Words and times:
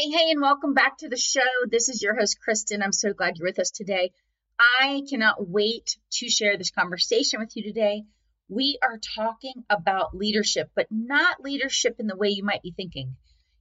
Hey, 0.00 0.08
hey, 0.08 0.30
and 0.30 0.40
welcome 0.40 0.72
back 0.72 0.96
to 0.98 1.10
the 1.10 1.18
show. 1.18 1.42
This 1.70 1.90
is 1.90 2.00
your 2.00 2.18
host, 2.18 2.38
Kristen. 2.42 2.82
I'm 2.82 2.90
so 2.90 3.12
glad 3.12 3.36
you're 3.36 3.46
with 3.46 3.58
us 3.58 3.70
today. 3.70 4.12
I 4.58 5.02
cannot 5.10 5.46
wait 5.46 5.98
to 6.12 6.28
share 6.30 6.56
this 6.56 6.70
conversation 6.70 7.38
with 7.38 7.54
you 7.54 7.62
today. 7.62 8.04
We 8.48 8.78
are 8.82 8.98
talking 9.14 9.62
about 9.68 10.16
leadership, 10.16 10.70
but 10.74 10.86
not 10.90 11.42
leadership 11.42 11.96
in 11.98 12.06
the 12.06 12.16
way 12.16 12.30
you 12.30 12.42
might 12.42 12.62
be 12.62 12.72
thinking. 12.74 13.14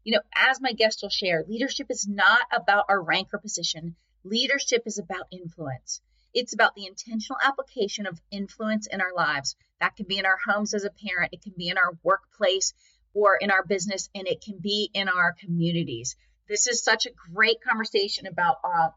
You 0.05 0.13
know, 0.13 0.21
as 0.33 0.62
my 0.62 0.71
guest 0.71 0.99
will 1.02 1.10
share, 1.10 1.44
leadership 1.46 1.88
is 1.89 2.07
not 2.07 2.44
about 2.53 2.85
our 2.87 3.03
rank 3.03 3.33
or 3.33 3.40
position. 3.40 3.97
Leadership 4.24 4.83
is 4.85 4.97
about 4.97 5.28
influence. 5.33 5.99
It's 6.33 6.53
about 6.53 6.74
the 6.74 6.85
intentional 6.85 7.40
application 7.44 8.06
of 8.06 8.21
influence 8.31 8.87
in 8.87 9.01
our 9.01 9.13
lives. 9.13 9.58
That 9.81 9.97
can 9.97 10.06
be 10.08 10.19
in 10.19 10.26
our 10.26 10.40
homes 10.47 10.74
as 10.74 10.85
a 10.85 10.90
parent, 11.06 11.33
it 11.33 11.42
can 11.42 11.56
be 11.58 11.67
in 11.67 11.78
our 11.78 11.97
workplace 12.01 12.74
or 13.13 13.35
in 13.35 13.51
our 13.51 13.65
business, 13.65 14.08
and 14.15 14.26
it 14.26 14.40
can 14.40 14.60
be 14.60 14.90
in 14.94 15.10
our 15.10 15.33
communities. 15.33 16.16
This 16.50 16.66
is 16.66 16.84
such 16.84 17.05
a 17.05 17.12
great 17.31 17.58
conversation 17.62 18.26
about 18.26 18.55
uh, 18.64 18.90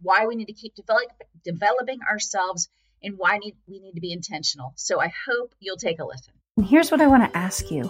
why 0.00 0.24
we 0.26 0.36
need 0.36 0.46
to 0.46 0.54
keep 0.54 0.74
develop, 0.74 1.10
developing 1.44 1.98
ourselves 2.10 2.70
and 3.02 3.16
why 3.18 3.36
need, 3.36 3.56
we 3.68 3.78
need 3.78 3.92
to 3.92 4.00
be 4.00 4.10
intentional. 4.10 4.72
So 4.76 5.02
I 5.02 5.12
hope 5.28 5.52
you'll 5.60 5.76
take 5.76 5.98
a 6.00 6.06
listen. 6.06 6.32
And 6.56 6.64
here's 6.64 6.90
what 6.90 7.02
I 7.02 7.06
want 7.06 7.30
to 7.30 7.38
ask 7.38 7.70
you 7.70 7.84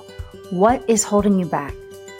What 0.50 0.90
is 0.90 1.04
holding 1.04 1.38
you 1.38 1.46
back? 1.46 1.72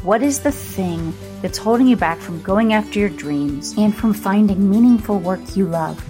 What 0.05 0.23
is 0.23 0.41
the 0.41 0.53
thing 0.53 1.13
that's 1.43 1.59
holding 1.59 1.89
you 1.89 1.97
back 1.97 2.19
from 2.19 2.41
going 2.43 2.75
after 2.75 3.01
your 3.01 3.09
dreams 3.09 3.75
and 3.77 3.93
from 3.93 4.15
finding 4.15 4.71
meaningful 4.71 5.19
work 5.19 5.57
you 5.57 5.67
love? 5.67 6.01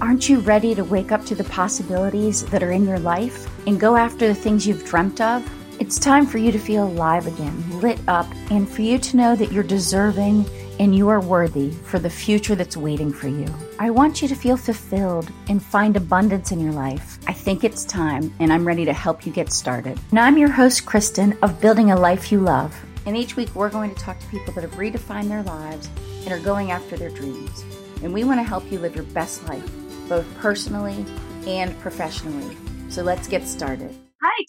Aren't 0.00 0.28
you 0.28 0.40
ready 0.40 0.74
to 0.74 0.82
wake 0.82 1.12
up 1.12 1.24
to 1.26 1.36
the 1.36 1.44
possibilities 1.44 2.44
that 2.46 2.64
are 2.64 2.72
in 2.72 2.84
your 2.84 2.98
life 2.98 3.46
and 3.68 3.78
go 3.78 3.94
after 3.94 4.26
the 4.26 4.34
things 4.34 4.66
you've 4.66 4.84
dreamt 4.84 5.20
of? 5.20 5.48
It's 5.80 5.98
time 5.98 6.26
for 6.26 6.38
you 6.38 6.52
to 6.52 6.58
feel 6.58 6.84
alive 6.84 7.26
again, 7.26 7.80
lit 7.80 7.98
up, 8.06 8.26
and 8.50 8.68
for 8.68 8.82
you 8.82 8.98
to 8.98 9.16
know 9.16 9.34
that 9.36 9.52
you're 9.52 9.62
deserving 9.62 10.46
and 10.78 10.94
you 10.94 11.08
are 11.08 11.20
worthy 11.20 11.70
for 11.70 11.98
the 11.98 12.10
future 12.10 12.54
that's 12.54 12.76
waiting 12.76 13.12
for 13.12 13.28
you. 13.28 13.46
I 13.78 13.90
want 13.90 14.22
you 14.22 14.28
to 14.28 14.34
feel 14.34 14.56
fulfilled 14.56 15.30
and 15.48 15.62
find 15.62 15.96
abundance 15.96 16.52
in 16.52 16.60
your 16.60 16.72
life. 16.72 17.18
I 17.26 17.32
think 17.32 17.64
it's 17.64 17.84
time, 17.84 18.32
and 18.38 18.52
I'm 18.52 18.66
ready 18.66 18.84
to 18.84 18.92
help 18.92 19.26
you 19.26 19.32
get 19.32 19.52
started. 19.52 19.98
Now, 20.12 20.24
I'm 20.24 20.38
your 20.38 20.50
host, 20.50 20.86
Kristen, 20.86 21.36
of 21.42 21.60
Building 21.60 21.90
a 21.90 21.96
Life 21.96 22.30
You 22.30 22.40
Love. 22.40 22.74
And 23.06 23.16
each 23.16 23.36
week, 23.36 23.54
we're 23.54 23.70
going 23.70 23.94
to 23.94 24.00
talk 24.00 24.18
to 24.18 24.26
people 24.26 24.52
that 24.54 24.62
have 24.62 24.74
redefined 24.74 25.28
their 25.28 25.42
lives 25.42 25.88
and 26.24 26.32
are 26.32 26.38
going 26.38 26.70
after 26.70 26.96
their 26.96 27.10
dreams. 27.10 27.64
And 28.02 28.12
we 28.12 28.24
want 28.24 28.38
to 28.40 28.44
help 28.44 28.70
you 28.70 28.78
live 28.78 28.94
your 28.94 29.04
best 29.06 29.46
life 29.48 29.68
both 30.08 30.26
personally 30.38 31.06
and 31.46 31.78
professionally. 31.80 32.56
So 32.88 33.02
let's 33.02 33.26
get 33.26 33.46
started. 33.46 33.96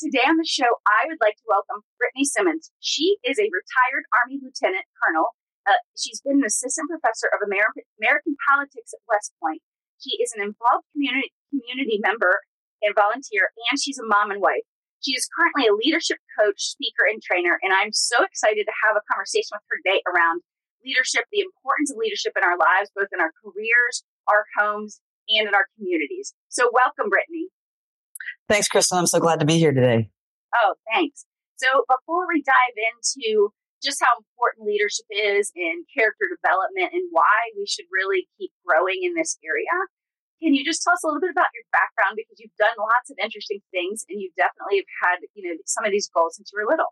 Today 0.04 0.28
on 0.28 0.36
the 0.36 0.44
show, 0.44 0.68
I 0.84 1.08
would 1.08 1.24
like 1.24 1.40
to 1.40 1.48
welcome 1.48 1.80
Brittany 1.96 2.28
Simmons. 2.28 2.76
She 2.84 3.16
is 3.24 3.40
a 3.40 3.48
retired 3.48 4.04
Army 4.12 4.36
Lieutenant 4.44 4.84
Colonel. 5.00 5.32
Uh, 5.64 5.80
she's 5.96 6.20
been 6.20 6.44
an 6.44 6.52
assistant 6.52 6.92
professor 6.92 7.32
of 7.32 7.40
American, 7.40 7.88
American 8.04 8.36
politics 8.44 8.92
at 8.92 9.00
West 9.08 9.32
Point. 9.40 9.64
She 10.04 10.20
is 10.20 10.36
an 10.36 10.44
involved 10.44 10.84
community, 10.92 11.32
community 11.56 12.04
member 12.04 12.44
and 12.84 12.92
volunteer, 12.92 13.56
and 13.72 13.80
she's 13.80 13.96
a 13.96 14.04
mom 14.04 14.28
and 14.28 14.44
wife. 14.44 14.68
She 15.00 15.16
is 15.16 15.24
currently 15.32 15.72
a 15.72 15.80
leadership 15.80 16.20
coach, 16.36 16.76
speaker, 16.76 17.08
and 17.08 17.24
trainer, 17.24 17.56
and 17.64 17.72
I'm 17.72 17.96
so 17.96 18.28
excited 18.28 18.68
to 18.68 18.76
have 18.84 19.00
a 19.00 19.08
conversation 19.08 19.56
with 19.56 19.64
her 19.72 19.80
today 19.88 20.04
around 20.04 20.44
leadership, 20.84 21.32
the 21.32 21.48
importance 21.48 21.96
of 21.96 21.96
leadership 21.96 22.36
in 22.36 22.44
our 22.44 22.60
lives, 22.60 22.92
both 22.92 23.08
in 23.16 23.24
our 23.24 23.32
careers, 23.40 24.04
our 24.28 24.44
homes, 24.60 25.00
and 25.32 25.48
in 25.48 25.56
our 25.56 25.72
communities. 25.80 26.36
So, 26.52 26.68
welcome, 26.76 27.08
Brittany. 27.08 27.56
Thanks, 28.50 28.68
Kristen. 28.68 28.98
I'm 28.98 29.08
so 29.08 29.20
glad 29.20 29.40
to 29.40 29.46
be 29.46 29.58
here 29.58 29.74
today. 29.74 30.10
Oh, 30.56 30.76
thanks. 30.92 31.26
So, 31.58 31.68
before 31.88 32.28
we 32.28 32.44
dive 32.44 32.78
into 32.78 33.54
just 33.84 34.00
how 34.02 34.16
important 34.20 34.68
leadership 34.68 35.06
is 35.12 35.52
in 35.56 35.84
character 35.92 36.26
development 36.32 36.94
and 36.94 37.04
why 37.12 37.52
we 37.58 37.68
should 37.68 37.86
really 37.92 38.28
keep 38.40 38.52
growing 38.66 39.04
in 39.04 39.14
this 39.16 39.38
area, 39.44 39.76
can 40.42 40.56
you 40.56 40.64
just 40.64 40.84
tell 40.84 40.94
us 40.94 41.04
a 41.04 41.08
little 41.08 41.22
bit 41.22 41.32
about 41.32 41.52
your 41.56 41.64
background 41.72 42.20
because 42.20 42.40
you've 42.40 42.56
done 42.60 42.76
lots 42.80 43.12
of 43.12 43.18
interesting 43.24 43.64
things 43.72 44.04
and 44.10 44.20
you 44.20 44.32
definitely 44.36 44.84
have 44.84 44.92
had, 45.04 45.18
you 45.36 45.48
know, 45.48 45.56
some 45.66 45.86
of 45.86 45.92
these 45.92 46.10
goals 46.12 46.36
since 46.36 46.52
you 46.52 46.60
were 46.60 46.70
little. 46.70 46.92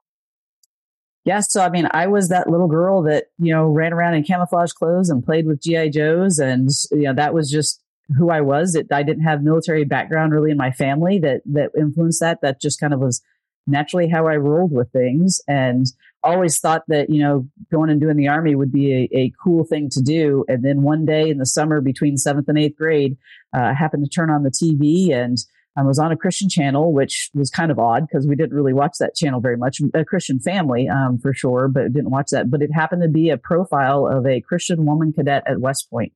Yes, 1.24 1.52
so 1.52 1.62
I 1.62 1.70
mean, 1.70 1.88
I 1.91 2.08
was 2.08 2.30
that 2.30 2.50
little 2.50 2.68
girl 2.68 3.03
that 3.03 3.25
you 3.38 3.53
know 3.53 3.68
ran 3.68 3.94
around 3.94 4.16
in 4.16 4.24
camouflage 4.24 4.72
clothes 4.72 5.09
and 5.09 5.24
played 5.24 5.46
with 5.46 5.62
GI 5.62 5.91
Joes, 5.91 6.40
and 6.40 6.70
you 6.91 7.03
know 7.03 7.14
that 7.14 7.34
was 7.34 7.52
just 7.52 7.84
who 8.18 8.30
I 8.30 8.42
was. 8.42 8.76
It, 8.76 8.88
I 8.92 9.04
didn't 9.04 9.24
have 9.24 9.44
military 9.44 9.84
background 9.84 10.34
really 10.34 10.52
in 10.52 10.58
my 10.58 10.72
family 10.72 11.20
that 11.20 11.42
that 11.54 11.72
influenced 11.78 12.20
that. 12.22 12.40
That 12.42 12.62
just 12.62 12.80
kind 12.80 12.94
of 12.94 13.00
was 13.00 13.22
naturally 13.68 14.10
how 14.10 14.28
I 14.28 14.38
rolled 14.38 14.72
with 14.72 14.92
things, 14.92 15.42
and 15.48 15.86
always 16.24 16.60
thought 16.60 16.84
that 16.88 17.10
you 17.10 17.22
know 17.22 17.48
going 17.72 17.90
and 17.90 18.02
doing 18.02 18.18
the 18.18 18.28
army 18.28 18.56
would 18.56 18.72
be 18.72 18.94
a, 18.94 19.18
a 19.18 19.34
cool 19.44 19.64
thing 19.64 19.90
to 19.92 20.02
do. 20.02 20.46
And 20.48 20.64
then 20.64 20.82
one 20.82 21.06
day 21.06 21.30
in 21.30 21.38
the 21.38 21.46
summer 21.46 21.82
between 21.82 22.18
seventh 22.18 22.48
and 22.48 22.58
eighth 22.58 22.78
grade, 22.78 23.18
uh, 23.56 23.62
I 23.62 23.74
happened 23.74 24.04
to 24.06 24.10
turn 24.10 24.30
on 24.30 24.44
the 24.44 24.52
TV 24.52 25.12
and. 25.12 25.38
I 25.78 25.84
was 25.84 26.00
on 26.00 26.12
a 26.12 26.18
Christian 26.18 26.50
channel, 26.50 26.92
which 26.92 27.30
was 27.34 27.50
kind 27.50 27.72
of 27.72 27.80
odd 27.80 28.06
because 28.06 28.28
we 28.28 28.36
didn't 28.36 28.54
really 28.54 28.74
watch 28.74 28.98
that 29.00 29.16
channel 29.16 29.40
very 29.40 29.56
much. 29.56 29.80
A 29.94 30.04
Christian 30.04 30.38
family, 30.38 30.90
um, 30.90 31.18
for 31.18 31.34
sure, 31.34 31.70
but 31.70 31.94
didn't 31.94 32.12
watch 32.12 32.32
that. 32.32 32.52
But 32.52 32.62
it 32.62 32.74
happened 32.74 33.04
to 33.04 33.08
be 33.08 33.30
a 33.30 33.38
profile 33.38 34.06
of 34.06 34.26
a 34.26 34.42
Christian 34.42 34.86
woman 34.86 35.14
cadet 35.14 35.44
at 35.48 35.62
West 35.62 35.90
Point 35.90 36.12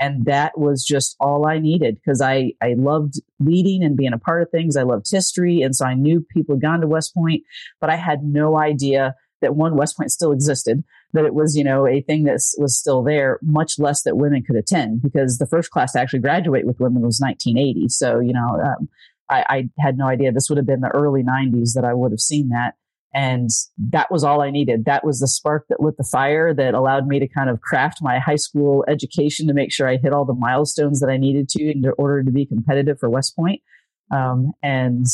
and 0.00 0.24
that 0.24 0.58
was 0.58 0.84
just 0.84 1.16
all 1.20 1.46
I 1.46 1.58
needed 1.58 1.96
because 1.96 2.20
I, 2.20 2.52
I 2.60 2.74
loved 2.76 3.20
leading 3.38 3.84
and 3.84 3.96
being 3.96 4.12
a 4.12 4.18
part 4.18 4.42
of 4.42 4.50
things. 4.50 4.76
I 4.76 4.82
loved 4.82 5.10
history. 5.10 5.62
And 5.62 5.74
so 5.74 5.86
I 5.86 5.94
knew 5.94 6.26
people 6.30 6.56
had 6.56 6.62
gone 6.62 6.80
to 6.80 6.86
West 6.86 7.14
Point, 7.14 7.42
but 7.80 7.90
I 7.90 7.96
had 7.96 8.24
no 8.24 8.58
idea 8.58 9.14
that 9.40 9.54
one 9.54 9.76
West 9.76 9.96
Point 9.96 10.10
still 10.10 10.32
existed, 10.32 10.82
that 11.12 11.24
it 11.24 11.34
was, 11.34 11.56
you 11.56 11.62
know, 11.62 11.86
a 11.86 12.00
thing 12.00 12.24
that 12.24 12.40
was 12.58 12.76
still 12.76 13.02
there, 13.02 13.38
much 13.42 13.78
less 13.78 14.02
that 14.02 14.16
women 14.16 14.42
could 14.42 14.56
attend 14.56 15.02
because 15.02 15.38
the 15.38 15.46
first 15.46 15.70
class 15.70 15.92
to 15.92 16.00
actually 16.00 16.20
graduate 16.20 16.66
with 16.66 16.80
women 16.80 17.02
was 17.02 17.20
1980. 17.20 17.88
So, 17.88 18.18
you 18.20 18.32
know, 18.32 18.60
um, 18.64 18.88
I, 19.30 19.44
I 19.48 19.68
had 19.78 19.96
no 19.96 20.06
idea 20.06 20.32
this 20.32 20.48
would 20.48 20.58
have 20.58 20.66
been 20.66 20.80
the 20.80 20.88
early 20.88 21.22
90s 21.22 21.74
that 21.74 21.84
I 21.84 21.94
would 21.94 22.12
have 22.12 22.20
seen 22.20 22.48
that. 22.48 22.74
And 23.14 23.48
that 23.90 24.10
was 24.10 24.24
all 24.24 24.42
I 24.42 24.50
needed. 24.50 24.86
That 24.86 25.04
was 25.04 25.20
the 25.20 25.28
spark 25.28 25.66
that 25.68 25.80
lit 25.80 25.96
the 25.96 26.08
fire 26.10 26.52
that 26.52 26.74
allowed 26.74 27.06
me 27.06 27.20
to 27.20 27.28
kind 27.28 27.48
of 27.48 27.60
craft 27.60 27.98
my 28.02 28.18
high 28.18 28.34
school 28.36 28.84
education 28.88 29.46
to 29.46 29.54
make 29.54 29.72
sure 29.72 29.88
I 29.88 29.98
hit 29.98 30.12
all 30.12 30.24
the 30.24 30.34
milestones 30.34 30.98
that 30.98 31.08
I 31.08 31.16
needed 31.16 31.48
to 31.50 31.62
in 31.62 31.84
order 31.96 32.24
to 32.24 32.32
be 32.32 32.44
competitive 32.44 32.98
for 32.98 33.08
West 33.08 33.36
Point. 33.36 33.62
Um, 34.12 34.52
and 34.62 35.06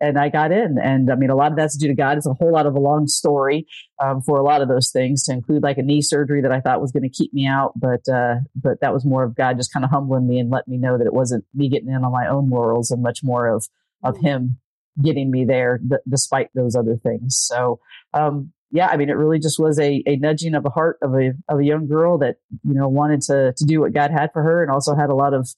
and 0.00 0.18
I 0.18 0.28
got 0.28 0.52
in. 0.52 0.76
And 0.82 1.10
I 1.10 1.14
mean, 1.14 1.30
a 1.30 1.34
lot 1.34 1.52
of 1.52 1.56
that's 1.56 1.76
due 1.76 1.88
to 1.88 1.94
God. 1.94 2.18
It's 2.18 2.26
a 2.26 2.34
whole 2.34 2.52
lot 2.52 2.66
of 2.66 2.74
a 2.74 2.80
long 2.80 3.06
story 3.06 3.66
um, 4.02 4.20
for 4.20 4.38
a 4.38 4.44
lot 4.44 4.60
of 4.60 4.68
those 4.68 4.90
things, 4.90 5.22
to 5.24 5.32
include 5.32 5.62
like 5.62 5.78
a 5.78 5.82
knee 5.82 6.02
surgery 6.02 6.42
that 6.42 6.52
I 6.52 6.60
thought 6.60 6.82
was 6.82 6.92
going 6.92 7.02
to 7.02 7.08
keep 7.08 7.32
me 7.32 7.46
out, 7.46 7.72
but 7.76 8.06
uh, 8.12 8.36
but 8.54 8.80
that 8.80 8.92
was 8.92 9.04
more 9.06 9.24
of 9.24 9.34
God 9.34 9.56
just 9.56 9.72
kind 9.72 9.84
of 9.84 9.90
humbling 9.90 10.28
me 10.28 10.38
and 10.38 10.50
letting 10.50 10.72
me 10.72 10.78
know 10.78 10.98
that 10.98 11.06
it 11.06 11.14
wasn't 11.14 11.44
me 11.54 11.68
getting 11.68 11.88
in 11.88 12.04
on 12.04 12.12
my 12.12 12.26
own 12.28 12.50
laurels, 12.50 12.90
and 12.90 13.02
much 13.02 13.20
more 13.22 13.46
of 13.46 13.66
of 14.02 14.18
Him 14.18 14.58
getting 15.02 15.30
me 15.30 15.44
there 15.44 15.78
th- 15.78 16.00
despite 16.08 16.48
those 16.54 16.74
other 16.74 16.96
things. 16.96 17.36
So, 17.36 17.80
um, 18.14 18.52
yeah, 18.70 18.88
I 18.88 18.96
mean, 18.96 19.08
it 19.08 19.16
really 19.16 19.38
just 19.38 19.58
was 19.58 19.78
a, 19.78 20.02
a 20.06 20.16
nudging 20.16 20.54
of 20.54 20.62
the 20.62 20.70
heart 20.70 20.98
of 21.02 21.14
a, 21.14 21.32
of 21.48 21.60
a 21.60 21.64
young 21.64 21.86
girl 21.86 22.18
that, 22.18 22.36
you 22.64 22.74
know, 22.74 22.88
wanted 22.88 23.20
to, 23.22 23.54
to 23.56 23.64
do 23.64 23.80
what 23.80 23.92
God 23.92 24.10
had 24.10 24.30
for 24.32 24.42
her 24.42 24.62
and 24.62 24.70
also 24.70 24.94
had 24.94 25.10
a 25.10 25.14
lot 25.14 25.34
of 25.34 25.48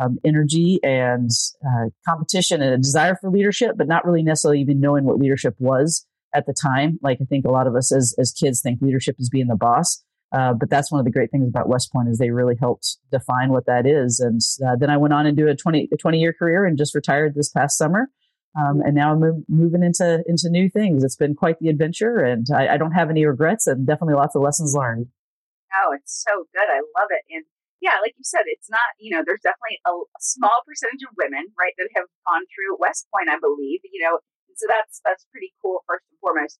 um, 0.00 0.18
energy 0.24 0.78
and 0.82 1.30
uh, 1.66 1.86
competition 2.06 2.62
and 2.62 2.74
a 2.74 2.78
desire 2.78 3.16
for 3.16 3.30
leadership, 3.30 3.76
but 3.76 3.88
not 3.88 4.04
really 4.04 4.22
necessarily 4.22 4.60
even 4.60 4.80
knowing 4.80 5.04
what 5.04 5.18
leadership 5.18 5.54
was 5.58 6.06
at 6.34 6.46
the 6.46 6.54
time. 6.54 6.98
Like 7.02 7.18
I 7.20 7.24
think 7.24 7.44
a 7.46 7.50
lot 7.50 7.66
of 7.66 7.74
us 7.74 7.92
as, 7.92 8.14
as 8.18 8.32
kids 8.32 8.60
think 8.60 8.80
leadership 8.80 9.16
is 9.18 9.28
being 9.28 9.48
the 9.48 9.56
boss. 9.56 10.04
Uh, 10.30 10.52
but 10.52 10.68
that's 10.68 10.92
one 10.92 10.98
of 10.98 11.06
the 11.06 11.10
great 11.10 11.30
things 11.30 11.48
about 11.48 11.68
West 11.68 11.90
Point 11.90 12.08
is 12.08 12.18
they 12.18 12.30
really 12.30 12.56
helped 12.60 12.98
define 13.10 13.50
what 13.50 13.64
that 13.66 13.86
is. 13.86 14.20
And 14.20 14.40
uh, 14.66 14.76
then 14.76 14.90
I 14.90 14.98
went 14.98 15.14
on 15.14 15.26
and 15.26 15.36
do 15.36 15.48
a 15.48 15.56
20, 15.56 15.88
a 15.90 15.96
20 15.96 16.18
year 16.18 16.34
career 16.34 16.66
and 16.66 16.76
just 16.76 16.94
retired 16.94 17.34
this 17.34 17.48
past 17.48 17.78
summer. 17.78 18.10
Um, 18.56 18.80
and 18.80 18.94
now 18.94 19.12
I'm 19.12 19.44
moving 19.48 19.82
into 19.82 20.24
into 20.26 20.48
new 20.48 20.68
things. 20.68 21.04
It's 21.04 21.16
been 21.16 21.34
quite 21.34 21.58
the 21.60 21.68
adventure, 21.68 22.18
and 22.18 22.46
I, 22.54 22.74
I, 22.74 22.76
don't 22.76 22.92
have 22.92 23.10
any 23.10 23.24
regrets, 23.24 23.66
and 23.66 23.86
definitely 23.86 24.14
lots 24.14 24.34
of 24.34 24.42
lessons 24.42 24.74
learned. 24.74 25.06
Oh, 25.74 25.92
it's 25.92 26.24
so 26.26 26.48
good! 26.56 26.66
I 26.66 26.80
love 26.98 27.12
it, 27.12 27.22
and 27.30 27.44
yeah, 27.80 28.00
like 28.00 28.14
you 28.16 28.24
said, 28.24 28.46
it's 28.46 28.70
not 28.70 28.96
you 28.98 29.14
know 29.14 29.22
there's 29.24 29.44
definitely 29.44 29.78
a, 29.86 29.92
a 29.92 30.20
small 30.20 30.64
percentage 30.66 31.04
of 31.04 31.14
women 31.20 31.52
right 31.60 31.76
that 31.76 31.92
have 31.94 32.08
gone 32.26 32.48
through 32.48 32.80
West 32.80 33.06
Point, 33.12 33.28
I 33.28 33.38
believe, 33.38 33.80
you 33.84 34.02
know, 34.02 34.18
so 34.58 34.66
that's 34.66 35.00
that's 35.06 35.24
pretty 35.30 35.54
cool 35.62 35.86
first 35.86 36.04
and 36.10 36.18
foremost. 36.18 36.58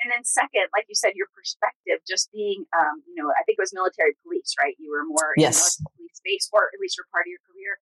And 0.00 0.08
then 0.08 0.24
second, 0.24 0.72
like 0.72 0.88
you 0.88 0.96
said, 0.96 1.12
your 1.12 1.28
perspective, 1.36 2.00
just 2.08 2.32
being, 2.32 2.64
um, 2.72 3.04
you 3.04 3.20
know, 3.20 3.28
I 3.36 3.44
think 3.44 3.60
it 3.60 3.64
was 3.68 3.76
military 3.76 4.16
police, 4.24 4.56
right? 4.56 4.72
You 4.80 4.88
were 4.88 5.04
more 5.04 5.36
yes. 5.36 5.76
in 5.76 5.84
the 5.84 5.92
police 5.92 6.16
space, 6.16 6.48
or 6.56 6.72
at 6.72 6.80
least 6.80 6.96
for 6.96 7.04
part 7.12 7.28
of 7.28 7.32
your 7.36 7.44
career. 7.44 7.76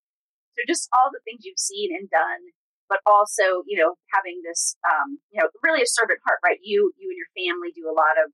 So 0.58 0.66
just 0.66 0.90
all 0.90 1.14
the 1.14 1.22
things 1.22 1.46
you've 1.46 1.62
seen 1.62 1.94
and 1.94 2.10
done 2.10 2.42
but 2.88 3.04
also, 3.04 3.62
you 3.68 3.76
know, 3.76 3.94
having 4.12 4.40
this, 4.42 4.76
um, 4.88 5.20
you 5.30 5.38
know, 5.38 5.48
really 5.62 5.84
a 5.84 5.88
servant 5.88 6.18
heart, 6.24 6.40
right? 6.40 6.58
You, 6.64 6.90
you 6.96 7.12
and 7.12 7.20
your 7.20 7.30
family 7.36 7.70
do 7.76 7.84
a 7.84 7.94
lot 7.94 8.16
of 8.16 8.32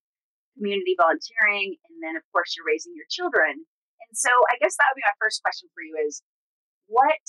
community 0.55 0.95
volunteering, 0.95 1.75
and 1.91 1.99
then 1.99 2.15
of 2.15 2.23
course 2.31 2.55
you're 2.55 2.67
raising 2.67 2.95
your 2.95 3.11
children. 3.11 3.59
And 3.59 4.15
so, 4.15 4.31
I 4.51 4.57
guess 4.63 4.79
that 4.79 4.87
would 4.91 5.03
be 5.03 5.07
my 5.07 5.19
first 5.19 5.43
question 5.43 5.67
for 5.75 5.83
you: 5.83 5.99
is 6.07 6.23
what, 6.87 7.23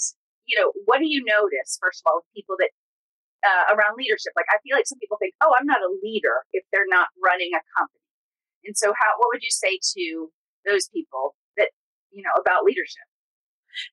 you 0.45 0.53
know, 0.57 0.69
what 0.85 1.01
do 1.01 1.09
you 1.09 1.25
notice 1.25 1.81
first 1.81 2.05
of 2.05 2.09
all 2.09 2.21
with 2.21 2.29
people 2.37 2.55
that 2.61 2.69
uh, 3.41 3.73
around 3.73 3.97
leadership? 3.97 4.37
Like, 4.37 4.49
I 4.53 4.61
feel 4.61 4.77
like 4.77 4.85
some 4.85 5.01
people 5.01 5.17
think, 5.17 5.33
oh, 5.41 5.53
I'm 5.57 5.65
not 5.65 5.81
a 5.81 5.91
leader 6.05 6.45
if 6.53 6.61
they're 6.69 6.89
not 6.89 7.09
running 7.17 7.57
a 7.57 7.61
company. 7.73 8.05
And 8.65 8.77
so, 8.77 8.93
how 8.93 9.17
what 9.17 9.33
would 9.33 9.41
you 9.41 9.53
say 9.53 9.81
to 9.97 10.29
those 10.65 10.89
people 10.93 11.33
that 11.57 11.73
you 12.13 12.21
know 12.21 12.37
about 12.37 12.65
leadership? 12.65 13.09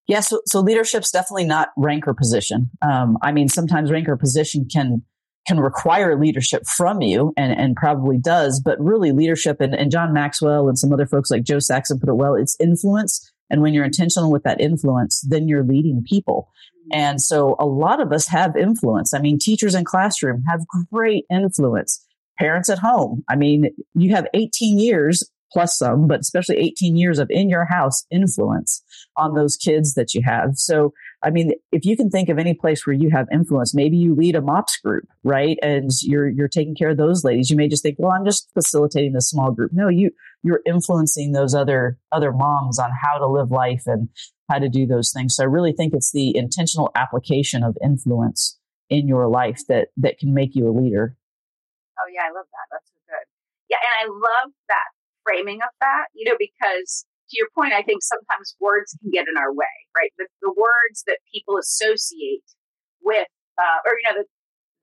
Yeah, 0.06 0.20
so, 0.20 0.40
so 0.46 0.60
leadership's 0.60 1.10
definitely 1.10 1.44
not 1.44 1.68
rank 1.76 2.06
or 2.06 2.14
position. 2.14 2.70
Um, 2.82 3.18
I 3.22 3.32
mean, 3.32 3.48
sometimes 3.48 3.90
rank 3.90 4.08
or 4.08 4.16
position 4.16 4.66
can 4.70 5.02
can 5.46 5.58
require 5.58 6.18
leadership 6.18 6.62
from 6.66 7.02
you 7.02 7.32
and, 7.36 7.52
and 7.58 7.74
probably 7.74 8.16
does, 8.16 8.60
but 8.60 8.78
really 8.80 9.10
leadership 9.10 9.60
and, 9.60 9.74
and 9.74 9.90
John 9.90 10.12
Maxwell 10.12 10.68
and 10.68 10.78
some 10.78 10.92
other 10.92 11.06
folks 11.06 11.32
like 11.32 11.42
Joe 11.42 11.58
Saxon 11.58 11.98
put 11.98 12.08
it 12.08 12.14
well, 12.14 12.36
it's 12.36 12.56
influence. 12.60 13.32
And 13.50 13.60
when 13.60 13.74
you're 13.74 13.84
intentional 13.84 14.30
with 14.30 14.44
that 14.44 14.60
influence, 14.60 15.20
then 15.28 15.48
you're 15.48 15.64
leading 15.64 16.04
people. 16.08 16.48
And 16.92 17.20
so 17.20 17.56
a 17.58 17.66
lot 17.66 18.00
of 18.00 18.12
us 18.12 18.28
have 18.28 18.56
influence. 18.56 19.14
I 19.14 19.18
mean, 19.18 19.38
teachers 19.38 19.74
in 19.74 19.84
classroom 19.84 20.42
have 20.48 20.60
great 20.92 21.24
influence. 21.30 22.04
Parents 22.38 22.68
at 22.68 22.78
home. 22.78 23.24
I 23.28 23.36
mean, 23.36 23.70
you 23.94 24.14
have 24.14 24.26
18 24.34 24.78
years 24.78 25.22
plus 25.52 25.78
some, 25.78 26.06
but 26.06 26.20
especially 26.20 26.56
18 26.56 26.96
years 26.96 27.18
of 27.18 27.28
in 27.30 27.48
your 27.48 27.66
house 27.66 28.04
influence 28.10 28.82
on 29.16 29.34
those 29.34 29.56
kids 29.56 29.94
that 29.94 30.14
you 30.14 30.22
have. 30.24 30.56
So, 30.56 30.92
I 31.22 31.30
mean, 31.30 31.52
if 31.70 31.84
you 31.84 31.96
can 31.96 32.10
think 32.10 32.28
of 32.28 32.38
any 32.38 32.54
place 32.54 32.86
where 32.86 32.94
you 32.94 33.10
have 33.10 33.26
influence, 33.32 33.74
maybe 33.74 33.96
you 33.96 34.14
lead 34.14 34.34
a 34.34 34.40
MOPS 34.40 34.78
group, 34.78 35.04
right? 35.22 35.58
And 35.62 35.90
you're, 36.02 36.28
you're 36.28 36.48
taking 36.48 36.74
care 36.74 36.90
of 36.90 36.96
those 36.96 37.24
ladies. 37.24 37.50
You 37.50 37.56
may 37.56 37.68
just 37.68 37.82
think, 37.82 37.96
well, 37.98 38.12
I'm 38.12 38.24
just 38.24 38.48
facilitating 38.54 39.12
this 39.12 39.28
small 39.28 39.52
group. 39.52 39.72
No, 39.72 39.88
you, 39.88 40.10
you're 40.42 40.62
influencing 40.66 41.32
those 41.32 41.54
other, 41.54 41.98
other 42.10 42.32
moms 42.32 42.78
on 42.78 42.90
how 42.90 43.18
to 43.18 43.26
live 43.26 43.50
life 43.50 43.82
and 43.86 44.08
how 44.50 44.58
to 44.58 44.68
do 44.68 44.86
those 44.86 45.12
things. 45.12 45.36
So 45.36 45.44
I 45.44 45.46
really 45.46 45.72
think 45.72 45.94
it's 45.94 46.12
the 46.12 46.36
intentional 46.36 46.90
application 46.94 47.62
of 47.62 47.76
influence 47.82 48.58
in 48.90 49.06
your 49.06 49.28
life 49.28 49.60
that, 49.68 49.88
that 49.98 50.18
can 50.18 50.34
make 50.34 50.54
you 50.54 50.68
a 50.68 50.72
leader. 50.72 51.16
Oh 51.98 52.10
yeah, 52.12 52.22
I 52.24 52.32
love 52.34 52.46
that. 52.50 52.66
That's 52.72 52.88
so 52.88 52.98
good. 53.06 53.26
Yeah, 53.68 53.78
and 53.80 54.10
I 54.10 54.12
love 54.12 54.52
that 54.68 54.90
framing 55.24 55.62
of 55.62 55.72
that, 55.80 56.10
you 56.14 56.28
know, 56.28 56.36
because 56.38 57.06
to 57.30 57.34
your 57.38 57.48
point, 57.56 57.72
I 57.72 57.82
think 57.82 58.02
sometimes 58.02 58.56
words 58.60 58.92
can 59.00 59.10
get 59.10 59.26
in 59.26 59.40
our 59.40 59.52
way, 59.52 59.76
right? 59.96 60.12
The, 60.18 60.28
the 60.44 60.52
words 60.52 61.04
that 61.06 61.24
people 61.32 61.56
associate 61.56 62.44
with, 63.00 63.28
uh, 63.56 63.80
or, 63.88 63.96
you 63.96 64.06
know, 64.10 64.16
the, 64.20 64.26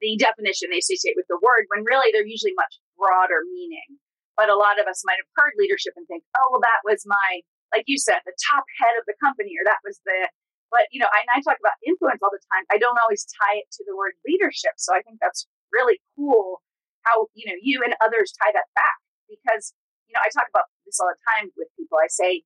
the 0.02 0.18
definition 0.18 0.72
they 0.72 0.82
associate 0.82 1.14
with 1.20 1.30
the 1.30 1.38
word 1.44 1.70
when 1.70 1.86
really 1.86 2.10
they're 2.10 2.26
usually 2.26 2.56
much 2.58 2.80
broader 2.98 3.46
meaning. 3.54 4.02
But 4.40 4.48
a 4.48 4.56
lot 4.56 4.80
of 4.80 4.88
us 4.88 5.04
might 5.04 5.20
have 5.20 5.30
heard 5.36 5.54
leadership 5.60 5.94
and 6.00 6.08
think, 6.08 6.24
oh, 6.40 6.48
well, 6.50 6.64
that 6.64 6.82
was 6.88 7.04
my, 7.04 7.44
like 7.76 7.84
you 7.86 8.00
said, 8.00 8.24
the 8.24 8.34
top 8.40 8.64
head 8.80 8.96
of 8.98 9.04
the 9.06 9.20
company, 9.20 9.52
or 9.60 9.68
that 9.68 9.84
was 9.84 10.00
the, 10.08 10.32
but, 10.72 10.88
you 10.96 11.02
know, 11.02 11.12
I, 11.12 11.38
I 11.38 11.44
talk 11.44 11.60
about 11.60 11.76
influence 11.84 12.24
all 12.24 12.32
the 12.32 12.42
time. 12.54 12.64
I 12.72 12.80
don't 12.80 12.98
always 13.04 13.28
tie 13.36 13.60
it 13.60 13.68
to 13.78 13.84
the 13.86 13.98
word 13.98 14.16
leadership. 14.24 14.78
So 14.78 14.96
I 14.96 15.04
think 15.04 15.20
that's 15.20 15.46
really 15.76 16.00
cool 16.16 16.64
how, 17.04 17.28
you 17.36 17.52
know, 17.52 17.58
you 17.62 17.84
and 17.84 17.94
others 18.00 18.32
tie 18.38 18.54
that 18.54 18.70
back 18.78 19.00
because 19.28 19.74
you 20.10 20.18
know, 20.18 20.26
I 20.26 20.34
talk 20.34 20.50
about 20.50 20.66
this 20.90 20.98
all 20.98 21.08
the 21.14 21.22
time 21.38 21.54
with 21.54 21.70
people. 21.78 22.02
I 22.02 22.10
say, 22.10 22.42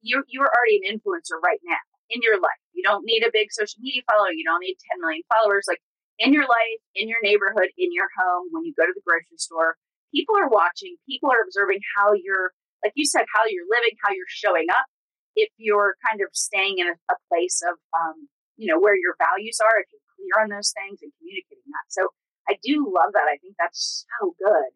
you're, 0.00 0.24
you're 0.32 0.48
already 0.48 0.80
an 0.80 0.96
influencer 0.96 1.36
right 1.44 1.60
now 1.62 1.84
in 2.08 2.24
your 2.24 2.40
life. 2.40 2.60
You 2.72 2.82
don't 2.82 3.04
need 3.04 3.20
a 3.20 3.30
big 3.30 3.52
social 3.52 3.78
media 3.84 4.00
follower. 4.08 4.32
You 4.32 4.48
don't 4.48 4.64
need 4.64 4.80
10 4.90 5.04
million 5.04 5.22
followers. 5.28 5.68
Like 5.68 5.84
in 6.18 6.32
your 6.32 6.48
life, 6.48 6.80
in 6.96 7.06
your 7.06 7.20
neighborhood, 7.20 7.68
in 7.76 7.92
your 7.92 8.08
home, 8.16 8.48
when 8.50 8.64
you 8.64 8.72
go 8.72 8.88
to 8.88 8.96
the 8.96 9.04
grocery 9.04 9.36
store, 9.36 9.76
people 10.08 10.36
are 10.40 10.48
watching, 10.48 10.96
people 11.04 11.28
are 11.28 11.44
observing 11.44 11.84
how 11.96 12.16
you're, 12.16 12.56
like 12.80 12.96
you 12.96 13.04
said, 13.04 13.28
how 13.28 13.44
you're 13.46 13.68
living, 13.68 13.92
how 14.00 14.10
you're 14.10 14.28
showing 14.32 14.66
up. 14.72 14.88
If 15.36 15.48
you're 15.56 15.96
kind 16.04 16.20
of 16.20 16.28
staying 16.32 16.80
in 16.80 16.88
a, 16.88 16.96
a 16.96 17.16
place 17.28 17.60
of, 17.64 17.76
um, 17.92 18.28
you 18.56 18.68
know, 18.68 18.80
where 18.80 18.96
your 18.96 19.16
values 19.20 19.60
are, 19.60 19.80
if 19.80 19.88
you're 19.92 20.08
clear 20.16 20.44
on 20.44 20.48
those 20.52 20.72
things 20.76 21.00
and 21.00 21.12
communicating 21.16 21.68
that. 21.72 21.88
So 21.88 22.12
I 22.48 22.60
do 22.60 22.84
love 22.84 23.16
that. 23.16 23.30
I 23.32 23.40
think 23.40 23.56
that's 23.56 24.04
so 24.20 24.34
good. 24.36 24.70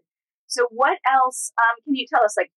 So, 0.56 0.66
what 0.70 0.96
else 1.04 1.52
um, 1.58 1.84
can 1.84 1.94
you 1.94 2.06
tell 2.08 2.24
us? 2.24 2.34
Like, 2.34 2.50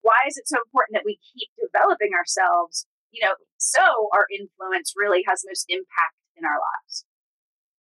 why 0.00 0.16
is 0.26 0.38
it 0.38 0.48
so 0.48 0.56
important 0.64 0.94
that 0.96 1.04
we 1.04 1.18
keep 1.36 1.50
developing 1.60 2.12
ourselves? 2.16 2.86
You 3.10 3.26
know, 3.26 3.34
so 3.58 4.08
our 4.14 4.24
influence 4.32 4.94
really 4.96 5.22
has 5.28 5.44
most 5.46 5.66
impact 5.68 6.16
in 6.36 6.46
our 6.46 6.56
lives. 6.56 7.04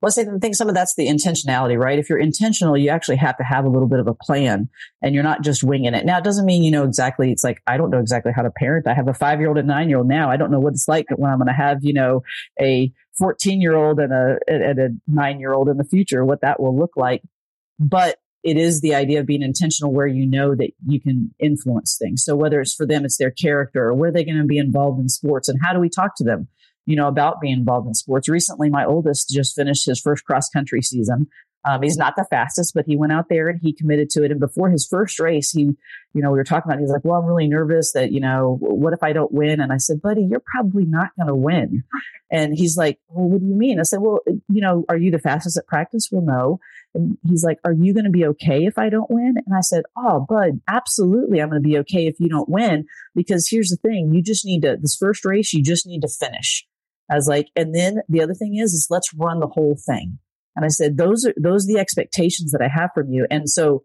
Well, 0.01 0.11
I 0.17 0.39
think 0.39 0.55
some 0.55 0.67
of 0.67 0.75
that's 0.75 0.95
the 0.95 1.07
intentionality, 1.07 1.79
right? 1.79 1.97
If 1.97 2.09
you're 2.09 2.19
intentional, 2.19 2.75
you 2.75 2.89
actually 2.89 3.17
have 3.17 3.37
to 3.37 3.43
have 3.43 3.65
a 3.65 3.69
little 3.69 3.87
bit 3.87 3.99
of 3.99 4.07
a 4.07 4.15
plan 4.15 4.67
and 5.01 5.13
you're 5.13 5.23
not 5.23 5.43
just 5.43 5.63
winging 5.63 5.93
it. 5.93 6.05
Now, 6.05 6.17
it 6.17 6.23
doesn't 6.23 6.45
mean 6.45 6.63
you 6.63 6.71
know 6.71 6.83
exactly. 6.83 7.31
It's 7.31 7.43
like, 7.43 7.61
I 7.67 7.77
don't 7.77 7.91
know 7.91 7.99
exactly 7.99 8.33
how 8.35 8.41
to 8.41 8.49
parent. 8.49 8.87
I 8.87 8.95
have 8.95 9.07
a 9.07 9.13
five 9.13 9.39
year 9.39 9.47
old 9.47 9.59
and 9.59 9.67
nine 9.67 9.89
year 9.89 9.99
old 9.99 10.07
now. 10.07 10.31
I 10.31 10.37
don't 10.37 10.49
know 10.49 10.59
what 10.59 10.73
it's 10.73 10.87
like 10.87 11.05
when 11.15 11.31
I'm 11.31 11.37
going 11.37 11.47
to 11.47 11.53
have, 11.53 11.83
you 11.83 11.93
know, 11.93 12.23
a 12.59 12.91
14 13.19 13.61
year 13.61 13.75
old 13.75 13.99
and 13.99 14.11
a, 14.11 14.39
and 14.47 14.79
a 14.79 14.89
nine 15.07 15.39
year 15.39 15.53
old 15.53 15.69
in 15.69 15.77
the 15.77 15.83
future, 15.83 16.25
what 16.25 16.41
that 16.41 16.59
will 16.59 16.75
look 16.75 16.97
like. 16.97 17.21
But 17.79 18.17
it 18.43 18.57
is 18.57 18.81
the 18.81 18.95
idea 18.95 19.19
of 19.19 19.25
being 19.25 19.43
intentional 19.43 19.93
where 19.93 20.07
you 20.07 20.25
know 20.25 20.55
that 20.55 20.71
you 20.87 20.99
can 20.99 21.33
influence 21.39 21.97
things. 21.97 22.23
So 22.23 22.35
whether 22.35 22.59
it's 22.59 22.73
for 22.73 22.85
them, 22.87 23.05
it's 23.05 23.17
their 23.17 23.31
character 23.31 23.85
or 23.85 23.93
where 23.93 24.11
they're 24.11 24.25
going 24.25 24.37
to 24.37 24.45
be 24.45 24.57
involved 24.57 24.99
in 24.99 25.09
sports 25.09 25.47
and 25.47 25.59
how 25.61 25.73
do 25.73 25.79
we 25.79 25.89
talk 25.89 26.15
to 26.17 26.23
them, 26.23 26.47
you 26.85 26.95
know, 26.95 27.07
about 27.07 27.39
being 27.39 27.53
involved 27.53 27.87
in 27.87 27.93
sports. 27.93 28.27
Recently, 28.27 28.69
my 28.69 28.85
oldest 28.85 29.29
just 29.29 29.55
finished 29.55 29.85
his 29.85 30.01
first 30.01 30.25
cross 30.25 30.49
country 30.49 30.81
season. 30.81 31.27
Um, 31.63 31.83
he's 31.83 31.97
not 31.97 32.15
the 32.15 32.25
fastest, 32.29 32.73
but 32.73 32.85
he 32.87 32.97
went 32.97 33.13
out 33.13 33.29
there 33.29 33.47
and 33.47 33.59
he 33.61 33.71
committed 33.71 34.09
to 34.11 34.23
it. 34.23 34.31
And 34.31 34.39
before 34.39 34.71
his 34.71 34.87
first 34.87 35.19
race, 35.19 35.51
he, 35.51 35.61
you 35.61 36.21
know, 36.21 36.31
we 36.31 36.37
were 36.37 36.43
talking 36.43 36.71
about, 36.71 36.79
he's 36.79 36.89
like, 36.89 37.05
well, 37.05 37.19
I'm 37.19 37.25
really 37.25 37.47
nervous 37.47 37.91
that, 37.93 38.11
you 38.11 38.19
know, 38.19 38.57
what 38.59 38.93
if 38.93 39.03
I 39.03 39.13
don't 39.13 39.31
win? 39.31 39.61
And 39.61 39.71
I 39.71 39.77
said, 39.77 40.01
buddy, 40.01 40.23
you're 40.23 40.41
probably 40.43 40.85
not 40.85 41.11
going 41.17 41.27
to 41.27 41.35
win. 41.35 41.83
And 42.31 42.57
he's 42.57 42.77
like, 42.77 42.99
well, 43.09 43.29
what 43.29 43.41
do 43.41 43.45
you 43.45 43.55
mean? 43.55 43.79
I 43.79 43.83
said, 43.83 44.01
well, 44.01 44.21
you 44.25 44.61
know, 44.61 44.85
are 44.89 44.97
you 44.97 45.11
the 45.11 45.19
fastest 45.19 45.57
at 45.57 45.67
practice? 45.67 46.09
Well, 46.11 46.23
no. 46.23 46.59
And 46.93 47.17
he's 47.27 47.43
like, 47.43 47.59
are 47.63 47.73
you 47.73 47.93
going 47.93 48.05
to 48.05 48.11
be 48.11 48.25
okay 48.27 48.65
if 48.65 48.77
I 48.77 48.89
don't 48.89 49.11
win? 49.11 49.35
And 49.45 49.55
I 49.55 49.61
said, 49.61 49.83
oh, 49.95 50.25
bud, 50.27 50.61
absolutely. 50.67 51.41
I'm 51.41 51.49
going 51.49 51.61
to 51.61 51.67
be 51.67 51.77
okay 51.79 52.07
if 52.07 52.19
you 52.19 52.27
don't 52.27 52.49
win 52.49 52.85
because 53.15 53.47
here's 53.47 53.69
the 53.69 53.77
thing. 53.77 54.13
You 54.13 54.23
just 54.23 54.45
need 54.45 54.63
to, 54.63 54.77
this 54.81 54.97
first 54.99 55.23
race, 55.25 55.53
you 55.53 55.63
just 55.63 55.85
need 55.85 56.01
to 56.01 56.09
finish. 56.09 56.65
I 57.09 57.15
was 57.15 57.27
like, 57.27 57.49
and 57.55 57.75
then 57.75 58.01
the 58.09 58.21
other 58.21 58.33
thing 58.33 58.55
is, 58.55 58.73
is 58.73 58.87
let's 58.89 59.13
run 59.13 59.39
the 59.39 59.47
whole 59.47 59.77
thing. 59.85 60.19
And 60.55 60.65
I 60.65 60.69
said, 60.69 60.97
those 60.97 61.25
are, 61.25 61.33
those 61.37 61.65
are 61.65 61.73
the 61.73 61.79
expectations 61.79 62.51
that 62.51 62.61
I 62.61 62.67
have 62.67 62.91
from 62.93 63.11
you. 63.11 63.25
And 63.29 63.49
so 63.49 63.83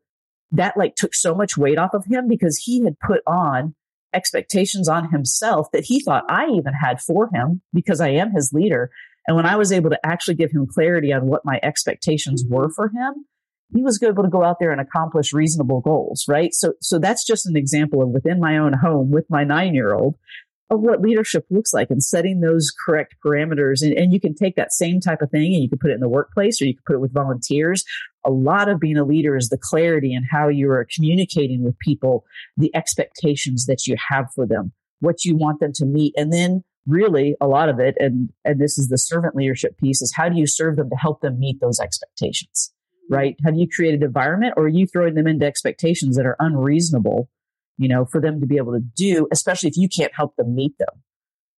that 0.52 0.76
like 0.76 0.94
took 0.96 1.14
so 1.14 1.34
much 1.34 1.56
weight 1.56 1.78
off 1.78 1.94
of 1.94 2.04
him 2.06 2.28
because 2.28 2.56
he 2.64 2.84
had 2.84 2.98
put 2.98 3.20
on 3.26 3.74
expectations 4.12 4.88
on 4.88 5.10
himself 5.10 5.68
that 5.72 5.84
he 5.84 6.00
thought 6.00 6.24
I 6.28 6.46
even 6.46 6.72
had 6.72 7.00
for 7.00 7.28
him 7.32 7.62
because 7.72 8.00
I 8.00 8.10
am 8.10 8.32
his 8.32 8.52
leader. 8.52 8.90
And 9.26 9.36
when 9.36 9.46
I 9.46 9.56
was 9.56 9.72
able 9.72 9.90
to 9.90 10.06
actually 10.06 10.36
give 10.36 10.52
him 10.52 10.66
clarity 10.66 11.12
on 11.12 11.26
what 11.26 11.44
my 11.44 11.58
expectations 11.62 12.44
were 12.48 12.70
for 12.70 12.88
him, 12.88 13.26
he 13.74 13.82
was 13.82 14.00
able 14.02 14.22
to 14.22 14.28
go 14.28 14.44
out 14.44 14.58
there 14.60 14.70
and 14.70 14.80
accomplish 14.80 15.32
reasonable 15.32 15.80
goals, 15.80 16.24
right? 16.28 16.54
So, 16.54 16.74
so 16.80 16.98
that's 16.98 17.26
just 17.26 17.46
an 17.46 17.56
example 17.56 18.00
of 18.00 18.10
within 18.10 18.38
my 18.40 18.58
own 18.58 18.72
home 18.72 19.10
with 19.10 19.26
my 19.28 19.42
nine 19.42 19.74
year 19.74 19.92
old 19.92 20.14
of 20.70 20.80
what 20.80 21.00
leadership 21.00 21.46
looks 21.50 21.72
like 21.72 21.90
and 21.90 22.02
setting 22.02 22.40
those 22.40 22.72
correct 22.84 23.14
parameters. 23.24 23.82
And, 23.82 23.92
and 23.92 24.12
you 24.12 24.20
can 24.20 24.34
take 24.34 24.56
that 24.56 24.72
same 24.72 25.00
type 25.00 25.22
of 25.22 25.30
thing 25.30 25.54
and 25.54 25.62
you 25.62 25.68
can 25.68 25.78
put 25.78 25.90
it 25.90 25.94
in 25.94 26.00
the 26.00 26.08
workplace 26.08 26.60
or 26.60 26.64
you 26.64 26.74
can 26.74 26.82
put 26.86 26.96
it 26.96 27.00
with 27.00 27.14
volunteers. 27.14 27.84
A 28.24 28.30
lot 28.30 28.68
of 28.68 28.80
being 28.80 28.96
a 28.96 29.04
leader 29.04 29.36
is 29.36 29.48
the 29.48 29.58
clarity 29.60 30.12
and 30.12 30.26
how 30.28 30.48
you 30.48 30.68
are 30.70 30.86
communicating 30.92 31.62
with 31.62 31.78
people, 31.78 32.24
the 32.56 32.74
expectations 32.74 33.66
that 33.66 33.86
you 33.86 33.96
have 34.08 34.26
for 34.34 34.46
them, 34.46 34.72
what 34.98 35.24
you 35.24 35.36
want 35.36 35.60
them 35.60 35.72
to 35.74 35.86
meet. 35.86 36.14
And 36.16 36.32
then 36.32 36.64
really 36.86 37.36
a 37.40 37.46
lot 37.46 37.68
of 37.68 37.78
it, 37.78 37.94
and, 38.00 38.30
and 38.44 38.60
this 38.60 38.76
is 38.76 38.88
the 38.88 38.98
servant 38.98 39.36
leadership 39.36 39.78
piece 39.78 40.02
is 40.02 40.12
how 40.16 40.28
do 40.28 40.36
you 40.36 40.46
serve 40.48 40.76
them 40.76 40.90
to 40.90 40.96
help 40.96 41.20
them 41.20 41.38
meet 41.38 41.60
those 41.60 41.78
expectations? 41.78 42.72
Right? 43.08 43.36
Have 43.44 43.54
you 43.54 43.68
created 43.68 44.00
an 44.00 44.08
environment 44.08 44.54
or 44.56 44.64
are 44.64 44.68
you 44.68 44.84
throwing 44.84 45.14
them 45.14 45.28
into 45.28 45.46
expectations 45.46 46.16
that 46.16 46.26
are 46.26 46.34
unreasonable 46.40 47.28
you 47.78 47.88
know, 47.88 48.04
for 48.04 48.20
them 48.20 48.40
to 48.40 48.46
be 48.46 48.56
able 48.56 48.72
to 48.72 48.80
do, 48.80 49.28
especially 49.32 49.68
if 49.68 49.76
you 49.76 49.88
can't 49.88 50.14
help 50.14 50.36
them 50.36 50.54
meet 50.54 50.76
them. 50.78 51.02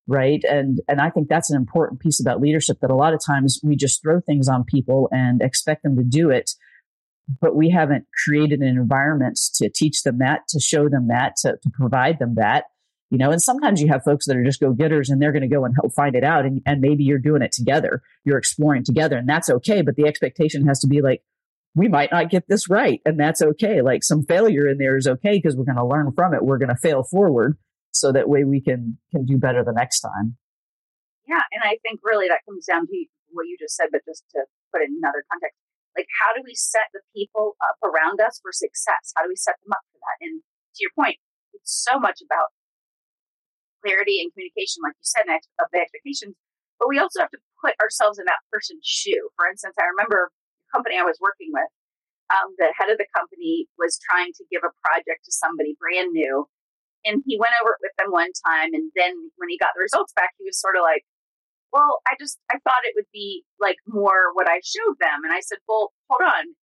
Right. 0.06 0.42
And, 0.44 0.80
and 0.88 1.00
I 1.00 1.10
think 1.10 1.28
that's 1.28 1.50
an 1.50 1.56
important 1.56 2.00
piece 2.00 2.18
about 2.18 2.40
leadership 2.40 2.78
that 2.80 2.90
a 2.90 2.94
lot 2.94 3.12
of 3.12 3.20
times 3.24 3.60
we 3.62 3.76
just 3.76 4.00
throw 4.00 4.20
things 4.20 4.48
on 4.48 4.64
people 4.64 5.08
and 5.12 5.42
expect 5.42 5.82
them 5.82 5.96
to 5.96 6.02
do 6.02 6.30
it. 6.30 6.52
But 7.42 7.54
we 7.54 7.68
haven't 7.68 8.06
created 8.24 8.60
an 8.60 8.68
environment 8.68 9.38
to 9.56 9.68
teach 9.68 10.02
them 10.02 10.18
that, 10.18 10.48
to 10.48 10.60
show 10.60 10.88
them 10.88 11.08
that, 11.08 11.36
to, 11.42 11.58
to 11.62 11.70
provide 11.70 12.18
them 12.18 12.36
that 12.36 12.64
you 13.10 13.18
know 13.18 13.30
and 13.30 13.42
sometimes 13.42 13.80
you 13.80 13.88
have 13.88 14.02
folks 14.04 14.26
that 14.26 14.36
are 14.36 14.44
just 14.44 14.60
go 14.60 14.72
getters 14.72 15.10
and 15.10 15.20
they're 15.20 15.32
going 15.32 15.42
to 15.42 15.48
go 15.48 15.64
and 15.64 15.74
help 15.80 15.94
find 15.94 16.14
it 16.14 16.24
out 16.24 16.44
and, 16.44 16.60
and 16.66 16.80
maybe 16.80 17.04
you're 17.04 17.18
doing 17.18 17.42
it 17.42 17.52
together 17.52 18.02
you're 18.24 18.38
exploring 18.38 18.84
together 18.84 19.16
and 19.16 19.28
that's 19.28 19.50
okay 19.50 19.82
but 19.82 19.96
the 19.96 20.06
expectation 20.06 20.66
has 20.66 20.80
to 20.80 20.86
be 20.86 21.00
like 21.00 21.22
we 21.78 21.88
might 21.88 22.10
not 22.10 22.30
get 22.30 22.44
this 22.48 22.68
right 22.68 23.00
and 23.04 23.18
that's 23.18 23.42
okay. 23.42 23.80
Like 23.82 24.02
some 24.04 24.24
failure 24.24 24.68
in 24.68 24.78
there 24.78 24.96
is 24.96 25.06
okay 25.06 25.38
because 25.38 25.56
we're 25.56 25.64
going 25.64 25.78
to 25.78 25.86
learn 25.86 26.12
from 26.14 26.34
it. 26.34 26.44
We're 26.44 26.58
going 26.58 26.74
to 26.74 26.80
fail 26.80 27.04
forward 27.04 27.56
so 27.92 28.12
that 28.12 28.28
way 28.28 28.44
we 28.44 28.60
can, 28.60 28.98
can 29.10 29.24
do 29.24 29.38
better 29.38 29.64
the 29.64 29.72
next 29.72 30.00
time. 30.00 30.36
Yeah. 31.26 31.42
And 31.52 31.62
I 31.62 31.78
think 31.82 32.00
really 32.02 32.28
that 32.28 32.44
comes 32.48 32.66
down 32.66 32.86
to 32.86 32.96
what 33.30 33.46
you 33.46 33.56
just 33.60 33.76
said, 33.76 33.88
but 33.92 34.02
just 34.04 34.24
to 34.32 34.44
put 34.72 34.82
it 34.82 34.90
in 34.90 34.96
another 34.98 35.24
context, 35.30 35.56
like 35.96 36.08
how 36.20 36.34
do 36.34 36.42
we 36.44 36.54
set 36.54 36.88
the 36.92 37.00
people 37.14 37.56
up 37.60 37.76
around 37.82 38.20
us 38.20 38.40
for 38.42 38.52
success? 38.52 39.12
How 39.16 39.22
do 39.22 39.28
we 39.28 39.36
set 39.36 39.56
them 39.64 39.72
up 39.72 39.84
for 39.92 39.98
that? 39.98 40.24
And 40.24 40.40
to 40.40 40.78
your 40.80 40.94
point, 40.96 41.16
it's 41.54 41.72
so 41.72 41.98
much 41.98 42.20
about 42.22 42.54
clarity 43.82 44.22
and 44.22 44.32
communication, 44.32 44.82
like 44.82 44.94
you 44.98 45.06
said, 45.06 45.26
of 45.58 45.68
the 45.72 45.78
expectations, 45.78 46.34
but 46.78 46.88
we 46.88 46.98
also 46.98 47.20
have 47.20 47.30
to 47.30 47.42
put 47.60 47.74
ourselves 47.82 48.18
in 48.18 48.26
that 48.26 48.42
person's 48.50 48.86
shoe. 48.86 49.30
For 49.36 49.46
instance, 49.46 49.74
I 49.78 49.86
remember 49.90 50.30
company 50.72 50.96
I 50.98 51.06
was 51.06 51.18
working 51.20 51.50
with, 51.52 51.70
um, 52.28 52.52
the 52.60 52.72
head 52.76 52.92
of 52.92 52.98
the 53.00 53.08
company 53.16 53.66
was 53.80 53.96
trying 54.04 54.32
to 54.36 54.44
give 54.52 54.62
a 54.64 54.72
project 54.84 55.24
to 55.24 55.32
somebody 55.32 55.76
brand 55.80 56.12
new. 56.12 56.48
And 57.06 57.22
he 57.24 57.38
went 57.38 57.56
over 57.62 57.72
it 57.72 57.84
with 57.84 57.96
them 57.96 58.10
one 58.12 58.34
time. 58.44 58.74
And 58.74 58.92
then 58.92 59.14
when 59.40 59.48
he 59.48 59.56
got 59.56 59.72
the 59.72 59.84
results 59.84 60.12
back, 60.12 60.36
he 60.36 60.44
was 60.44 60.60
sort 60.60 60.76
of 60.76 60.82
like, 60.82 61.06
well, 61.72 62.00
I 62.08 62.16
just, 62.18 62.40
I 62.52 62.58
thought 62.64 62.84
it 62.84 62.96
would 62.96 63.08
be 63.12 63.44
like 63.60 63.76
more 63.86 64.32
what 64.34 64.48
I 64.48 64.60
showed 64.64 64.98
them. 65.00 65.24
And 65.24 65.32
I 65.32 65.40
said, 65.40 65.60
well, 65.68 65.92
hold 66.10 66.24
on. 66.24 66.56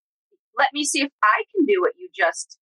Let 0.57 0.73
me 0.73 0.85
see 0.85 1.03
if 1.03 1.13
I 1.23 1.45
can 1.55 1.65
do 1.65 1.81
what 1.81 1.97
you 1.97 2.09
just 2.15 2.59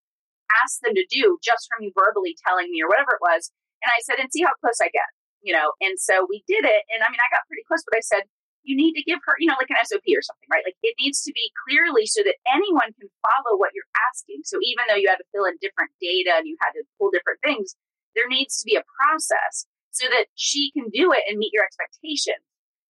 asked 0.63 0.81
them 0.83 0.95
to 0.95 1.05
do 1.09 1.37
just 1.43 1.67
from 1.71 1.83
you 1.83 1.91
verbally 1.95 2.35
telling 2.45 2.69
me 2.69 2.81
or 2.83 2.89
whatever 2.89 3.15
it 3.15 3.23
was. 3.23 3.51
And 3.81 3.89
I 3.89 3.99
said, 4.05 4.21
and 4.21 4.29
see 4.29 4.43
how 4.45 4.53
close 4.61 4.77
I 4.81 4.93
get, 4.93 5.09
you 5.41 5.53
know? 5.53 5.73
And 5.81 5.97
so 5.97 6.27
we 6.29 6.43
did 6.45 6.65
it. 6.65 6.83
And 6.93 7.01
I 7.01 7.09
mean, 7.09 7.21
I 7.23 7.29
got 7.33 7.47
pretty 7.49 7.65
close, 7.65 7.81
but 7.87 7.97
I 7.97 8.03
said, 8.03 8.29
you 8.63 8.77
need 8.77 8.93
to 8.93 9.03
give 9.03 9.19
her, 9.25 9.33
you 9.41 9.49
know, 9.49 9.57
like 9.57 9.73
an 9.73 9.81
SOP 9.81 10.05
or 10.13 10.21
something, 10.21 10.49
right? 10.49 10.65
Like 10.65 10.77
it 10.85 10.93
needs 11.01 11.25
to 11.25 11.33
be 11.33 11.49
clearly 11.65 12.05
so 12.05 12.21
that 12.21 12.37
anyone 12.45 12.93
can 12.93 13.09
follow 13.25 13.57
what 13.57 13.73
you're 13.73 13.89
asking. 14.13 14.45
So 14.45 14.61
even 14.61 14.85
though 14.85 14.99
you 14.99 15.09
had 15.09 15.21
to 15.21 15.31
fill 15.33 15.49
in 15.49 15.57
different 15.61 15.89
data 15.97 16.37
and 16.37 16.45
you 16.45 16.57
had 16.61 16.77
to 16.77 16.85
pull 17.01 17.09
different 17.09 17.41
things, 17.41 17.73
there 18.13 18.29
needs 18.29 18.61
to 18.61 18.65
be 18.67 18.77
a 18.77 18.85
process 18.85 19.65
so 19.91 20.05
that 20.13 20.29
she 20.37 20.69
can 20.71 20.93
do 20.93 21.11
it 21.11 21.25
and 21.25 21.41
meet 21.41 21.53
your 21.53 21.65
expectations. 21.65 22.43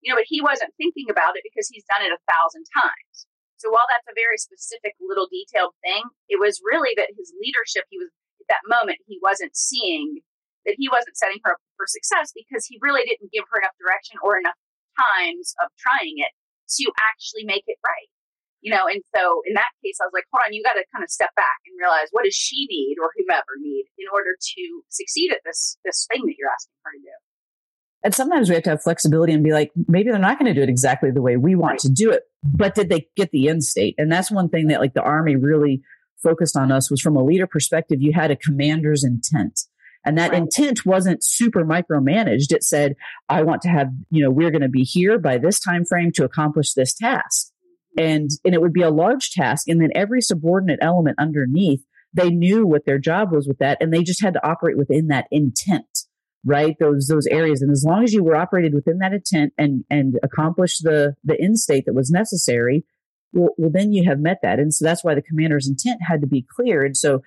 You 0.04 0.12
know, 0.12 0.18
but 0.18 0.28
he 0.28 0.42
wasn't 0.42 0.74
thinking 0.82 1.13
about 1.13 1.38
it 1.38 1.46
because 1.46 1.70
he's 1.70 1.86
done 1.86 2.01
it 2.01 2.12
a 2.12 2.22
thousand 2.25 2.66
times. 2.74 3.30
So 3.62 3.70
while 3.70 3.86
that's 3.86 4.10
a 4.10 4.18
very 4.18 4.42
specific 4.42 4.98
little 4.98 5.30
detailed 5.30 5.78
thing, 5.86 6.01
it 6.25 6.42
was 6.42 6.58
really 6.66 6.98
that 6.98 7.13
his 7.13 7.30
leadership, 7.38 7.86
he 7.94 8.01
was 8.01 8.10
at 8.42 8.50
that 8.50 8.66
moment, 8.66 8.98
he 9.06 9.22
wasn't 9.22 9.54
seeing 9.54 10.25
that 10.66 10.78
he 10.78 10.90
wasn't 10.90 11.18
setting 11.18 11.38
her 11.46 11.54
up 11.54 11.62
for 11.78 11.86
success 11.86 12.34
because 12.34 12.66
he 12.66 12.82
really 12.82 13.06
didn't 13.06 13.30
give 13.30 13.46
her 13.54 13.62
enough 13.62 13.78
direction 13.78 14.18
or 14.25 14.38
enough 14.38 14.58
times 14.98 15.55
of 15.63 15.69
trying 15.79 16.19
it 16.19 16.33
to 16.79 16.86
actually 17.12 17.43
make 17.43 17.63
it 17.67 17.77
right. 17.83 18.10
You 18.62 18.69
know, 18.69 18.86
and 18.86 19.01
so 19.15 19.41
in 19.50 19.57
that 19.57 19.74
case, 19.81 19.98
I 19.98 20.05
was 20.05 20.13
like, 20.13 20.29
hold 20.29 20.45
on, 20.45 20.53
you 20.53 20.62
got 20.62 20.77
to 20.77 20.86
kind 20.93 21.03
of 21.03 21.10
step 21.10 21.33
back 21.36 21.65
and 21.65 21.74
realize 21.81 22.13
what 22.13 22.25
does 22.25 22.36
she 22.36 22.69
need 22.69 23.01
or 23.01 23.10
whomever 23.17 23.57
need 23.57 23.89
in 23.98 24.05
order 24.13 24.38
to 24.38 24.63
succeed 24.89 25.31
at 25.33 25.41
this 25.43 25.77
this 25.83 26.05
thing 26.12 26.21
that 26.25 26.36
you're 26.38 26.51
asking 26.51 26.77
her 26.86 26.93
to 26.93 27.01
do. 27.01 27.17
And 28.03 28.13
sometimes 28.15 28.50
we 28.50 28.55
have 28.55 28.63
to 28.65 28.71
have 28.71 28.81
flexibility 28.81 29.33
and 29.33 29.43
be 29.43 29.51
like, 29.51 29.71
maybe 29.88 30.10
they're 30.10 30.19
not 30.19 30.39
going 30.39 30.51
to 30.51 30.57
do 30.57 30.63
it 30.63 30.69
exactly 30.69 31.12
the 31.12 31.21
way 31.21 31.38
we 31.38 31.55
want 31.55 31.74
right. 31.74 31.79
to 31.79 31.89
do 31.89 32.12
it, 32.12 32.24
but 32.43 32.74
did 32.74 32.89
they 32.89 33.07
get 33.15 33.29
the 33.31 33.48
end 33.48 33.63
state? 33.63 33.93
And 33.98 34.12
that's 34.12 34.31
one 34.31 34.50
thing 34.50 34.67
that 34.67 34.79
like 34.79 34.93
the 34.93 35.03
army 35.03 35.36
really 35.36 35.83
focused 36.21 36.55
on 36.55 36.71
us 36.71 36.89
was 36.89 37.01
from 37.01 37.15
a 37.15 37.24
leader 37.24 37.48
perspective, 37.48 38.01
you 38.01 38.13
had 38.13 38.31
a 38.31 38.36
commander's 38.36 39.03
intent. 39.03 39.62
And 40.05 40.17
that 40.17 40.31
right. 40.31 40.41
intent 40.41 40.86
wasn't 40.86 41.24
super 41.24 41.63
micromanaged. 41.63 42.51
It 42.51 42.63
said, 42.63 42.96
I 43.29 43.43
want 43.43 43.62
to 43.63 43.70
have, 43.70 43.89
you 44.10 44.24
know, 44.24 44.31
we're 44.31 44.51
going 44.51 44.62
to 44.62 44.70
be 44.70 44.84
here 44.84 45.20
by 45.20 45.38
this 45.38 45.60
time 45.60 45.86
frame 45.86 46.12
to 46.15 46.24
accomplish 46.24 46.74
this 46.74 46.93
task. 46.93 47.51
Mm-hmm. 47.98 48.10
And, 48.10 48.29
and 48.43 48.55
it 48.55 48.62
would 48.62 48.74
be 48.74 48.81
a 48.81 48.89
large 48.89 49.31
task. 49.31 49.67
And 49.67 49.81
then 49.81 49.91
every 49.93 50.22
subordinate 50.22 50.79
element 50.81 51.17
underneath, 51.20 51.84
they 52.13 52.29
knew 52.29 52.65
what 52.65 52.86
their 52.86 52.98
job 52.98 53.31
was 53.31 53.48
with 53.48 53.60
that. 53.60 53.77
And 53.79 53.93
they 53.93 54.03
just 54.03 54.22
had 54.22 54.34
to 54.34 54.48
operate 54.48 54.77
within 54.77 55.08
that 55.08 55.27
intent, 55.31 56.05
right? 56.43 56.75
Those, 56.79 57.08
those 57.08 57.27
areas. 57.27 57.62
And 57.62 57.72
as 57.72 57.86
long 57.88 58.03
as 58.03 58.12
you 58.12 58.24
were 58.24 58.36
operated 58.36 58.74
within 58.74 58.98
that 59.00 59.13
intent 59.13 59.53
and, 59.58 59.84
and 59.89 60.15
accomplish 60.24 60.79
the, 60.79 61.15
the 61.24 61.39
end 61.39 61.60
state 61.60 61.86
that 61.86 61.93
was 61.93 62.10
necessary, 62.10 62.86
well, 63.34 63.53
well, 63.58 63.70
then 63.72 63.93
you 63.93 64.10
have 64.10 64.20
met 64.20 64.39
that. 64.41 64.60
And 64.60 64.74
so 64.74 64.84
that's 64.84 65.03
why 65.03 65.15
the 65.15 65.22
commander's 65.22 65.67
intent 65.67 66.01
had 66.05 66.22
to 66.22 66.27
be 66.27 66.46
clear. 66.55 66.84
And 66.84 66.98
so 66.98 67.22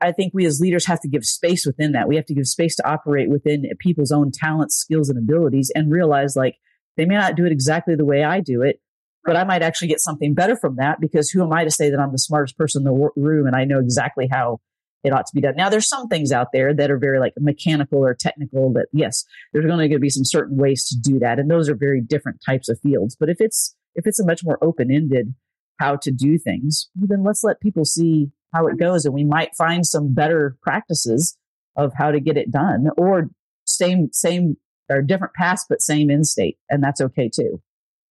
I 0.00 0.12
think 0.12 0.32
we 0.34 0.46
as 0.46 0.60
leaders 0.60 0.86
have 0.86 1.00
to 1.00 1.08
give 1.08 1.24
space 1.24 1.66
within 1.66 1.92
that. 1.92 2.08
We 2.08 2.16
have 2.16 2.26
to 2.26 2.34
give 2.34 2.46
space 2.46 2.74
to 2.76 2.88
operate 2.88 3.28
within 3.28 3.68
people's 3.78 4.12
own 4.12 4.30
talents, 4.32 4.76
skills, 4.76 5.08
and 5.10 5.18
abilities 5.18 5.70
and 5.74 5.92
realize 5.92 6.36
like 6.36 6.56
they 6.96 7.04
may 7.04 7.16
not 7.16 7.36
do 7.36 7.44
it 7.44 7.52
exactly 7.52 7.94
the 7.94 8.04
way 8.04 8.24
I 8.24 8.40
do 8.40 8.62
it, 8.62 8.80
but 9.24 9.36
I 9.36 9.44
might 9.44 9.62
actually 9.62 9.88
get 9.88 10.00
something 10.00 10.34
better 10.34 10.56
from 10.56 10.76
that 10.76 11.00
because 11.00 11.30
who 11.30 11.42
am 11.42 11.52
I 11.52 11.64
to 11.64 11.70
say 11.70 11.90
that 11.90 12.00
I'm 12.00 12.12
the 12.12 12.18
smartest 12.18 12.56
person 12.56 12.80
in 12.80 12.84
the 12.84 13.10
room 13.16 13.46
and 13.46 13.54
I 13.54 13.64
know 13.64 13.78
exactly 13.78 14.28
how 14.30 14.60
it 15.02 15.12
ought 15.12 15.26
to 15.26 15.34
be 15.34 15.40
done. 15.40 15.54
Now 15.56 15.68
there's 15.68 15.88
some 15.88 16.08
things 16.08 16.32
out 16.32 16.48
there 16.52 16.74
that 16.74 16.90
are 16.90 16.98
very 16.98 17.18
like 17.18 17.32
mechanical 17.38 18.04
or 18.04 18.14
technical 18.14 18.72
that 18.74 18.88
yes, 18.92 19.24
there's 19.52 19.66
going 19.66 19.90
to 19.90 19.98
be 19.98 20.10
some 20.10 20.24
certain 20.24 20.56
ways 20.56 20.86
to 20.88 20.96
do 20.98 21.18
that. 21.20 21.38
And 21.38 21.50
those 21.50 21.68
are 21.68 21.74
very 21.74 22.00
different 22.00 22.40
types 22.44 22.68
of 22.68 22.78
fields. 22.80 23.16
But 23.18 23.28
if 23.28 23.36
it's, 23.40 23.74
if 23.94 24.06
it's 24.06 24.20
a 24.20 24.26
much 24.26 24.42
more 24.44 24.58
open 24.62 24.90
ended 24.90 25.34
how 25.78 25.96
to 25.96 26.10
do 26.10 26.38
things, 26.38 26.90
then 26.94 27.24
let's 27.24 27.42
let 27.42 27.60
people 27.60 27.84
see 27.84 28.30
how 28.52 28.66
it 28.66 28.78
goes 28.78 29.04
and 29.04 29.14
we 29.14 29.24
might 29.24 29.54
find 29.56 29.86
some 29.86 30.12
better 30.12 30.56
practices 30.62 31.36
of 31.76 31.92
how 31.96 32.10
to 32.10 32.20
get 32.20 32.36
it 32.36 32.50
done 32.50 32.88
or 32.96 33.30
same 33.64 34.08
same 34.12 34.56
or 34.88 35.02
different 35.02 35.34
paths 35.34 35.64
but 35.68 35.80
same 35.80 36.10
end 36.10 36.26
state 36.26 36.58
and 36.68 36.82
that's 36.82 37.00
okay 37.00 37.28
too. 37.28 37.62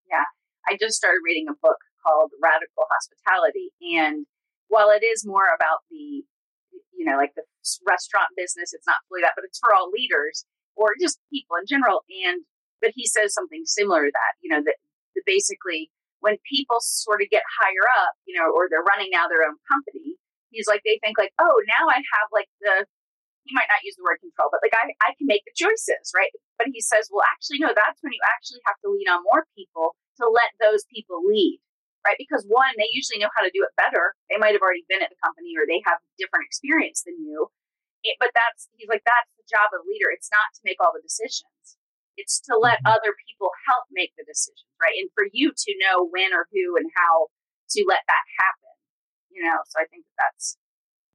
Yeah. 0.09 0.23
I 0.67 0.77
just 0.79 0.95
started 0.95 1.19
reading 1.25 1.47
a 1.49 1.53
book 1.61 1.77
called 2.05 2.31
radical 2.41 2.85
hospitality 2.89 3.71
and 3.81 4.25
while 4.69 4.89
it 4.89 5.03
is 5.03 5.25
more 5.25 5.47
about 5.53 5.83
the 5.91 6.23
you 6.95 7.05
know 7.05 7.17
like 7.17 7.33
the 7.35 7.43
restaurant 7.85 8.29
business 8.37 8.73
it's 8.73 8.87
not 8.87 9.03
fully 9.09 9.21
that 9.21 9.33
but 9.35 9.43
it's 9.43 9.59
for 9.59 9.75
all 9.75 9.91
leaders 9.91 10.45
or 10.75 10.95
just 11.01 11.19
people 11.31 11.57
in 11.59 11.67
general 11.67 12.01
and 12.25 12.43
but 12.81 12.91
he 12.95 13.05
says 13.05 13.33
something 13.33 13.63
similar 13.65 14.05
to 14.05 14.11
that 14.13 14.33
you 14.41 14.49
know 14.49 14.63
that, 14.63 14.79
that 15.15 15.23
basically 15.25 15.91
when 16.21 16.37
people 16.47 16.77
sort 16.79 17.21
of 17.21 17.29
get 17.29 17.43
higher 17.59 17.87
up 18.07 18.15
you 18.25 18.37
know 18.39 18.47
or 18.47 18.67
they're 18.69 18.87
running 18.87 19.09
now 19.11 19.27
their 19.27 19.43
own 19.43 19.59
company 19.67 20.08
he's 20.51 20.67
like 20.67 20.81
they 20.83 20.99
think 21.01 21.17
like 21.17 21.33
oh 21.39 21.55
now 21.65 21.89
i 21.89 21.97
have 21.97 22.27
like 22.33 22.49
the 22.61 22.85
he 23.47 23.55
might 23.57 23.71
not 23.71 23.81
use 23.81 23.97
the 23.97 24.05
word 24.05 24.21
control 24.21 24.51
but 24.51 24.61
like 24.61 24.75
i, 24.77 24.91
I 25.01 25.15
can 25.17 25.25
make 25.25 25.45
the 25.45 25.55
choices 25.55 26.13
right? 26.13 26.31
But 26.59 26.75
he 26.75 26.83
says 26.83 27.07
well 27.07 27.23
actually 27.23 27.63
no 27.63 27.71
that's 27.71 28.03
when 28.03 28.13
you 28.13 28.23
actually 28.27 28.59
have 28.67 28.77
to 28.83 28.91
lean 28.91 29.07
on 29.07 29.23
more 29.23 29.47
people 29.55 29.95
to 30.19 30.27
let 30.27 30.51
those 30.59 30.83
people 30.91 31.23
lead 31.23 31.63
right? 32.05 32.19
Because 32.19 32.47
one 32.47 32.71
they 32.79 32.87
usually 32.91 33.19
know 33.19 33.31
how 33.35 33.43
to 33.43 33.51
do 33.51 33.63
it 33.63 33.75
better. 33.75 34.15
They 34.31 34.39
might 34.39 34.55
have 34.55 34.63
already 34.63 34.87
been 34.87 35.03
at 35.03 35.11
the 35.11 35.19
company 35.19 35.55
or 35.59 35.67
they 35.67 35.83
have 35.83 35.99
different 36.15 36.47
experience 36.47 37.03
than 37.03 37.19
you. 37.19 37.51
It, 38.07 38.15
but 38.15 38.31
that's 38.31 38.71
he's 38.79 38.87
like 38.87 39.03
that's 39.03 39.31
the 39.35 39.47
job 39.51 39.75
of 39.75 39.83
the 39.83 39.89
leader. 39.91 40.07
It's 40.07 40.31
not 40.31 40.55
to 40.55 40.61
make 40.63 40.79
all 40.79 40.95
the 40.95 41.03
decisions. 41.03 41.75
It's 42.15 42.39
to 42.47 42.55
let 42.55 42.79
mm-hmm. 42.83 42.95
other 42.95 43.15
people 43.27 43.51
help 43.67 43.87
make 43.91 44.15
the 44.15 44.23
decisions 44.23 44.67
right? 44.79 44.95
And 44.95 45.11
for 45.11 45.27
you 45.31 45.51
to 45.51 45.71
know 45.83 46.07
when 46.07 46.31
or 46.31 46.47
who 46.51 46.79
and 46.79 46.87
how 46.95 47.27
to 47.75 47.79
let 47.87 48.03
that 48.07 48.25
happen 48.39 48.68
you 49.39 49.45
know, 49.47 49.57
so 49.67 49.79
I 49.79 49.85
think 49.87 50.03
that 50.03 50.27
that's. 50.27 50.57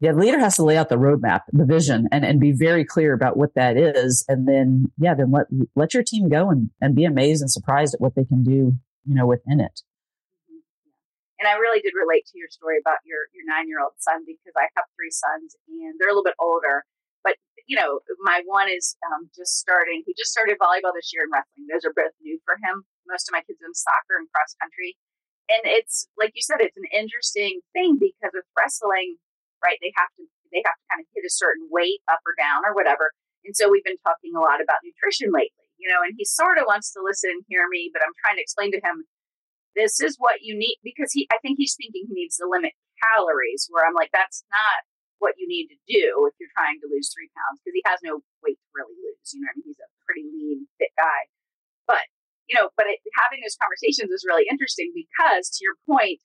Yeah, 0.00 0.12
the 0.12 0.18
leader 0.18 0.40
has 0.40 0.56
to 0.56 0.64
lay 0.64 0.76
out 0.76 0.88
the 0.88 0.96
roadmap, 0.96 1.42
the 1.52 1.64
vision, 1.64 2.08
and, 2.10 2.24
and 2.24 2.40
be 2.40 2.52
very 2.52 2.84
clear 2.84 3.14
about 3.14 3.36
what 3.36 3.54
that 3.54 3.76
is. 3.76 4.24
And 4.28 4.48
then, 4.48 4.90
yeah, 4.98 5.14
then 5.14 5.30
let, 5.30 5.46
let 5.76 5.94
your 5.94 6.02
team 6.02 6.28
go 6.28 6.50
and, 6.50 6.70
and 6.80 6.96
be 6.96 7.04
amazed 7.04 7.40
and 7.40 7.50
surprised 7.50 7.94
at 7.94 8.00
what 8.00 8.14
they 8.16 8.24
can 8.24 8.42
do, 8.42 8.74
you 9.06 9.14
know, 9.14 9.24
within 9.24 9.60
it. 9.60 9.80
Mm-hmm. 10.50 10.90
And 11.40 11.46
I 11.48 11.56
really 11.56 11.80
did 11.80 11.94
relate 11.94 12.26
to 12.32 12.36
your 12.36 12.48
story 12.50 12.76
about 12.76 12.98
your, 13.06 13.30
your 13.32 13.46
nine 13.46 13.68
year 13.68 13.80
old 13.80 13.94
son 14.00 14.26
because 14.26 14.52
I 14.58 14.66
have 14.76 14.84
three 14.98 15.12
sons 15.12 15.54
and 15.68 15.94
they're 16.00 16.10
a 16.10 16.12
little 16.12 16.26
bit 16.26 16.36
older. 16.42 16.84
But, 17.22 17.36
you 17.64 17.78
know, 17.78 18.00
my 18.20 18.42
one 18.44 18.68
is 18.68 18.96
um, 19.08 19.30
just 19.32 19.56
starting, 19.56 20.02
he 20.04 20.12
just 20.18 20.32
started 20.32 20.58
volleyball 20.60 20.92
this 20.92 21.14
year 21.14 21.22
and 21.24 21.32
wrestling. 21.32 21.70
Those 21.70 21.86
are 21.88 21.94
both 21.96 22.12
new 22.20 22.36
for 22.44 22.60
him. 22.60 22.84
Most 23.08 23.30
of 23.30 23.32
my 23.32 23.40
kids 23.46 23.62
in 23.62 23.72
soccer 23.72 24.20
and 24.20 24.28
cross 24.28 24.52
country 24.60 24.98
and 25.48 25.62
it's 25.64 26.08
like 26.16 26.32
you 26.34 26.42
said, 26.42 26.60
it's 26.60 26.76
an 26.76 26.88
interesting 26.92 27.60
thing 27.72 28.00
because 28.00 28.32
with 28.32 28.48
wrestling, 28.56 29.20
right? 29.60 29.76
They 29.80 29.92
have 29.96 30.08
to 30.16 30.24
they 30.52 30.62
have 30.64 30.76
to 30.76 30.86
kind 30.88 31.00
of 31.02 31.08
hit 31.12 31.26
a 31.26 31.32
certain 31.32 31.68
weight 31.68 32.00
up 32.08 32.22
or 32.24 32.32
down 32.38 32.64
or 32.64 32.72
whatever. 32.72 33.12
And 33.44 33.52
so 33.52 33.68
we've 33.68 33.84
been 33.84 34.00
talking 34.00 34.32
a 34.32 34.40
lot 34.40 34.64
about 34.64 34.80
nutrition 34.80 35.28
lately, 35.28 35.68
you 35.76 35.90
know, 35.90 36.00
and 36.00 36.16
he 36.16 36.24
sort 36.24 36.56
of 36.56 36.64
wants 36.64 36.94
to 36.96 37.04
listen 37.04 37.28
and 37.28 37.44
hear 37.44 37.68
me, 37.68 37.92
but 37.92 38.00
I'm 38.00 38.16
trying 38.24 38.40
to 38.40 38.44
explain 38.44 38.72
to 38.72 38.80
him 38.80 39.04
this 39.76 40.00
is 40.00 40.16
what 40.16 40.40
you 40.40 40.56
need 40.56 40.78
because 40.80 41.12
he 41.12 41.28
I 41.28 41.38
think 41.42 41.60
he's 41.60 41.76
thinking 41.76 42.08
he 42.08 42.14
needs 42.14 42.40
to 42.40 42.48
limit 42.48 42.72
calories 43.02 43.68
where 43.68 43.84
I'm 43.84 43.96
like, 43.96 44.14
that's 44.14 44.46
not 44.48 44.86
what 45.18 45.36
you 45.36 45.48
need 45.48 45.68
to 45.68 45.78
do 45.88 46.24
if 46.28 46.34
you're 46.40 46.52
trying 46.56 46.80
to 46.80 46.88
lose 46.88 47.12
three 47.12 47.28
pounds 47.36 47.60
because 47.60 47.76
he 47.76 47.84
has 47.84 48.00
no 48.00 48.24
weight 48.40 48.56
to 48.60 48.70
really 48.72 48.96
lose. 48.96 49.28
You 49.34 49.44
know, 49.44 49.50
I 49.50 49.54
mean, 49.60 49.68
he's 49.68 49.82
a 49.82 49.88
pretty 50.08 50.24
lean, 50.24 50.68
fit 50.80 50.94
guy. 50.96 51.28
You 52.48 52.60
know, 52.60 52.68
but 52.76 52.84
it, 52.86 53.00
having 53.16 53.40
those 53.40 53.56
conversations 53.56 54.12
is 54.12 54.26
really 54.28 54.44
interesting 54.50 54.92
because 54.92 55.48
to 55.56 55.64
your 55.64 55.80
point, 55.88 56.20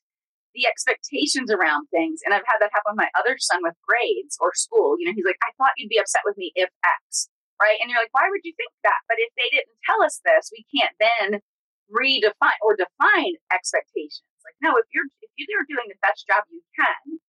the 0.52 0.66
expectations 0.66 1.48
around 1.48 1.86
things, 1.94 2.20
and 2.26 2.34
I've 2.34 2.44
had 2.44 2.58
that 2.60 2.74
happen 2.74 2.92
with 2.92 3.06
my 3.06 3.10
other 3.14 3.38
son 3.38 3.62
with 3.62 3.78
grades 3.86 4.36
or 4.42 4.50
school. 4.52 4.98
You 4.98 5.08
know, 5.08 5.14
he's 5.14 5.24
like, 5.24 5.40
I 5.40 5.54
thought 5.56 5.78
you'd 5.78 5.92
be 5.92 6.02
upset 6.02 6.26
with 6.26 6.36
me 6.36 6.50
if 6.58 6.68
X, 6.82 7.30
right? 7.62 7.78
And 7.78 7.88
you're 7.88 8.02
like, 8.02 8.12
why 8.12 8.26
would 8.28 8.42
you 8.42 8.52
think 8.58 8.74
that? 8.82 9.00
But 9.06 9.22
if 9.22 9.30
they 9.38 9.48
didn't 9.54 9.78
tell 9.86 10.02
us 10.02 10.18
this, 10.26 10.50
we 10.50 10.66
can't 10.74 10.96
then 10.98 11.40
redefine 11.88 12.58
or 12.60 12.74
define 12.74 13.38
expectations. 13.54 14.26
Like, 14.42 14.58
no, 14.60 14.74
if 14.76 14.90
you're 14.90 15.06
if 15.22 15.46
you're 15.48 15.68
doing 15.70 15.88
the 15.88 16.02
best 16.02 16.26
job 16.26 16.44
you 16.50 16.60
can, 16.74 17.20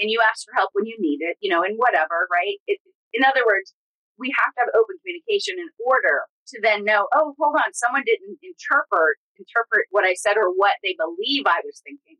and 0.00 0.08
you 0.08 0.18
ask 0.24 0.48
for 0.48 0.56
help 0.56 0.72
when 0.72 0.88
you 0.88 0.96
need 0.98 1.20
it, 1.20 1.36
you 1.44 1.52
know, 1.52 1.62
and 1.62 1.76
whatever, 1.76 2.26
right? 2.32 2.56
It, 2.66 2.80
in 3.12 3.22
other 3.22 3.44
words, 3.44 3.76
we 4.16 4.32
have 4.40 4.52
to 4.56 4.60
have 4.64 4.72
open 4.72 4.96
communication 5.04 5.60
in 5.60 5.68
order 5.84 6.24
to 6.50 6.60
then 6.62 6.84
know, 6.84 7.08
oh, 7.14 7.34
hold 7.38 7.56
on, 7.56 7.72
someone 7.74 8.02
didn't 8.04 8.38
interpret 8.42 9.16
interpret 9.38 9.86
what 9.90 10.04
I 10.04 10.14
said 10.14 10.36
or 10.36 10.52
what 10.52 10.74
they 10.82 10.94
believe 10.98 11.44
I 11.46 11.60
was 11.64 11.80
thinking. 11.82 12.16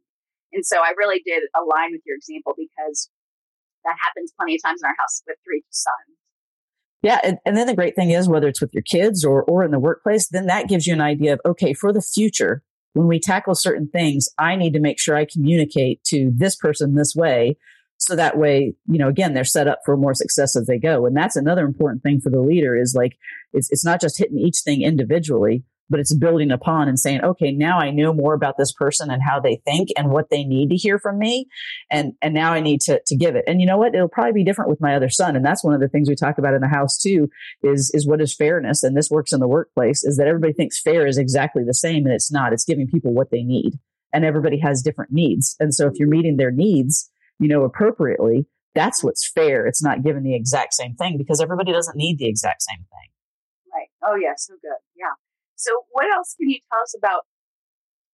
And 0.53 0.65
so 0.65 0.79
I 0.79 0.93
really 0.97 1.21
did 1.25 1.43
align 1.55 1.93
with 1.93 2.01
your 2.07 2.17
example 2.17 2.55
because 2.57 3.11
that 3.85 3.97
happens 4.03 4.33
plenty 4.37 4.57
of 4.57 4.63
times 4.63 4.81
in 4.83 4.89
our 4.89 4.97
house 4.99 5.23
with 5.27 5.37
three 5.45 5.63
sons. 5.71 6.17
Yeah, 7.03 7.19
and, 7.25 7.39
and 7.47 7.57
then 7.57 7.67
the 7.67 7.75
great 7.75 7.97
thing 7.97 8.11
is 8.11 8.29
whether 8.29 8.49
it's 8.49 8.61
with 8.61 8.75
your 8.75 8.83
kids 8.83 9.25
or 9.25 9.43
or 9.45 9.65
in 9.65 9.71
the 9.71 9.79
workplace, 9.79 10.29
then 10.29 10.47
that 10.47 10.69
gives 10.69 10.87
you 10.87 10.93
an 10.93 11.01
idea 11.01 11.35
of 11.35 11.41
okay, 11.47 11.73
for 11.73 11.93
the 11.93 12.03
future, 12.03 12.63
when 12.93 13.07
we 13.07 13.21
tackle 13.21 13.55
certain 13.55 13.89
things, 13.89 14.29
I 14.39 14.57
need 14.57 14.73
to 14.75 14.81
make 14.81 14.99
sure 14.99 15.17
I 15.17 15.25
communicate 15.25 16.03
to 16.05 16.31
this 16.35 16.57
person 16.57 16.95
this 16.95 17.15
way. 17.15 17.57
So 18.01 18.17
that 18.17 18.39
way, 18.39 18.75
you 18.89 18.99
know, 18.99 19.09
again, 19.09 19.35
they're 19.35 19.45
set 19.45 19.69
up 19.69 19.81
for 19.85 19.97
more 19.97 20.15
success 20.15 20.57
as 20.57 20.67
they 20.67 20.79
go. 20.79 21.05
And 21.05 21.15
that's 21.15 21.37
another 21.37 21.67
important 21.67 22.03
thing 22.03 22.21
for 22.21 22.31
the 22.31 22.41
leader 22.41 22.75
is 22.75 22.95
like, 22.97 23.17
it's, 23.53 23.71
it's 23.71 23.85
not 23.85 24.01
just 24.01 24.19
hitting 24.19 24.39
each 24.39 24.61
thing 24.65 24.83
individually, 24.83 25.65
but 25.91 26.01
it's 26.01 26.15
building 26.15 26.51
upon 26.51 26.89
and 26.89 26.99
saying, 26.99 27.23
okay, 27.23 27.53
now 27.53 27.79
I 27.79 27.91
know 27.91 28.15
more 28.15 28.33
about 28.33 28.57
this 28.57 28.73
person 28.73 29.11
and 29.11 29.21
how 29.23 29.39
they 29.39 29.61
think 29.67 29.91
and 29.99 30.11
what 30.11 30.31
they 30.31 30.45
need 30.45 30.71
to 30.71 30.77
hear 30.77 30.99
from 30.99 31.19
me. 31.19 31.47
And, 31.91 32.15
and 32.23 32.33
now 32.33 32.53
I 32.53 32.61
need 32.61 32.81
to, 32.83 33.03
to 33.07 33.17
give 33.17 33.37
it. 33.37 33.45
And 33.47 33.61
you 33.61 33.67
know 33.67 33.77
what? 33.77 33.95
It'll 33.95 34.09
probably 34.09 34.33
be 34.33 34.45
different 34.45 34.71
with 34.71 34.81
my 34.81 34.95
other 34.95 35.11
son. 35.11 35.37
And 35.37 35.45
that's 35.45 35.63
one 35.63 35.75
of 35.75 35.81
the 35.81 35.89
things 35.89 36.09
we 36.09 36.15
talk 36.15 36.39
about 36.39 36.55
in 36.55 36.63
the 36.63 36.69
house 36.69 36.97
too, 36.97 37.29
is, 37.63 37.91
is 37.93 38.07
what 38.07 38.23
is 38.23 38.35
fairness? 38.35 38.83
And 38.83 38.97
this 38.97 39.11
works 39.11 39.33
in 39.33 39.41
the 39.41 39.49
workplace 39.49 40.05
is 40.05 40.17
that 40.17 40.29
everybody 40.29 40.55
thinks 40.55 40.81
fair 40.81 41.07
is 41.07 41.19
exactly 41.19 41.65
the 41.65 41.75
same 41.75 42.07
and 42.07 42.15
it's 42.15 42.33
not. 42.33 42.53
It's 42.53 42.65
giving 42.65 42.87
people 42.87 43.13
what 43.13 43.31
they 43.31 43.43
need 43.43 43.79
and 44.13 44.25
everybody 44.25 44.59
has 44.61 44.81
different 44.81 45.13
needs. 45.13 45.57
And 45.61 45.75
so 45.75 45.87
if 45.87 45.95
you're 45.99 46.09
meeting 46.09 46.37
their 46.37 46.51
needs, 46.51 47.11
you 47.41 47.49
know, 47.49 47.65
appropriately, 47.65 48.47
that's 48.75 49.03
what's 49.03 49.29
fair. 49.29 49.67
It's 49.67 49.83
not 49.83 50.05
giving 50.05 50.23
the 50.23 50.37
exact 50.37 50.75
same 50.75 50.95
thing 50.95 51.19
because 51.19 51.41
everybody 51.41 51.73
doesn't 51.73 51.97
need 51.97 52.19
the 52.19 52.29
exact 52.29 52.63
same 52.63 52.79
thing. 52.79 53.09
Right. 53.75 53.89
Oh 54.05 54.15
yeah, 54.15 54.35
so 54.37 54.55
good. 54.63 54.79
Yeah. 54.95 55.17
So, 55.57 55.73
what 55.91 56.07
else 56.15 56.37
can 56.39 56.49
you 56.49 56.61
tell 56.71 56.81
us 56.83 56.95
about, 56.97 57.23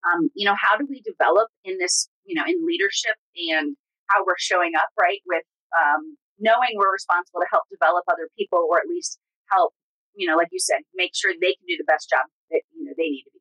um, 0.06 0.30
you 0.34 0.46
know, 0.46 0.54
how 0.58 0.78
do 0.78 0.86
we 0.88 1.02
develop 1.02 1.50
in 1.64 1.76
this, 1.78 2.08
you 2.24 2.34
know, 2.34 2.44
in 2.46 2.64
leadership 2.66 3.18
and 3.50 3.76
how 4.06 4.24
we're 4.24 4.38
showing 4.38 4.72
up, 4.78 4.88
right? 4.98 5.20
With 5.26 5.44
um, 5.74 6.16
knowing 6.38 6.74
we're 6.74 6.92
responsible 6.92 7.40
to 7.40 7.46
help 7.50 7.64
develop 7.70 8.04
other 8.08 8.30
people, 8.38 8.66
or 8.70 8.78
at 8.78 8.86
least 8.88 9.18
help, 9.50 9.74
you 10.14 10.26
know, 10.26 10.36
like 10.36 10.48
you 10.52 10.60
said, 10.60 10.80
make 10.94 11.12
sure 11.14 11.32
they 11.34 11.54
can 11.58 11.66
do 11.68 11.76
the 11.76 11.86
best 11.86 12.08
job 12.08 12.24
that 12.50 12.62
you 12.72 12.84
know 12.84 12.92
they 12.96 13.10
need 13.10 13.24
to 13.26 13.30
be. 13.34 13.35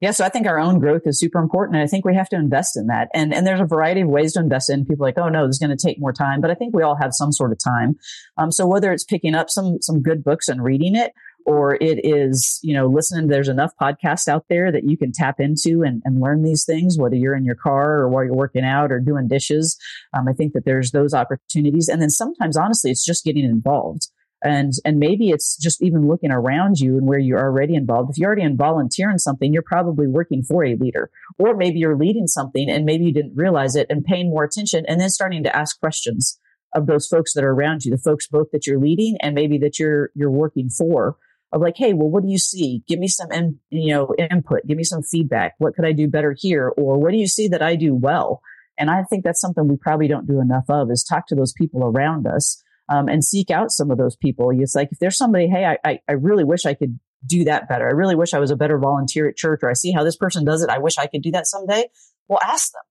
Yeah, 0.00 0.12
so 0.12 0.24
I 0.24 0.30
think 0.30 0.46
our 0.46 0.58
own 0.58 0.78
growth 0.78 1.02
is 1.04 1.20
super 1.20 1.38
important, 1.38 1.76
and 1.76 1.84
I 1.84 1.86
think 1.86 2.06
we 2.06 2.14
have 2.14 2.30
to 2.30 2.36
invest 2.36 2.76
in 2.76 2.86
that. 2.86 3.08
And 3.12 3.34
and 3.34 3.46
there's 3.46 3.60
a 3.60 3.66
variety 3.66 4.00
of 4.00 4.08
ways 4.08 4.32
to 4.32 4.40
invest 4.40 4.70
in. 4.70 4.86
People 4.86 5.04
like, 5.04 5.18
oh 5.18 5.28
no, 5.28 5.46
this 5.46 5.56
is 5.56 5.58
going 5.58 5.76
to 5.76 5.86
take 5.86 6.00
more 6.00 6.12
time, 6.12 6.40
but 6.40 6.50
I 6.50 6.54
think 6.54 6.74
we 6.74 6.82
all 6.82 6.96
have 6.96 7.12
some 7.12 7.32
sort 7.32 7.52
of 7.52 7.58
time. 7.62 7.96
Um, 8.38 8.50
so 8.50 8.66
whether 8.66 8.92
it's 8.92 9.04
picking 9.04 9.34
up 9.34 9.50
some 9.50 9.78
some 9.82 10.00
good 10.00 10.24
books 10.24 10.48
and 10.48 10.64
reading 10.64 10.96
it, 10.96 11.12
or 11.44 11.74
it 11.74 12.00
is, 12.04 12.58
you 12.62 12.74
know, 12.74 12.86
listening. 12.86 13.28
There's 13.28 13.48
enough 13.48 13.72
podcasts 13.80 14.28
out 14.28 14.46
there 14.48 14.72
that 14.72 14.84
you 14.84 14.96
can 14.96 15.12
tap 15.12 15.40
into 15.40 15.82
and, 15.82 16.02
and 16.04 16.20
learn 16.20 16.42
these 16.42 16.64
things, 16.64 16.98
whether 16.98 17.16
you're 17.16 17.36
in 17.36 17.44
your 17.44 17.54
car 17.54 17.98
or 17.98 18.08
while 18.08 18.24
you're 18.24 18.34
working 18.34 18.64
out 18.64 18.92
or 18.92 19.00
doing 19.00 19.28
dishes. 19.28 19.78
Um, 20.16 20.28
I 20.28 20.32
think 20.32 20.52
that 20.52 20.64
there's 20.64 20.92
those 20.92 21.14
opportunities. 21.14 21.88
And 21.88 22.00
then 22.00 22.10
sometimes, 22.10 22.56
honestly, 22.56 22.90
it's 22.90 23.04
just 23.04 23.24
getting 23.24 23.44
involved. 23.44 24.08
And, 24.42 24.72
and 24.84 24.98
maybe 24.98 25.30
it's 25.30 25.56
just 25.56 25.82
even 25.82 26.08
looking 26.08 26.30
around 26.30 26.78
you 26.78 26.96
and 26.96 27.06
where 27.06 27.18
you're 27.18 27.40
already 27.40 27.74
involved. 27.74 28.10
If 28.10 28.18
you're 28.18 28.28
already 28.28 28.42
in 28.42 28.56
volunteer 28.56 29.10
in 29.10 29.18
something, 29.18 29.52
you're 29.52 29.62
probably 29.62 30.06
working 30.06 30.42
for 30.42 30.64
a 30.64 30.76
leader, 30.76 31.10
or 31.38 31.54
maybe 31.56 31.78
you're 31.78 31.96
leading 31.96 32.26
something 32.26 32.70
and 32.70 32.84
maybe 32.84 33.04
you 33.04 33.12
didn't 33.12 33.36
realize 33.36 33.76
it 33.76 33.86
and 33.90 34.04
paying 34.04 34.30
more 34.30 34.44
attention 34.44 34.84
and 34.88 35.00
then 35.00 35.10
starting 35.10 35.42
to 35.42 35.54
ask 35.54 35.78
questions 35.78 36.38
of 36.74 36.86
those 36.86 37.06
folks 37.06 37.34
that 37.34 37.44
are 37.44 37.52
around 37.52 37.84
you, 37.84 37.90
the 37.90 37.98
folks 37.98 38.28
both 38.28 38.50
that 38.52 38.66
you're 38.66 38.80
leading 38.80 39.16
and 39.20 39.34
maybe 39.34 39.58
that 39.58 39.78
you're, 39.78 40.10
you're 40.14 40.30
working 40.30 40.70
for 40.70 41.16
of 41.52 41.60
like, 41.60 41.76
hey, 41.76 41.92
well, 41.92 42.08
what 42.08 42.22
do 42.22 42.28
you 42.28 42.38
see? 42.38 42.82
Give 42.86 42.98
me 42.98 43.08
some, 43.08 43.30
in, 43.32 43.58
you 43.70 43.92
know, 43.92 44.14
input. 44.30 44.66
Give 44.66 44.76
me 44.76 44.84
some 44.84 45.02
feedback. 45.02 45.54
What 45.58 45.74
could 45.74 45.84
I 45.84 45.92
do 45.92 46.06
better 46.06 46.34
here? 46.38 46.68
Or 46.68 46.98
what 46.98 47.10
do 47.10 47.18
you 47.18 47.26
see 47.26 47.48
that 47.48 47.62
I 47.62 47.74
do 47.74 47.94
well? 47.94 48.40
And 48.78 48.88
I 48.88 49.02
think 49.02 49.24
that's 49.24 49.40
something 49.40 49.66
we 49.68 49.76
probably 49.76 50.08
don't 50.08 50.26
do 50.26 50.40
enough 50.40 50.64
of 50.68 50.90
is 50.90 51.04
talk 51.04 51.26
to 51.26 51.34
those 51.34 51.52
people 51.52 51.84
around 51.84 52.26
us 52.26 52.62
um, 52.90 53.08
and 53.08 53.24
seek 53.24 53.50
out 53.50 53.70
some 53.70 53.90
of 53.90 53.98
those 53.98 54.16
people. 54.16 54.50
It's 54.52 54.74
like 54.74 54.88
if 54.90 54.98
there's 54.98 55.16
somebody, 55.16 55.48
hey, 55.48 55.64
I, 55.64 55.78
I, 55.88 55.98
I 56.08 56.12
really 56.12 56.44
wish 56.44 56.66
I 56.66 56.74
could 56.74 56.98
do 57.24 57.44
that 57.44 57.68
better. 57.68 57.86
I 57.86 57.92
really 57.92 58.16
wish 58.16 58.34
I 58.34 58.40
was 58.40 58.50
a 58.50 58.56
better 58.56 58.78
volunteer 58.78 59.28
at 59.28 59.36
church, 59.36 59.60
or 59.62 59.70
I 59.70 59.74
see 59.74 59.92
how 59.92 60.04
this 60.04 60.16
person 60.16 60.44
does 60.44 60.62
it. 60.62 60.70
I 60.70 60.78
wish 60.78 60.98
I 60.98 61.06
could 61.06 61.22
do 61.22 61.30
that 61.32 61.46
someday. 61.46 61.88
Well, 62.28 62.40
ask 62.42 62.72
them 62.72 62.82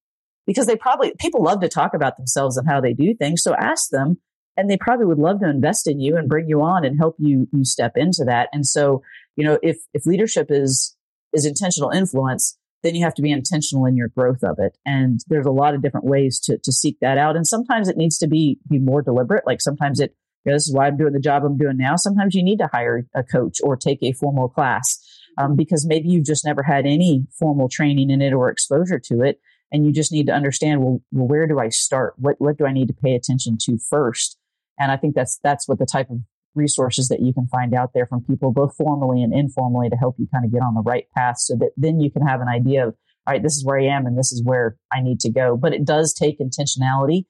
because 0.48 0.68
they 0.68 0.76
probably 0.76 1.14
people 1.20 1.44
love 1.44 1.62
to 1.62 1.70
talk 1.70 1.94
about 1.94 2.18
themselves 2.18 2.58
and 2.58 2.68
how 2.68 2.82
they 2.82 2.94
do 2.94 3.14
things. 3.14 3.44
So 3.44 3.54
ask 3.56 3.90
them 3.90 4.20
and 4.56 4.70
they 4.70 4.78
probably 4.78 5.06
would 5.06 5.18
love 5.18 5.40
to 5.40 5.50
invest 5.50 5.88
in 5.88 6.00
you 6.00 6.18
and 6.18 6.28
bring 6.28 6.50
you 6.50 6.62
on 6.62 6.86
and 6.86 6.98
help 6.98 7.16
you 7.18 7.48
you 7.54 7.64
step 7.64 7.94
into 7.96 8.24
that. 8.26 8.50
And 8.52 8.66
so, 8.66 9.02
you 9.36 9.46
know, 9.46 9.58
if 9.64 9.78
if 9.94 10.06
leadership 10.06 10.48
is 10.50 10.96
is 11.34 11.46
intentional 11.46 11.92
influence, 11.92 12.58
then 12.84 12.96
you 12.96 13.04
have 13.04 13.14
to 13.16 13.22
be 13.22 13.32
intentional 13.32 13.86
in 13.86 13.96
your 13.96 14.08
growth 14.10 14.44
of 14.44 14.58
it. 14.60 14.78
And 14.86 15.20
there's 15.28 15.46
a 15.46 15.52
lot 15.52 15.76
of 15.76 15.82
different 15.82 16.06
ways 16.06 16.40
to 16.42 16.58
to 16.64 16.72
seek 16.72 16.98
that 17.02 17.18
out. 17.18 17.36
And 17.36 17.48
sometimes 17.48 17.88
it 17.88 17.98
needs 17.98 18.18
to 18.20 18.28
be 18.28 18.60
be 18.70 18.80
more 18.80 19.02
deliberate. 19.02 19.46
Like 19.46 19.62
sometimes 19.62 20.00
it 20.00 20.16
you 20.46 20.52
know, 20.52 20.56
this 20.56 20.68
is 20.68 20.74
why 20.74 20.88
I'm 20.88 20.98
doing 20.98 21.14
the 21.14 21.20
job 21.20 21.44
I'm 21.44 21.58
doing 21.58 21.78
now. 21.78 21.96
Sometimes 21.98 22.34
you 22.34 22.44
need 22.44 22.60
to 22.60 22.70
hire 22.72 23.06
a 23.14 23.24
coach 23.24 23.58
or 23.62 23.76
take 23.76 24.00
a 24.02 24.14
formal 24.14 24.48
class 24.48 24.98
um, 25.38 25.56
because 25.56 25.86
maybe 25.86 26.08
you've 26.08 26.26
just 26.26 26.46
never 26.46 26.64
had 26.64 26.86
any 26.86 27.26
formal 27.38 27.68
training 27.70 28.10
in 28.10 28.22
it 28.22 28.34
or 28.34 28.50
exposure 28.50 29.00
to 29.00 29.22
it, 29.22 29.40
and 29.72 29.86
you 29.86 29.92
just 29.92 30.14
need 30.14 30.28
to 30.28 30.34
understand 30.34 30.82
well, 30.82 31.02
well 31.12 31.28
where 31.28 31.48
do 31.48 31.60
I 31.60 31.70
start? 31.70 32.14
What 32.18 32.36
what 32.40 32.58
do 32.58 32.66
I 32.66 32.72
need 32.72 32.88
to 32.88 32.94
pay 32.94 33.16
attention 33.16 33.58
to 33.66 33.78
first? 33.90 34.38
And 34.80 34.92
I 34.92 34.98
think 34.98 35.14
that's, 35.14 35.40
that's 35.44 35.68
what 35.68 35.78
the 35.78 35.86
type 35.86 36.10
of 36.10 36.20
resources 36.60 37.08
that 37.08 37.22
you 37.22 37.34
can 37.34 37.48
find 37.48 37.74
out 37.74 37.92
there 37.94 38.06
from 38.06 38.24
people, 38.24 38.52
both 38.52 38.76
formally 38.76 39.24
and 39.24 39.34
informally 39.34 39.90
to 39.90 39.96
help 39.96 40.16
you 40.20 40.28
kind 40.32 40.46
of 40.46 40.52
get 40.52 40.62
on 40.62 40.76
the 40.76 40.82
right 40.82 41.06
path 41.16 41.40
so 41.40 41.56
that 41.56 41.72
then 41.78 42.00
you 42.00 42.12
can 42.12 42.22
have 42.22 42.42
an 42.42 42.48
idea 42.48 42.88
of, 42.88 42.96
all 43.26 43.34
right, 43.34 43.42
this 43.42 43.56
is 43.56 43.66
where 43.66 43.80
I 43.80 43.86
am 43.86 44.06
and 44.06 44.18
this 44.18 44.32
is 44.32 44.44
where 44.44 44.78
I 44.92 45.02
need 45.02 45.20
to 45.22 45.32
go. 45.32 45.58
But 45.58 45.74
it 45.74 45.86
does 45.86 46.14
take 46.14 46.40
intentionality 46.40 47.24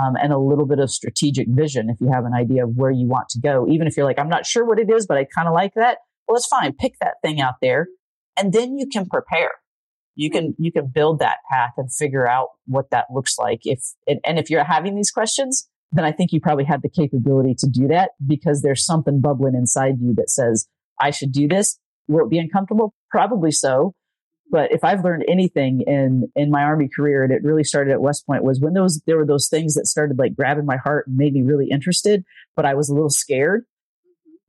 um, 0.00 0.14
and 0.20 0.32
a 0.32 0.38
little 0.38 0.66
bit 0.66 0.78
of 0.78 0.90
strategic 0.90 1.48
vision 1.48 1.88
if 1.88 2.00
you 2.00 2.10
have 2.12 2.24
an 2.24 2.34
idea 2.34 2.64
of 2.64 2.76
where 2.76 2.90
you 2.90 3.08
want 3.08 3.28
to 3.30 3.40
go. 3.40 3.66
Even 3.68 3.86
if 3.86 3.96
you're 3.96 4.06
like, 4.06 4.18
I'm 4.18 4.28
not 4.28 4.46
sure 4.46 4.64
what 4.64 4.78
it 4.78 4.90
is, 4.90 5.06
but 5.06 5.16
I 5.16 5.24
kind 5.24 5.48
of 5.48 5.54
like 5.54 5.72
that. 5.74 5.98
Well, 6.28 6.36
it's 6.36 6.46
fine. 6.46 6.74
Pick 6.74 6.94
that 7.00 7.14
thing 7.22 7.40
out 7.40 7.54
there 7.62 7.88
and 8.36 8.52
then 8.52 8.76
you 8.76 8.86
can 8.86 9.06
prepare. 9.06 9.52
You 10.16 10.30
can, 10.30 10.54
you 10.58 10.70
can 10.70 10.86
build 10.86 11.18
that 11.18 11.38
path 11.50 11.72
and 11.76 11.92
figure 11.92 12.28
out 12.28 12.48
what 12.66 12.90
that 12.90 13.06
looks 13.12 13.36
like. 13.38 13.60
If, 13.64 13.80
and 14.06 14.38
if 14.38 14.48
you're 14.48 14.64
having 14.64 14.94
these 14.94 15.10
questions, 15.10 15.68
then 15.94 16.04
I 16.04 16.10
think 16.10 16.32
you 16.32 16.40
probably 16.40 16.64
have 16.64 16.82
the 16.82 16.88
capability 16.88 17.54
to 17.60 17.68
do 17.68 17.86
that 17.86 18.10
because 18.26 18.62
there's 18.62 18.84
something 18.84 19.20
bubbling 19.20 19.54
inside 19.54 20.00
you 20.00 20.12
that 20.16 20.28
says, 20.28 20.66
I 21.00 21.10
should 21.10 21.30
do 21.30 21.46
this. 21.46 21.78
Will 22.08 22.26
it 22.26 22.30
be 22.30 22.38
uncomfortable? 22.38 22.92
Probably 23.10 23.52
so. 23.52 23.94
But 24.50 24.72
if 24.72 24.82
I've 24.82 25.04
learned 25.04 25.24
anything 25.28 25.82
in, 25.86 26.30
in 26.34 26.50
my 26.50 26.62
army 26.64 26.88
career, 26.94 27.22
and 27.22 27.32
it 27.32 27.44
really 27.44 27.62
started 27.62 27.92
at 27.92 28.00
West 28.00 28.26
Point 28.26 28.42
was 28.42 28.60
when 28.60 28.74
those, 28.74 29.02
there 29.06 29.16
were 29.16 29.24
those 29.24 29.48
things 29.48 29.74
that 29.74 29.86
started 29.86 30.18
like 30.18 30.34
grabbing 30.34 30.66
my 30.66 30.76
heart 30.76 31.06
and 31.06 31.16
made 31.16 31.32
me 31.32 31.42
really 31.42 31.68
interested, 31.70 32.24
but 32.56 32.66
I 32.66 32.74
was 32.74 32.88
a 32.88 32.94
little 32.94 33.08
scared. 33.08 33.64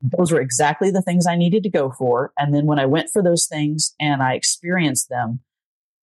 Those 0.02 0.32
were 0.32 0.42
exactly 0.42 0.90
the 0.90 1.04
things 1.04 1.28
I 1.28 1.36
needed 1.36 1.62
to 1.64 1.70
go 1.70 1.92
for. 1.92 2.34
And 2.40 2.56
then 2.56 2.66
when 2.66 2.80
I 2.80 2.88
went 2.88 3.10
for 3.14 3.22
those 3.22 3.46
things 3.46 3.94
and 4.00 4.22
I 4.22 4.34
experienced 4.34 5.10
them, 5.10 5.42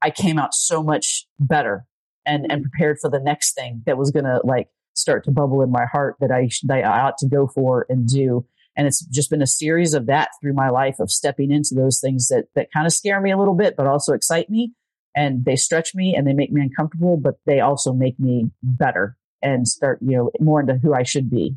I 0.01 0.11
came 0.11 0.39
out 0.39 0.55
so 0.55 0.85
much 0.85 1.27
better 1.41 1.85
and, 2.25 2.51
and 2.51 2.63
prepared 2.63 2.99
for 3.01 3.11
the 3.11 3.21
next 3.21 3.55
thing 3.55 3.83
that 3.87 3.99
was 3.99 4.13
going 4.13 4.25
to 4.25 4.41
like 4.45 4.69
start 4.95 5.25
to 5.25 5.31
bubble 5.31 5.63
in 5.63 5.71
my 5.71 5.85
heart 5.91 6.17
that 6.21 6.31
I, 6.31 6.49
that 6.65 6.85
I 6.85 7.01
ought 7.01 7.19
to 7.19 7.29
go 7.29 7.47
for 7.47 7.87
and 7.89 8.07
do. 8.07 8.47
And 8.77 8.87
it's 8.87 9.05
just 9.07 9.31
been 9.31 9.43
a 9.43 9.47
series 9.47 9.93
of 9.95 10.07
that 10.07 10.31
through 10.41 10.55
my 10.55 10.71
life 10.71 10.97
of 10.99 11.11
stepping 11.11 11.51
into 11.51 11.75
those 11.75 12.01
things 12.01 12.29
that, 12.29 12.47
that 12.55 12.73
kind 12.73 12.87
of 12.87 12.93
scare 12.93 13.21
me 13.21 13.31
a 13.31 13.39
little 13.39 13.55
bit, 13.55 13.75
but 13.77 13.87
also 13.87 14.15
excite 14.15 14.49
me. 14.49 14.73
And 15.15 15.45
they 15.45 15.57
stretch 15.57 15.95
me 15.95 16.15
and 16.17 16.27
they 16.27 16.33
make 16.33 16.53
me 16.53 16.63
uncomfortable, 16.63 17.19
but 17.19 17.35
they 17.45 17.61
also 17.61 17.93
make 17.93 18.19
me 18.19 18.51
better 18.63 19.17
and 19.43 19.69
start, 19.69 19.99
you 20.01 20.17
know, 20.17 20.31
more 20.41 20.61
into 20.61 20.81
who 20.81 20.95
I 20.95 21.03
should 21.03 21.29
be. 21.29 21.57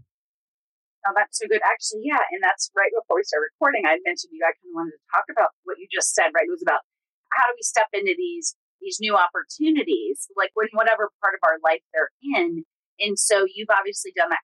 Oh, 1.08 1.14
that's 1.16 1.40
so 1.40 1.48
good. 1.48 1.62
Actually, 1.64 2.02
yeah. 2.04 2.20
And 2.34 2.42
that's 2.42 2.70
right 2.76 2.92
before 2.92 3.22
we 3.22 3.24
start 3.24 3.48
recording. 3.54 3.86
I 3.86 3.96
mentioned 4.04 4.34
you, 4.34 4.44
I 4.44 4.52
kind 4.52 4.74
of 4.74 4.76
wanted 4.76 4.98
to 4.98 5.04
talk 5.14 5.30
about 5.32 5.56
what 5.64 5.78
you 5.80 5.88
just 5.94 6.12
said, 6.18 6.34
right? 6.36 6.50
It 6.50 6.52
was 6.52 6.66
about 6.66 6.82
how 7.32 7.46
do 7.48 7.54
we 7.56 7.64
step 7.64 7.88
into 7.94 8.12
these, 8.18 8.58
these 8.82 8.98
new 9.00 9.16
opportunities, 9.16 10.28
like 10.36 10.50
when 10.58 10.68
whatever 10.74 11.14
part 11.24 11.38
of 11.38 11.46
our 11.48 11.62
life 11.64 11.86
they're 11.94 12.12
in, 12.36 12.66
and 13.00 13.20
so 13.20 13.46
you've 13.48 13.72
obviously 13.72 14.14
done 14.16 14.30
that 14.30 14.44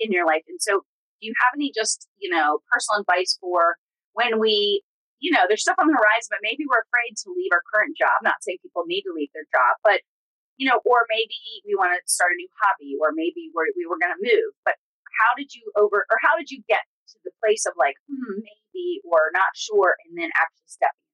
in 0.00 0.12
your 0.12 0.26
life. 0.26 0.42
And 0.48 0.60
so 0.60 0.84
do 1.20 1.22
you 1.26 1.34
have 1.42 1.52
any 1.54 1.72
just, 1.74 2.08
you 2.18 2.30
know, 2.30 2.60
personal 2.70 3.00
advice 3.00 3.38
for 3.40 3.76
when 4.12 4.38
we, 4.38 4.82
you 5.20 5.30
know, 5.30 5.46
there's 5.46 5.62
stuff 5.62 5.78
on 5.78 5.86
the 5.86 5.94
horizon, 5.94 6.30
but 6.30 6.42
maybe 6.42 6.64
we're 6.66 6.82
afraid 6.86 7.14
to 7.22 7.34
leave 7.34 7.50
our 7.54 7.62
current 7.72 7.96
job. 7.96 8.18
Not 8.22 8.42
saying 8.42 8.58
people 8.62 8.82
need 8.86 9.02
to 9.02 9.14
leave 9.14 9.30
their 9.34 9.46
job, 9.50 9.78
but 9.82 10.00
you 10.56 10.68
know, 10.68 10.80
or 10.84 11.08
maybe 11.08 11.34
we 11.66 11.74
want 11.74 11.96
to 11.96 12.00
start 12.06 12.30
a 12.32 12.36
new 12.36 12.48
hobby, 12.60 12.94
or 13.00 13.10
maybe 13.14 13.50
we're, 13.54 13.72
we 13.76 13.86
were 13.86 13.98
going 13.98 14.12
to 14.12 14.22
move. 14.22 14.52
But 14.64 14.74
how 15.18 15.34
did 15.36 15.54
you 15.54 15.72
over, 15.76 16.06
or 16.06 16.16
how 16.20 16.36
did 16.38 16.50
you 16.50 16.62
get 16.68 16.84
to 17.08 17.18
the 17.24 17.32
place 17.42 17.64
of 17.66 17.72
like, 17.78 17.96
hmm, 18.06 18.36
maybe, 18.36 19.00
or 19.04 19.32
not 19.32 19.48
sure, 19.54 19.96
and 20.06 20.16
then 20.16 20.30
actually 20.36 20.68
stepping? 20.68 21.08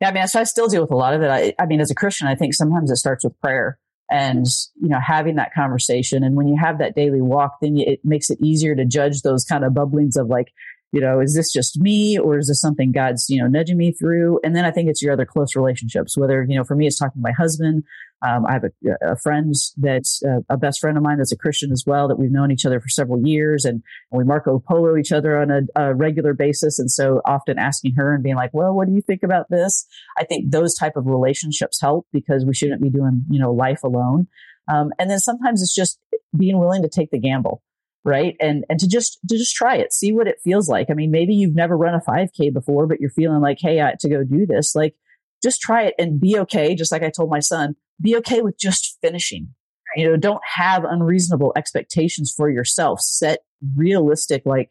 Yeah, 0.00 0.08
I 0.08 0.12
mean, 0.12 0.26
so 0.28 0.40
I 0.40 0.44
still 0.44 0.68
deal 0.68 0.80
with 0.80 0.90
a 0.90 0.96
lot 0.96 1.12
of 1.12 1.20
it. 1.20 1.28
I, 1.28 1.52
I 1.58 1.66
mean, 1.66 1.80
as 1.80 1.90
a 1.90 1.94
Christian, 1.94 2.26
I 2.26 2.34
think 2.34 2.54
sometimes 2.54 2.90
it 2.90 2.96
starts 2.96 3.24
with 3.24 3.38
prayer 3.40 3.78
and 4.10 4.46
you 4.80 4.88
know 4.88 5.00
having 5.00 5.36
that 5.36 5.54
conversation. 5.54 6.24
And 6.24 6.36
when 6.36 6.48
you 6.48 6.56
have 6.56 6.78
that 6.78 6.94
daily 6.94 7.20
walk 7.20 7.58
then 7.60 7.78
it 7.78 8.00
makes 8.04 8.30
it 8.30 8.38
easier 8.42 8.74
to 8.74 8.84
judge 8.84 9.22
those 9.22 9.44
kind 9.44 9.64
of 9.64 9.72
bubblings 9.72 10.16
of 10.16 10.28
like 10.28 10.52
you 10.92 11.00
know 11.00 11.20
is 11.20 11.34
this 11.34 11.52
just 11.52 11.78
me 11.80 12.18
or 12.18 12.38
is 12.38 12.48
this 12.48 12.60
something 12.60 12.92
god's 12.92 13.26
you 13.28 13.40
know 13.40 13.48
nudging 13.48 13.76
me 13.76 13.92
through 13.92 14.40
and 14.42 14.54
then 14.54 14.64
i 14.64 14.70
think 14.70 14.88
it's 14.88 15.02
your 15.02 15.12
other 15.12 15.26
close 15.26 15.54
relationships 15.56 16.16
whether 16.16 16.44
you 16.48 16.56
know 16.56 16.64
for 16.64 16.74
me 16.74 16.86
it's 16.86 16.98
talking 16.98 17.20
to 17.20 17.22
my 17.22 17.32
husband 17.32 17.84
Um, 18.22 18.44
I 18.44 18.52
have 18.52 18.64
a, 18.64 19.12
a 19.12 19.16
friend 19.16 19.54
that's 19.78 20.22
uh, 20.22 20.40
a 20.50 20.58
best 20.58 20.80
friend 20.80 20.96
of 20.98 21.02
mine 21.02 21.18
that's 21.18 21.32
a 21.32 21.38
Christian 21.38 21.72
as 21.72 21.84
well 21.86 22.08
that 22.08 22.18
we've 22.18 22.30
known 22.30 22.50
each 22.50 22.66
other 22.66 22.80
for 22.80 22.88
several 22.88 23.26
years 23.26 23.64
and, 23.64 23.82
we 24.12 24.24
Marco 24.24 24.58
Polo 24.58 24.96
each 24.96 25.12
other 25.12 25.38
on 25.38 25.50
a, 25.50 25.60
a, 25.76 25.94
regular 25.94 26.34
basis. 26.34 26.78
And 26.78 26.90
so 26.90 27.22
often 27.24 27.58
asking 27.58 27.94
her 27.94 28.12
and 28.12 28.22
being 28.22 28.36
like, 28.36 28.50
well, 28.52 28.74
what 28.74 28.88
do 28.88 28.92
you 28.92 29.00
think 29.00 29.22
about 29.22 29.46
this? 29.48 29.86
I 30.18 30.24
think 30.24 30.50
those 30.50 30.74
type 30.74 30.96
of 30.96 31.06
relationships 31.06 31.80
help 31.80 32.06
because 32.12 32.44
we 32.44 32.54
shouldn't 32.54 32.82
be 32.82 32.90
doing, 32.90 33.24
you 33.30 33.40
know, 33.40 33.52
life 33.52 33.84
alone. 33.84 34.26
Um, 34.70 34.90
and 34.98 35.10
then 35.10 35.20
sometimes 35.20 35.62
it's 35.62 35.74
just 35.74 35.98
being 36.36 36.58
willing 36.58 36.82
to 36.82 36.88
take 36.88 37.10
the 37.10 37.20
gamble 37.20 37.62
right 38.04 38.36
and 38.40 38.64
and 38.68 38.78
to 38.78 38.88
just 38.88 39.18
to 39.28 39.36
just 39.36 39.54
try 39.54 39.76
it 39.76 39.92
see 39.92 40.12
what 40.12 40.26
it 40.26 40.38
feels 40.42 40.68
like 40.68 40.88
i 40.90 40.94
mean 40.94 41.10
maybe 41.10 41.34
you've 41.34 41.54
never 41.54 41.76
run 41.76 41.94
a 41.94 42.00
5k 42.00 42.52
before 42.52 42.86
but 42.86 43.00
you're 43.00 43.10
feeling 43.10 43.40
like 43.40 43.58
hey 43.60 43.80
i 43.80 43.90
had 43.90 44.00
to 44.00 44.08
go 44.08 44.24
do 44.24 44.46
this 44.46 44.74
like 44.74 44.94
just 45.42 45.60
try 45.60 45.84
it 45.84 45.94
and 45.98 46.20
be 46.20 46.38
okay 46.38 46.74
just 46.74 46.92
like 46.92 47.02
i 47.02 47.10
told 47.10 47.30
my 47.30 47.40
son 47.40 47.76
be 48.00 48.16
okay 48.16 48.40
with 48.42 48.58
just 48.58 48.98
finishing. 49.02 49.54
You 49.96 50.08
know, 50.08 50.16
don't 50.16 50.42
have 50.44 50.84
unreasonable 50.84 51.52
expectations 51.56 52.32
for 52.34 52.48
yourself. 52.48 53.00
Set 53.00 53.40
realistic, 53.76 54.42
like, 54.44 54.70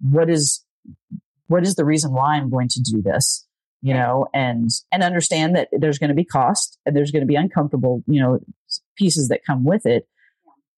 what 0.00 0.30
is, 0.30 0.64
what 1.48 1.64
is 1.64 1.74
the 1.74 1.84
reason 1.84 2.12
why 2.12 2.36
I'm 2.36 2.50
going 2.50 2.68
to 2.68 2.80
do 2.80 3.02
this? 3.02 3.46
You 3.82 3.94
know, 3.94 4.28
and, 4.32 4.70
and 4.92 5.02
understand 5.02 5.56
that 5.56 5.68
there's 5.72 5.98
going 5.98 6.08
to 6.08 6.14
be 6.14 6.24
cost 6.24 6.78
and 6.86 6.96
there's 6.96 7.10
going 7.10 7.22
to 7.22 7.26
be 7.26 7.34
uncomfortable, 7.34 8.02
you 8.06 8.20
know, 8.22 8.38
pieces 8.96 9.28
that 9.28 9.44
come 9.44 9.64
with 9.64 9.84
it. 9.84 10.06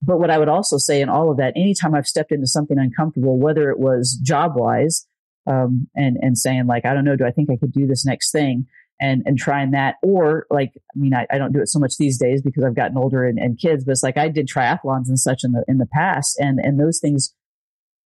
But 0.03 0.19
what 0.19 0.31
I 0.31 0.39
would 0.39 0.49
also 0.49 0.77
say 0.79 1.01
in 1.01 1.09
all 1.09 1.31
of 1.31 1.39
that, 1.39 1.55
anytime 1.57 1.95
I've 1.95 2.07
stepped 2.07 2.33
into 2.33 2.47
something 2.47 2.79
uncomfortable, 2.79 3.39
whether 3.39 3.71
it 3.71 3.79
was 3.79 4.19
job 4.23 4.53
wise, 4.55 5.07
um, 5.47 5.89
and, 5.95 6.17
and 6.21 6.37
saying 6.37 6.67
like, 6.67 6.85
I 6.85 6.93
don't 6.93 7.05
know, 7.05 7.17
do 7.17 7.25
I 7.25 7.31
think 7.31 7.51
I 7.51 7.57
could 7.57 7.73
do 7.73 7.87
this 7.87 8.05
next 8.05 8.31
thing? 8.31 8.67
and 9.01 9.23
and 9.27 9.37
trying 9.39 9.73
that 9.73 9.97
or 10.03 10.47
like 10.51 10.73
i 10.75 10.99
mean 10.99 11.15
I, 11.15 11.27
I 11.31 11.37
don't 11.37 11.53
do 11.53 11.61
it 11.61 11.69
so 11.69 11.79
much 11.79 11.99
these 11.99 12.19
days 12.19 12.41
because 12.41 12.65
i've 12.65 12.75
gotten 12.75 12.97
older 12.97 13.27
and, 13.27 13.39
and 13.39 13.59
kids 13.59 13.85
but 13.85 13.93
it's 13.93 14.03
like 14.03 14.17
i 14.17 14.29
did 14.29 14.49
triathlons 14.49 15.09
and 15.09 15.19
such 15.19 15.45
in 15.45 15.53
the 15.53 15.65
in 15.69 15.79
the 15.79 15.89
past 15.93 16.39
and 16.39 16.59
and 16.59 16.81
those 16.81 16.99
things 16.99 17.35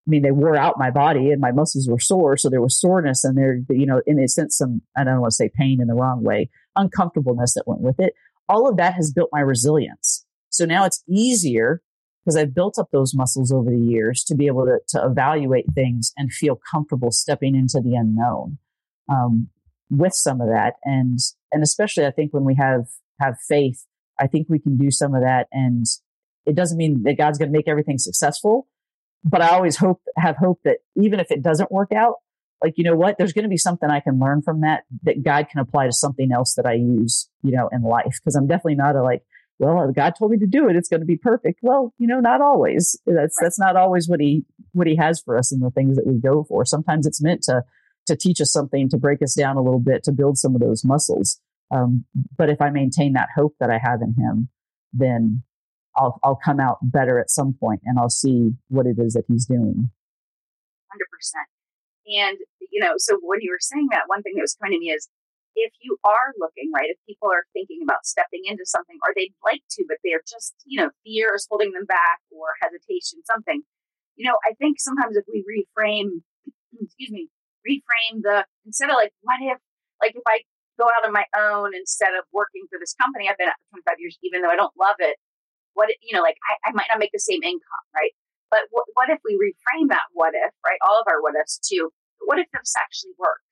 I 0.09 0.11
mean, 0.11 0.22
they 0.22 0.31
wore 0.31 0.57
out 0.57 0.79
my 0.79 0.90
body 0.90 1.31
and 1.31 1.40
my 1.40 1.53
muscles 1.53 1.88
were 1.88 2.00
sore. 2.00 2.37
So 2.37 2.48
there 2.48 2.62
was 2.62 2.81
soreness 2.81 3.22
and 3.22 3.37
there, 3.37 3.61
you 3.68 3.87
know, 3.87 4.00
in 4.07 4.18
a 4.18 4.26
sense, 4.29 4.57
some, 4.57 4.81
I 4.96 5.05
don't 5.05 5.20
want 5.20 5.31
to 5.31 5.35
say 5.37 5.50
pain 5.55 5.81
in 5.81 5.88
the 5.88 5.94
wrong 5.94 6.24
way, 6.24 6.50
uncomfortableness 6.74 7.55
that 7.55 7.64
went 7.66 7.83
with 7.83 8.00
it. 8.00 8.14
All 8.48 8.68
of 8.68 8.79
that 8.79 8.94
has 8.94 9.12
built 9.12 9.29
my 9.31 9.40
resilience. 9.40 10.24
So 10.50 10.64
now 10.64 10.84
it's 10.84 11.02
easier 11.08 11.82
because 12.24 12.36
I've 12.36 12.54
built 12.54 12.78
up 12.78 12.90
those 12.92 13.14
muscles 13.14 13.50
over 13.50 13.70
the 13.70 13.78
years 13.78 14.22
to 14.24 14.34
be 14.34 14.46
able 14.46 14.66
to, 14.66 14.78
to 14.88 15.06
evaluate 15.06 15.66
things 15.74 16.12
and 16.16 16.30
feel 16.30 16.60
comfortable 16.70 17.10
stepping 17.10 17.54
into 17.54 17.80
the 17.80 17.94
unknown. 17.94 18.58
Um, 19.08 19.48
with 19.90 20.14
some 20.14 20.40
of 20.40 20.48
that. 20.48 20.74
And, 20.84 21.18
and 21.52 21.62
especially 21.62 22.06
I 22.06 22.10
think 22.10 22.32
when 22.32 22.44
we 22.44 22.54
have, 22.54 22.86
have 23.20 23.36
faith, 23.48 23.84
I 24.18 24.26
think 24.26 24.46
we 24.48 24.58
can 24.58 24.76
do 24.76 24.90
some 24.90 25.14
of 25.14 25.22
that. 25.22 25.48
And 25.52 25.84
it 26.46 26.54
doesn't 26.54 26.78
mean 26.78 27.02
that 27.02 27.18
God's 27.18 27.38
going 27.38 27.52
to 27.52 27.56
make 27.56 27.68
everything 27.68 27.98
successful, 27.98 28.68
but 29.24 29.42
I 29.42 29.48
always 29.48 29.76
hope, 29.76 30.00
have 30.16 30.36
hope 30.36 30.60
that 30.64 30.78
even 30.96 31.20
if 31.20 31.30
it 31.30 31.42
doesn't 31.42 31.72
work 31.72 31.92
out, 31.92 32.16
like, 32.62 32.74
you 32.76 32.84
know 32.84 32.94
what? 32.94 33.16
There's 33.18 33.32
going 33.32 33.44
to 33.44 33.48
be 33.48 33.56
something 33.56 33.90
I 33.90 34.00
can 34.00 34.18
learn 34.20 34.42
from 34.42 34.60
that 34.60 34.84
that 35.02 35.22
God 35.22 35.48
can 35.50 35.60
apply 35.60 35.86
to 35.86 35.92
something 35.92 36.30
else 36.30 36.54
that 36.54 36.66
I 36.66 36.74
use, 36.74 37.28
you 37.42 37.52
know, 37.52 37.68
in 37.72 37.82
life. 37.82 38.18
Cause 38.22 38.36
I'm 38.36 38.46
definitely 38.46 38.74
not 38.74 38.96
a 38.96 39.02
like, 39.02 39.22
well, 39.60 39.92
God 39.92 40.14
told 40.18 40.30
me 40.32 40.38
to 40.38 40.46
do 40.46 40.68
it. 40.68 40.76
It's 40.76 40.88
going 40.88 41.00
to 41.00 41.06
be 41.06 41.16
perfect. 41.16 41.60
Well, 41.62 41.94
you 41.98 42.06
know, 42.06 42.18
not 42.18 42.40
always. 42.40 42.98
That's, 43.06 43.16
right. 43.16 43.44
that's 43.44 43.58
not 43.58 43.76
always 43.76 44.08
what 44.08 44.20
he, 44.20 44.44
what 44.72 44.86
he 44.86 44.96
has 44.96 45.20
for 45.20 45.36
us 45.36 45.52
in 45.52 45.60
the 45.60 45.70
things 45.70 45.96
that 45.96 46.06
we 46.06 46.18
go 46.18 46.44
for. 46.44 46.64
Sometimes 46.64 47.06
it's 47.06 47.22
meant 47.22 47.42
to 47.44 47.62
to 48.06 48.16
teach 48.16 48.40
us 48.40 48.50
something, 48.50 48.88
to 48.88 48.96
break 48.96 49.22
us 49.22 49.34
down 49.34 49.56
a 49.56 49.62
little 49.62 49.78
bit, 49.78 50.02
to 50.04 50.12
build 50.12 50.38
some 50.38 50.54
of 50.54 50.60
those 50.60 50.84
muscles. 50.84 51.38
Um, 51.70 52.04
but 52.36 52.50
if 52.50 52.60
I 52.60 52.70
maintain 52.70 53.12
that 53.12 53.28
hope 53.36 53.54
that 53.60 53.70
I 53.70 53.78
have 53.78 54.00
in 54.02 54.14
him, 54.14 54.48
then 54.92 55.42
I'll, 55.96 56.18
I'll 56.24 56.40
come 56.42 56.58
out 56.58 56.78
better 56.82 57.20
at 57.20 57.30
some 57.30 57.52
point 57.52 57.82
and 57.84 57.98
I'll 57.98 58.10
see 58.10 58.52
what 58.68 58.86
it 58.86 58.96
is 58.98 59.14
that 59.14 59.24
he's 59.28 59.46
doing. 59.46 59.90
100%. 60.90 62.18
And, 62.18 62.38
you 62.72 62.80
know, 62.80 62.94
so 62.96 63.18
when 63.22 63.40
you 63.42 63.52
were 63.52 63.60
saying 63.60 63.88
that, 63.92 64.04
one 64.06 64.22
thing 64.22 64.32
that 64.36 64.42
was 64.42 64.56
coming 64.60 64.78
to 64.78 64.80
me 64.80 64.90
is 64.90 65.08
if 65.60 65.72
you 65.80 65.96
are 66.04 66.32
looking, 66.40 66.72
right, 66.72 66.88
if 66.88 66.98
people 67.06 67.28
are 67.28 67.44
thinking 67.52 67.80
about 67.82 68.04
stepping 68.04 68.42
into 68.48 68.64
something 68.64 68.96
or 69.04 69.12
they'd 69.14 69.36
like 69.44 69.62
to, 69.76 69.84
but 69.88 69.98
they're 70.02 70.24
just, 70.24 70.54
you 70.64 70.80
know, 70.80 70.90
fear 71.04 71.34
is 71.36 71.46
holding 71.48 71.72
them 71.72 71.84
back 71.84 72.20
or 72.32 72.56
hesitation, 72.60 73.20
something, 73.24 73.62
you 74.16 74.24
know, 74.28 74.36
I 74.44 74.54
think 74.56 74.80
sometimes 74.80 75.16
if 75.16 75.24
we 75.28 75.44
reframe, 75.44 76.24
excuse 76.80 77.10
me, 77.10 77.28
reframe 77.64 78.24
the 78.24 78.44
instead 78.64 78.88
of 78.88 78.96
like, 78.96 79.12
what 79.22 79.40
if, 79.40 79.58
like, 80.00 80.16
if 80.16 80.24
I 80.26 80.40
go 80.80 80.88
out 80.88 81.04
on 81.04 81.12
my 81.12 81.28
own 81.36 81.76
instead 81.76 82.16
of 82.16 82.24
working 82.32 82.64
for 82.72 82.80
this 82.80 82.96
company 82.96 83.28
I've 83.28 83.36
been 83.36 83.52
at 83.52 83.60
for 83.68 83.80
25 83.84 84.00
years, 84.00 84.16
even 84.24 84.40
though 84.40 84.52
I 84.52 84.56
don't 84.56 84.72
love 84.80 84.96
it, 84.98 85.20
what, 85.74 85.92
you 86.00 86.16
know, 86.16 86.24
like, 86.24 86.36
I, 86.48 86.70
I 86.70 86.72
might 86.72 86.88
not 86.88 86.98
make 86.98 87.12
the 87.12 87.20
same 87.20 87.42
income, 87.44 87.84
right? 87.94 88.12
But 88.50 88.66
what, 88.70 88.84
what 88.94 89.08
if 89.08 89.20
we 89.24 89.38
reframe 89.38 89.88
that 89.88 90.10
what 90.12 90.34
if, 90.34 90.52
right? 90.66 90.80
All 90.82 90.98
of 90.98 91.06
our 91.06 91.22
what 91.22 91.34
ifs 91.40 91.60
too. 91.62 91.92
What 92.26 92.38
if 92.38 92.46
this 92.52 92.74
actually 92.76 93.14
worked? 93.16 93.46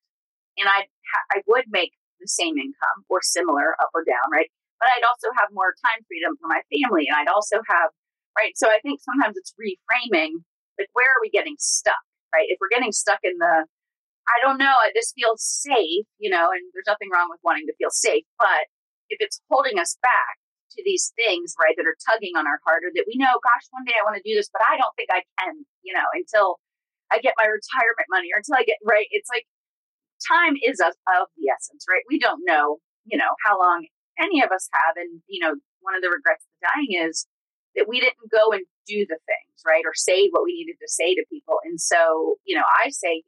And 0.61 0.69
I 0.69 0.87
I 1.35 1.43
would 1.47 1.65
make 1.69 1.93
the 2.21 2.29
same 2.29 2.59
income 2.59 3.07
or 3.09 3.23
similar 3.23 3.75
up 3.81 3.91
or 3.95 4.05
down, 4.05 4.27
right? 4.33 4.51
But 4.81 4.91
I'd 4.95 5.07
also 5.07 5.31
have 5.39 5.51
more 5.53 5.75
time 5.83 6.05
freedom 6.07 6.37
for 6.39 6.47
my 6.47 6.63
family, 6.71 7.07
and 7.09 7.17
I'd 7.17 7.31
also 7.31 7.59
have 7.67 7.91
right. 8.37 8.55
So 8.57 8.69
I 8.69 8.79
think 8.83 9.01
sometimes 9.03 9.37
it's 9.37 9.55
reframing, 9.59 10.43
like 10.79 10.91
where 10.93 11.11
are 11.11 11.23
we 11.23 11.31
getting 11.31 11.57
stuck, 11.59 12.03
right? 12.35 12.47
If 12.49 12.59
we're 12.61 12.73
getting 12.73 12.93
stuck 12.93 13.21
in 13.23 13.39
the 13.39 13.67
I 14.29 14.37
don't 14.45 14.61
know. 14.61 14.77
I 14.77 14.93
this 14.95 15.13
feels 15.17 15.41
safe, 15.41 16.05
you 16.21 16.29
know, 16.29 16.53
and 16.53 16.63
there's 16.77 16.87
nothing 16.87 17.09
wrong 17.09 17.33
with 17.33 17.41
wanting 17.43 17.67
to 17.67 17.77
feel 17.81 17.91
safe. 17.91 18.29
But 18.37 18.69
if 19.09 19.19
it's 19.25 19.41
holding 19.49 19.81
us 19.81 19.97
back 20.05 20.37
to 20.77 20.85
these 20.85 21.17
things, 21.17 21.57
right, 21.57 21.73
that 21.81 21.89
are 21.89 21.97
tugging 22.05 22.37
on 22.37 22.45
our 22.45 22.61
heart, 22.69 22.85
or 22.85 22.93
that 22.93 23.09
we 23.09 23.17
know, 23.17 23.41
gosh, 23.41 23.65
one 23.73 23.89
day 23.89 23.97
I 23.97 24.05
want 24.05 24.21
to 24.21 24.27
do 24.27 24.37
this, 24.37 24.53
but 24.53 24.61
I 24.69 24.77
don't 24.77 24.93
think 25.01 25.09
I 25.09 25.25
can, 25.41 25.65
you 25.81 25.97
know, 25.97 26.05
until 26.13 26.61
I 27.09 27.25
get 27.25 27.33
my 27.41 27.49
retirement 27.49 28.09
money 28.13 28.29
or 28.37 28.45
until 28.45 28.61
I 28.61 28.69
get 28.69 28.77
right. 28.85 29.09
It's 29.11 29.33
like 29.33 29.49
time 30.27 30.55
is 30.59 30.81
of, 30.81 30.95
of 31.15 31.29
the 31.37 31.51
essence, 31.53 31.85
right? 31.89 32.03
We 32.09 32.19
don't 32.19 32.43
know, 32.45 32.79
you 33.05 33.19
know, 33.19 33.31
how 33.45 33.59
long 33.59 33.87
any 34.19 34.43
of 34.43 34.51
us 34.51 34.69
have. 34.73 34.97
And, 34.97 35.23
you 35.27 35.41
know, 35.41 35.55
one 35.81 35.95
of 35.95 36.03
the 36.03 36.11
regrets 36.11 36.45
of 36.45 36.55
dying 36.63 36.99
is 37.07 37.27
that 37.77 37.87
we 37.87 38.01
didn't 38.01 38.33
go 38.33 38.51
and 38.53 38.67
do 38.87 39.07
the 39.07 39.21
things, 39.29 39.57
right? 39.67 39.87
Or 39.87 39.95
say 39.95 40.29
what 40.31 40.43
we 40.43 40.59
needed 40.59 40.81
to 40.83 40.91
say 40.91 41.15
to 41.15 41.25
people. 41.31 41.63
And 41.65 41.81
so, 41.81 42.37
you 42.45 42.57
know, 42.57 42.67
I 42.67 42.91
say, 42.91 43.23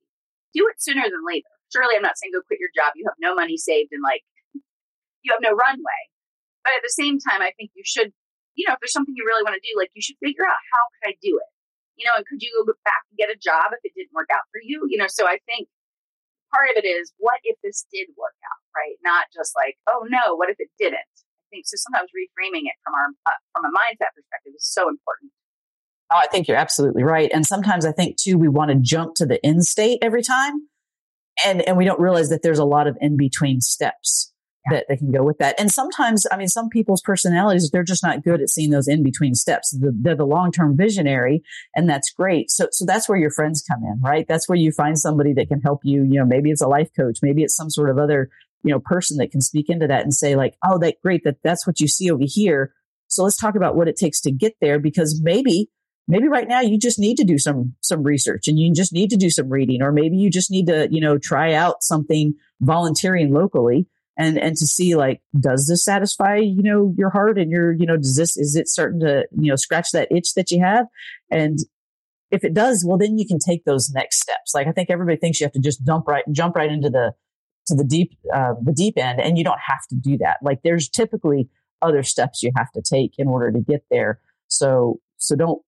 do 0.54 0.66
it 0.66 0.82
sooner 0.82 1.06
than 1.06 1.22
later. 1.22 1.50
Surely 1.70 1.94
I'm 1.94 2.02
not 2.02 2.18
saying 2.18 2.34
go 2.34 2.42
quit 2.42 2.58
your 2.58 2.74
job. 2.74 2.98
You 2.98 3.06
have 3.06 3.20
no 3.22 3.34
money 3.38 3.54
saved 3.54 3.94
and 3.94 4.02
like 4.02 4.26
you 5.22 5.30
have 5.30 5.44
no 5.44 5.54
runway. 5.54 6.02
But 6.66 6.74
at 6.76 6.82
the 6.82 6.92
same 6.92 7.22
time, 7.22 7.40
I 7.40 7.54
think 7.54 7.70
you 7.78 7.86
should, 7.86 8.10
you 8.58 8.66
know, 8.66 8.74
if 8.74 8.82
there's 8.82 8.92
something 8.92 9.14
you 9.14 9.24
really 9.24 9.46
want 9.46 9.54
to 9.54 9.62
do, 9.62 9.78
like 9.78 9.94
you 9.94 10.02
should 10.02 10.18
figure 10.18 10.44
out 10.44 10.58
how 10.74 10.82
could 10.98 11.14
I 11.14 11.16
do 11.22 11.38
it? 11.38 11.50
You 11.96 12.08
know, 12.08 12.16
and 12.16 12.26
could 12.26 12.42
you 12.42 12.50
go 12.66 12.72
back 12.82 13.06
and 13.08 13.16
get 13.20 13.30
a 13.30 13.38
job 13.38 13.70
if 13.76 13.80
it 13.84 13.94
didn't 13.94 14.16
work 14.16 14.32
out 14.32 14.48
for 14.50 14.58
you? 14.58 14.88
You 14.88 14.98
know, 14.98 15.08
so 15.08 15.28
I 15.28 15.38
think 15.46 15.68
part 16.52 16.70
of 16.70 16.82
it 16.82 16.86
is 16.86 17.12
what 17.18 17.38
if 17.44 17.56
this 17.62 17.86
did 17.92 18.08
work 18.18 18.36
out, 18.44 18.60
right? 18.74 18.98
Not 19.02 19.26
just 19.34 19.54
like, 19.56 19.76
oh 19.88 20.06
no, 20.10 20.36
what 20.36 20.50
if 20.50 20.56
it 20.58 20.68
didn't? 20.78 20.98
I 20.98 21.46
think 21.50 21.66
so. 21.66 21.78
Sometimes 21.78 22.10
reframing 22.14 22.66
it 22.66 22.76
from 22.84 22.94
our 22.94 23.08
uh, 23.26 23.38
from 23.54 23.64
a 23.64 23.72
mindset 23.74 24.14
perspective 24.14 24.52
is 24.54 24.66
so 24.66 24.88
important. 24.88 25.32
Oh, 26.12 26.18
I 26.18 26.26
think 26.26 26.48
you're 26.48 26.56
absolutely 26.56 27.04
right. 27.04 27.30
And 27.32 27.46
sometimes 27.46 27.84
I 27.84 27.92
think 27.92 28.16
too, 28.16 28.36
we 28.36 28.48
want 28.48 28.70
to 28.70 28.76
jump 28.76 29.14
to 29.16 29.26
the 29.26 29.44
end 29.46 29.64
state 29.64 30.00
every 30.02 30.22
time. 30.22 30.66
And, 31.44 31.62
and 31.62 31.76
we 31.76 31.84
don't 31.84 32.00
realize 32.00 32.28
that 32.30 32.42
there's 32.42 32.58
a 32.58 32.64
lot 32.64 32.88
of 32.88 32.98
in 33.00 33.16
between 33.16 33.60
steps. 33.60 34.32
That, 34.68 34.86
that 34.88 34.98
can 34.98 35.10
go 35.10 35.22
with 35.22 35.38
that. 35.38 35.58
And 35.58 35.70
sometimes, 35.70 36.26
I 36.30 36.36
mean, 36.36 36.48
some 36.48 36.68
people's 36.68 37.00
personalities, 37.00 37.70
they're 37.70 37.82
just 37.82 38.02
not 38.02 38.22
good 38.22 38.42
at 38.42 38.50
seeing 38.50 38.70
those 38.70 38.88
in 38.88 39.02
between 39.02 39.34
steps. 39.34 39.76
They're 39.80 40.14
the 40.14 40.26
long 40.26 40.52
term 40.52 40.76
visionary 40.76 41.42
and 41.74 41.88
that's 41.88 42.10
great. 42.10 42.50
So, 42.50 42.68
so 42.70 42.84
that's 42.84 43.08
where 43.08 43.18
your 43.18 43.30
friends 43.30 43.62
come 43.62 43.82
in, 43.84 44.00
right? 44.02 44.26
That's 44.28 44.48
where 44.48 44.58
you 44.58 44.72
find 44.72 44.98
somebody 44.98 45.32
that 45.34 45.48
can 45.48 45.60
help 45.60 45.80
you. 45.82 46.02
You 46.02 46.18
know, 46.18 46.26
maybe 46.26 46.50
it's 46.50 46.60
a 46.60 46.68
life 46.68 46.90
coach, 46.94 47.20
maybe 47.22 47.42
it's 47.42 47.56
some 47.56 47.70
sort 47.70 47.90
of 47.90 47.98
other, 47.98 48.28
you 48.62 48.70
know, 48.70 48.80
person 48.80 49.16
that 49.18 49.30
can 49.30 49.40
speak 49.40 49.70
into 49.70 49.86
that 49.86 50.02
and 50.02 50.14
say 50.14 50.36
like, 50.36 50.54
oh, 50.64 50.78
that 50.78 50.96
great 51.02 51.24
that 51.24 51.38
that's 51.42 51.66
what 51.66 51.80
you 51.80 51.88
see 51.88 52.10
over 52.10 52.24
here. 52.26 52.74
So 53.08 53.24
let's 53.24 53.38
talk 53.38 53.56
about 53.56 53.76
what 53.76 53.88
it 53.88 53.96
takes 53.96 54.20
to 54.22 54.30
get 54.30 54.54
there 54.60 54.78
because 54.78 55.20
maybe 55.22 55.70
maybe 56.06 56.28
right 56.28 56.48
now 56.48 56.60
you 56.60 56.78
just 56.78 56.98
need 56.98 57.16
to 57.16 57.24
do 57.24 57.38
some 57.38 57.74
some 57.80 58.02
research 58.02 58.46
and 58.46 58.58
you 58.58 58.72
just 58.74 58.92
need 58.92 59.10
to 59.10 59.16
do 59.16 59.30
some 59.30 59.48
reading 59.48 59.80
or 59.80 59.92
maybe 59.92 60.16
you 60.16 60.30
just 60.30 60.50
need 60.50 60.66
to 60.66 60.88
you 60.90 61.00
know 61.00 61.18
try 61.18 61.54
out 61.54 61.82
something 61.82 62.34
volunteering 62.60 63.32
locally 63.32 63.86
and 64.18 64.38
and 64.38 64.56
to 64.56 64.66
see 64.66 64.94
like 64.94 65.20
does 65.38 65.66
this 65.68 65.84
satisfy 65.84 66.36
you 66.36 66.62
know 66.62 66.94
your 66.96 67.10
heart 67.10 67.38
and 67.38 67.50
your 67.50 67.72
you 67.72 67.86
know 67.86 67.96
does 67.96 68.16
this 68.16 68.36
is 68.36 68.56
it 68.56 68.68
starting 68.68 69.00
to 69.00 69.26
you 69.38 69.50
know 69.50 69.56
scratch 69.56 69.90
that 69.92 70.08
itch 70.10 70.34
that 70.34 70.50
you 70.50 70.60
have 70.60 70.86
and 71.30 71.58
if 72.30 72.44
it 72.44 72.54
does 72.54 72.84
well 72.86 72.98
then 72.98 73.18
you 73.18 73.26
can 73.26 73.38
take 73.38 73.64
those 73.64 73.90
next 73.90 74.20
steps 74.20 74.54
like 74.54 74.66
i 74.66 74.72
think 74.72 74.90
everybody 74.90 75.16
thinks 75.16 75.40
you 75.40 75.44
have 75.44 75.52
to 75.52 75.60
just 75.60 75.84
dump 75.84 76.06
right 76.06 76.24
jump 76.32 76.56
right 76.56 76.70
into 76.70 76.90
the 76.90 77.12
to 77.66 77.74
the 77.74 77.84
deep 77.84 78.12
uh, 78.34 78.54
the 78.62 78.72
deep 78.72 78.94
end 78.96 79.20
and 79.20 79.38
you 79.38 79.44
don't 79.44 79.60
have 79.66 79.86
to 79.88 79.94
do 79.94 80.16
that 80.18 80.38
like 80.42 80.60
there's 80.64 80.88
typically 80.88 81.48
other 81.82 82.02
steps 82.02 82.42
you 82.42 82.50
have 82.56 82.70
to 82.72 82.82
take 82.82 83.12
in 83.18 83.28
order 83.28 83.52
to 83.52 83.60
get 83.60 83.84
there 83.90 84.20
so 84.48 84.98
so 85.18 85.36
don't 85.36 85.62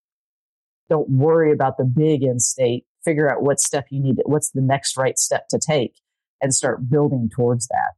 don't 0.92 1.08
worry 1.08 1.50
about 1.50 1.78
the 1.78 1.84
big 1.84 2.22
end 2.22 2.42
state. 2.42 2.84
Figure 3.02 3.32
out 3.32 3.42
what 3.42 3.58
step 3.58 3.86
you 3.90 3.98
need, 3.98 4.16
what's 4.26 4.50
the 4.50 4.60
next 4.60 4.96
right 4.96 5.18
step 5.18 5.48
to 5.48 5.58
take 5.58 5.94
and 6.42 6.54
start 6.54 6.90
building 6.90 7.30
towards 7.34 7.66
that. 7.68 7.94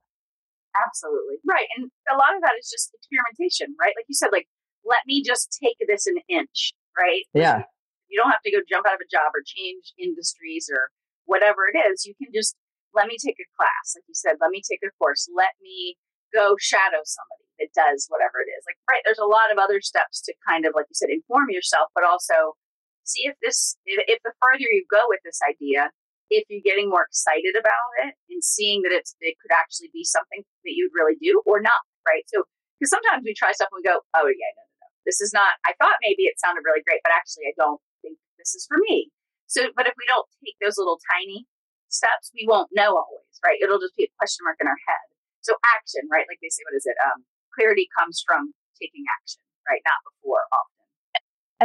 Absolutely. 0.74 1.38
Right. 1.46 1.70
And 1.78 1.90
a 2.10 2.18
lot 2.18 2.34
of 2.34 2.42
that 2.42 2.58
is 2.58 2.68
just 2.70 2.90
experimentation, 2.94 3.74
right? 3.78 3.94
Like 3.94 4.10
you 4.10 4.18
said, 4.18 4.34
like, 4.34 4.50
let 4.82 5.06
me 5.06 5.22
just 5.22 5.54
take 5.62 5.78
this 5.86 6.06
an 6.06 6.18
inch, 6.28 6.74
right? 6.98 7.24
Yeah. 7.32 7.64
You 8.10 8.20
don't 8.20 8.30
have 8.30 8.42
to 8.44 8.52
go 8.52 8.60
jump 8.68 8.86
out 8.86 8.94
of 8.94 9.02
a 9.02 9.10
job 9.10 9.32
or 9.32 9.42
change 9.46 9.94
industries 9.98 10.68
or 10.70 10.90
whatever 11.24 11.66
it 11.70 11.78
is. 11.78 12.04
You 12.04 12.14
can 12.20 12.28
just 12.34 12.54
let 12.92 13.06
me 13.06 13.16
take 13.18 13.38
a 13.40 13.48
class. 13.56 13.96
Like 13.96 14.06
you 14.06 14.14
said, 14.14 14.38
let 14.40 14.50
me 14.50 14.62
take 14.62 14.82
a 14.84 14.92
course. 14.98 15.26
Let 15.34 15.56
me 15.62 15.96
go 16.34 16.54
shadow 16.60 17.02
somebody 17.02 17.48
that 17.58 17.70
does 17.74 18.06
whatever 18.10 18.42
it 18.42 18.50
is. 18.50 18.62
Like, 18.66 18.78
right, 18.90 19.02
there's 19.06 19.22
a 19.22 19.30
lot 19.30 19.50
of 19.50 19.58
other 19.58 19.80
steps 19.80 20.20
to 20.26 20.34
kind 20.46 20.66
of, 20.66 20.74
like 20.74 20.86
you 20.90 20.98
said, 20.98 21.10
inform 21.10 21.50
yourself, 21.50 21.90
but 21.94 22.04
also 22.04 22.58
see 23.02 23.26
if 23.26 23.38
this, 23.42 23.78
if 23.86 24.18
the 24.22 24.34
further 24.42 24.66
you 24.66 24.84
go 24.90 25.06
with 25.06 25.20
this 25.24 25.38
idea, 25.42 25.90
if 26.34 26.50
you're 26.50 26.64
getting 26.66 26.90
more 26.90 27.06
excited 27.06 27.54
about 27.54 27.90
it 28.02 28.18
and 28.30 28.42
seeing 28.42 28.82
that 28.82 28.90
it's 28.90 29.14
it 29.22 29.38
could 29.38 29.54
actually 29.54 29.90
be 29.94 30.02
something 30.02 30.42
that 30.42 30.74
you'd 30.74 30.94
really 30.94 31.14
do 31.22 31.42
or 31.46 31.62
not, 31.62 31.86
right? 32.02 32.26
So 32.26 32.44
because 32.78 32.90
sometimes 32.90 33.22
we 33.22 33.32
try 33.32 33.54
stuff 33.54 33.70
and 33.70 33.78
we 33.78 33.86
go, 33.86 34.02
oh 34.18 34.26
yeah, 34.26 34.52
no, 34.58 34.64
no, 34.66 34.76
no, 34.82 34.88
this 35.06 35.22
is 35.22 35.30
not. 35.30 35.62
I 35.62 35.72
thought 35.78 36.02
maybe 36.02 36.26
it 36.26 36.42
sounded 36.42 36.66
really 36.66 36.82
great, 36.82 37.00
but 37.06 37.14
actually 37.14 37.46
I 37.46 37.54
don't 37.54 37.78
think 38.02 38.18
this 38.36 38.58
is 38.58 38.66
for 38.66 38.82
me. 38.90 39.14
So, 39.46 39.70
but 39.78 39.86
if 39.86 39.94
we 39.94 40.04
don't 40.10 40.26
take 40.42 40.58
those 40.58 40.74
little 40.74 40.98
tiny 41.14 41.46
steps, 41.86 42.34
we 42.34 42.42
won't 42.50 42.74
know 42.74 42.98
always, 42.98 43.36
right? 43.46 43.60
It'll 43.62 43.78
just 43.78 43.94
be 43.94 44.10
a 44.10 44.12
question 44.18 44.42
mark 44.42 44.58
in 44.58 44.66
our 44.66 44.80
head. 44.90 45.06
So 45.46 45.54
action, 45.76 46.10
right? 46.10 46.26
Like 46.26 46.42
they 46.42 46.50
say, 46.50 46.66
what 46.66 46.74
is 46.74 46.88
it? 46.88 46.98
Um, 46.98 47.22
clarity 47.54 47.86
comes 47.94 48.24
from 48.26 48.50
taking 48.80 49.06
action, 49.06 49.44
right? 49.70 49.84
Not 49.86 50.02
before. 50.02 50.42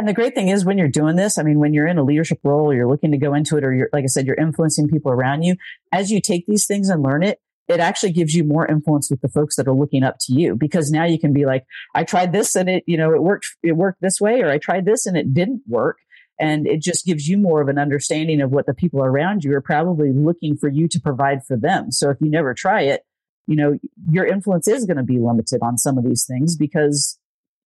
And 0.00 0.08
the 0.08 0.14
great 0.14 0.34
thing 0.34 0.48
is 0.48 0.64
when 0.64 0.78
you're 0.78 0.88
doing 0.88 1.16
this, 1.16 1.36
I 1.36 1.42
mean, 1.42 1.58
when 1.58 1.74
you're 1.74 1.86
in 1.86 1.98
a 1.98 2.02
leadership 2.02 2.40
role 2.42 2.70
or 2.70 2.74
you're 2.74 2.88
looking 2.88 3.10
to 3.10 3.18
go 3.18 3.34
into 3.34 3.58
it, 3.58 3.64
or 3.64 3.74
you're, 3.74 3.90
like 3.92 4.04
I 4.04 4.06
said, 4.06 4.26
you're 4.26 4.34
influencing 4.34 4.88
people 4.88 5.12
around 5.12 5.42
you, 5.42 5.56
as 5.92 6.10
you 6.10 6.22
take 6.22 6.46
these 6.46 6.64
things 6.64 6.88
and 6.88 7.02
learn 7.02 7.22
it, 7.22 7.38
it 7.68 7.80
actually 7.80 8.12
gives 8.12 8.34
you 8.34 8.42
more 8.42 8.66
influence 8.66 9.10
with 9.10 9.20
the 9.20 9.28
folks 9.28 9.56
that 9.56 9.68
are 9.68 9.74
looking 9.74 10.02
up 10.02 10.16
to 10.20 10.32
you 10.32 10.56
because 10.56 10.90
now 10.90 11.04
you 11.04 11.18
can 11.18 11.34
be 11.34 11.44
like, 11.44 11.66
I 11.94 12.04
tried 12.04 12.32
this 12.32 12.56
and 12.56 12.70
it, 12.70 12.84
you 12.86 12.96
know, 12.96 13.12
it 13.12 13.22
worked, 13.22 13.48
it 13.62 13.72
worked 13.72 14.00
this 14.00 14.18
way, 14.22 14.40
or 14.40 14.50
I 14.50 14.56
tried 14.56 14.86
this 14.86 15.04
and 15.04 15.18
it 15.18 15.34
didn't 15.34 15.64
work. 15.68 15.98
And 16.40 16.66
it 16.66 16.80
just 16.80 17.04
gives 17.04 17.28
you 17.28 17.36
more 17.36 17.60
of 17.60 17.68
an 17.68 17.78
understanding 17.78 18.40
of 18.40 18.52
what 18.52 18.64
the 18.64 18.72
people 18.72 19.04
around 19.04 19.44
you 19.44 19.54
are 19.54 19.60
probably 19.60 20.12
looking 20.14 20.56
for 20.56 20.70
you 20.70 20.88
to 20.88 20.98
provide 20.98 21.44
for 21.44 21.58
them. 21.58 21.92
So 21.92 22.08
if 22.08 22.16
you 22.22 22.30
never 22.30 22.54
try 22.54 22.84
it, 22.84 23.02
you 23.46 23.56
know, 23.56 23.78
your 24.10 24.24
influence 24.24 24.66
is 24.66 24.86
going 24.86 24.96
to 24.96 25.02
be 25.02 25.18
limited 25.18 25.60
on 25.60 25.76
some 25.76 25.98
of 25.98 26.04
these 26.04 26.24
things 26.24 26.56
because 26.56 27.18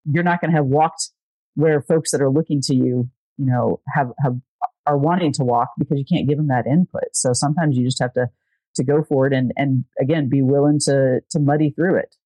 you're 0.04 0.24
not 0.24 0.40
going 0.40 0.50
to 0.50 0.56
have 0.56 0.66
walked 0.66 1.10
where 1.54 1.82
folks 1.82 2.10
that 2.10 2.20
are 2.20 2.30
looking 2.30 2.60
to 2.62 2.74
you, 2.74 3.08
you 3.36 3.46
know, 3.46 3.80
have, 3.94 4.10
have, 4.22 4.36
are 4.86 4.98
wanting 4.98 5.32
to 5.32 5.44
walk 5.44 5.70
because 5.78 5.98
you 5.98 6.04
can't 6.04 6.28
give 6.28 6.36
them 6.36 6.48
that 6.48 6.66
input. 6.66 7.14
So 7.14 7.32
sometimes 7.32 7.76
you 7.76 7.84
just 7.84 8.02
have 8.02 8.12
to, 8.14 8.28
to 8.76 8.84
go 8.84 9.02
for 9.02 9.26
it 9.26 9.32
and, 9.32 9.52
and 9.56 9.84
again, 10.00 10.28
be 10.28 10.42
willing 10.42 10.78
to, 10.84 11.20
to 11.30 11.38
muddy 11.38 11.70
through 11.70 11.96
it. 11.96 12.16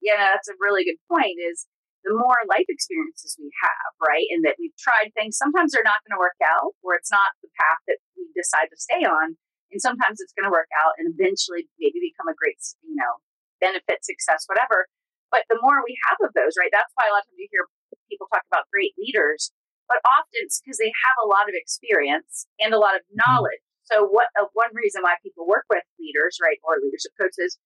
Yeah, 0.00 0.32
that's 0.32 0.48
a 0.48 0.56
really 0.60 0.84
good 0.84 1.00
point 1.08 1.40
is 1.40 1.66
the 2.04 2.12
more 2.12 2.36
life 2.48 2.68
experiences 2.68 3.36
we 3.40 3.48
have, 3.64 3.90
right? 3.96 4.28
And 4.28 4.44
that 4.44 4.60
we've 4.60 4.76
tried 4.76 5.16
things, 5.16 5.40
sometimes 5.40 5.72
they're 5.72 5.84
not 5.84 6.04
going 6.04 6.14
to 6.16 6.20
work 6.20 6.36
out 6.44 6.76
or 6.84 6.94
it's 6.94 7.10
not 7.10 7.32
the 7.40 7.48
path 7.56 7.80
that 7.88 7.98
we 8.12 8.28
decide 8.36 8.68
to 8.68 8.76
stay 8.76 9.08
on. 9.08 9.40
And 9.72 9.80
sometimes 9.80 10.20
it's 10.20 10.36
going 10.36 10.44
to 10.44 10.54
work 10.54 10.70
out 10.76 10.94
and 11.00 11.10
eventually 11.10 11.66
maybe 11.80 11.98
become 11.98 12.28
a 12.28 12.36
great, 12.36 12.60
you 12.84 12.94
know, 12.94 13.18
benefit, 13.58 14.04
success, 14.04 14.44
whatever. 14.46 14.86
But 15.32 15.48
the 15.48 15.58
more 15.58 15.82
we 15.82 15.96
have 16.06 16.20
of 16.22 16.30
those, 16.36 16.54
right? 16.54 16.70
That's 16.70 16.92
why 16.94 17.08
a 17.08 17.12
lot 17.16 17.24
of 17.24 17.32
times 17.32 17.42
you 17.42 17.50
hear 17.50 17.66
people 18.08 18.26
talk 18.32 18.42
about 18.50 18.70
great 18.72 18.92
leaders, 18.98 19.52
but 19.88 19.98
often 20.06 20.44
it's 20.44 20.60
because 20.60 20.78
they 20.78 20.92
have 20.92 21.18
a 21.24 21.28
lot 21.28 21.48
of 21.48 21.54
experience 21.54 22.46
and 22.58 22.72
a 22.72 22.78
lot 22.78 22.96
of 22.96 23.02
mm-hmm. 23.02 23.20
knowledge. 23.20 23.62
So, 23.84 24.08
what 24.08 24.32
uh, 24.40 24.48
one 24.54 24.72
reason 24.72 25.02
why 25.02 25.16
people 25.22 25.46
work 25.46 25.64
with 25.68 25.84
leaders, 26.00 26.38
right, 26.40 26.56
or 26.64 26.80
leadership 26.80 27.12
coaches, 27.20 27.58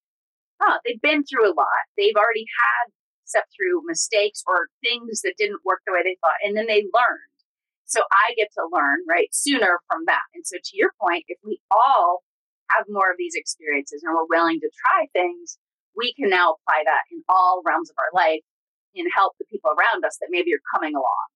huh, 0.61 0.79
they've 0.85 1.01
been 1.01 1.23
through 1.23 1.47
a 1.47 1.55
lot. 1.55 1.87
They've 1.97 2.19
already 2.19 2.47
had 2.59 2.91
stepped 3.25 3.55
through 3.55 3.87
mistakes 3.87 4.43
or 4.47 4.67
things 4.83 5.23
that 5.23 5.39
didn't 5.39 5.63
work 5.65 5.81
the 5.87 5.93
way 5.93 6.03
they 6.03 6.19
thought, 6.21 6.43
and 6.43 6.57
then 6.57 6.67
they 6.67 6.91
learned. 6.91 7.33
So 7.87 8.03
I 8.11 8.35
get 8.37 8.49
to 8.59 8.69
learn 8.73 9.01
right 9.09 9.33
sooner 9.33 9.79
from 9.87 10.05
that. 10.07 10.27
And 10.35 10.45
so, 10.45 10.59
to 10.59 10.73
your 10.77 10.91
point, 11.01 11.25
if 11.29 11.39
we 11.47 11.61
all 11.71 12.27
have 12.75 12.85
more 12.91 13.11
of 13.11 13.17
these 13.17 13.35
experiences 13.35 14.03
and 14.03 14.13
we're 14.13 14.27
willing 14.29 14.61
to 14.61 14.71
try 14.75 15.07
things, 15.15 15.57
we 15.97 16.13
can 16.15 16.29
now 16.29 16.59
apply 16.59 16.83
that 16.85 17.07
in 17.11 17.23
all 17.29 17.63
realms 17.65 17.91
of 17.91 17.97
our 17.99 18.11
life 18.13 18.43
and 18.97 19.07
help 19.15 19.35
the 19.39 19.45
people 19.51 19.71
around 19.71 20.05
us 20.05 20.17
that 20.21 20.29
maybe 20.31 20.53
are 20.53 20.65
coming 20.75 20.95
along. 20.95 21.27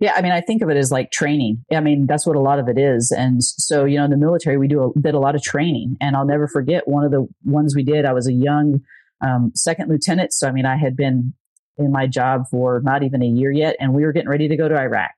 Yeah, 0.00 0.12
I 0.16 0.22
mean, 0.22 0.32
I 0.32 0.40
think 0.40 0.62
of 0.62 0.70
it 0.70 0.76
as 0.76 0.90
like 0.90 1.10
training. 1.10 1.64
I 1.72 1.80
mean, 1.80 2.06
that's 2.06 2.26
what 2.26 2.36
a 2.36 2.40
lot 2.40 2.58
of 2.58 2.68
it 2.68 2.78
is. 2.78 3.12
And 3.16 3.42
so, 3.42 3.84
you 3.84 3.98
know, 3.98 4.04
in 4.04 4.10
the 4.10 4.16
military, 4.16 4.56
we 4.56 4.68
do 4.68 4.92
a, 4.96 5.00
did 5.00 5.14
a 5.14 5.18
lot 5.18 5.34
of 5.34 5.42
training. 5.42 5.96
And 6.00 6.16
I'll 6.16 6.26
never 6.26 6.48
forget 6.48 6.88
one 6.88 7.04
of 7.04 7.10
the 7.10 7.26
ones 7.44 7.74
we 7.74 7.82
did. 7.82 8.04
I 8.04 8.12
was 8.12 8.28
a 8.28 8.32
young 8.32 8.80
um, 9.20 9.52
second 9.54 9.90
lieutenant. 9.90 10.32
So, 10.32 10.48
I 10.48 10.52
mean, 10.52 10.66
I 10.66 10.76
had 10.76 10.96
been 10.96 11.34
in 11.76 11.92
my 11.92 12.06
job 12.06 12.44
for 12.50 12.80
not 12.82 13.02
even 13.02 13.22
a 13.22 13.26
year 13.26 13.52
yet, 13.52 13.76
and 13.78 13.94
we 13.94 14.04
were 14.04 14.12
getting 14.12 14.28
ready 14.28 14.48
to 14.48 14.56
go 14.56 14.68
to 14.68 14.76
Iraq. 14.76 15.10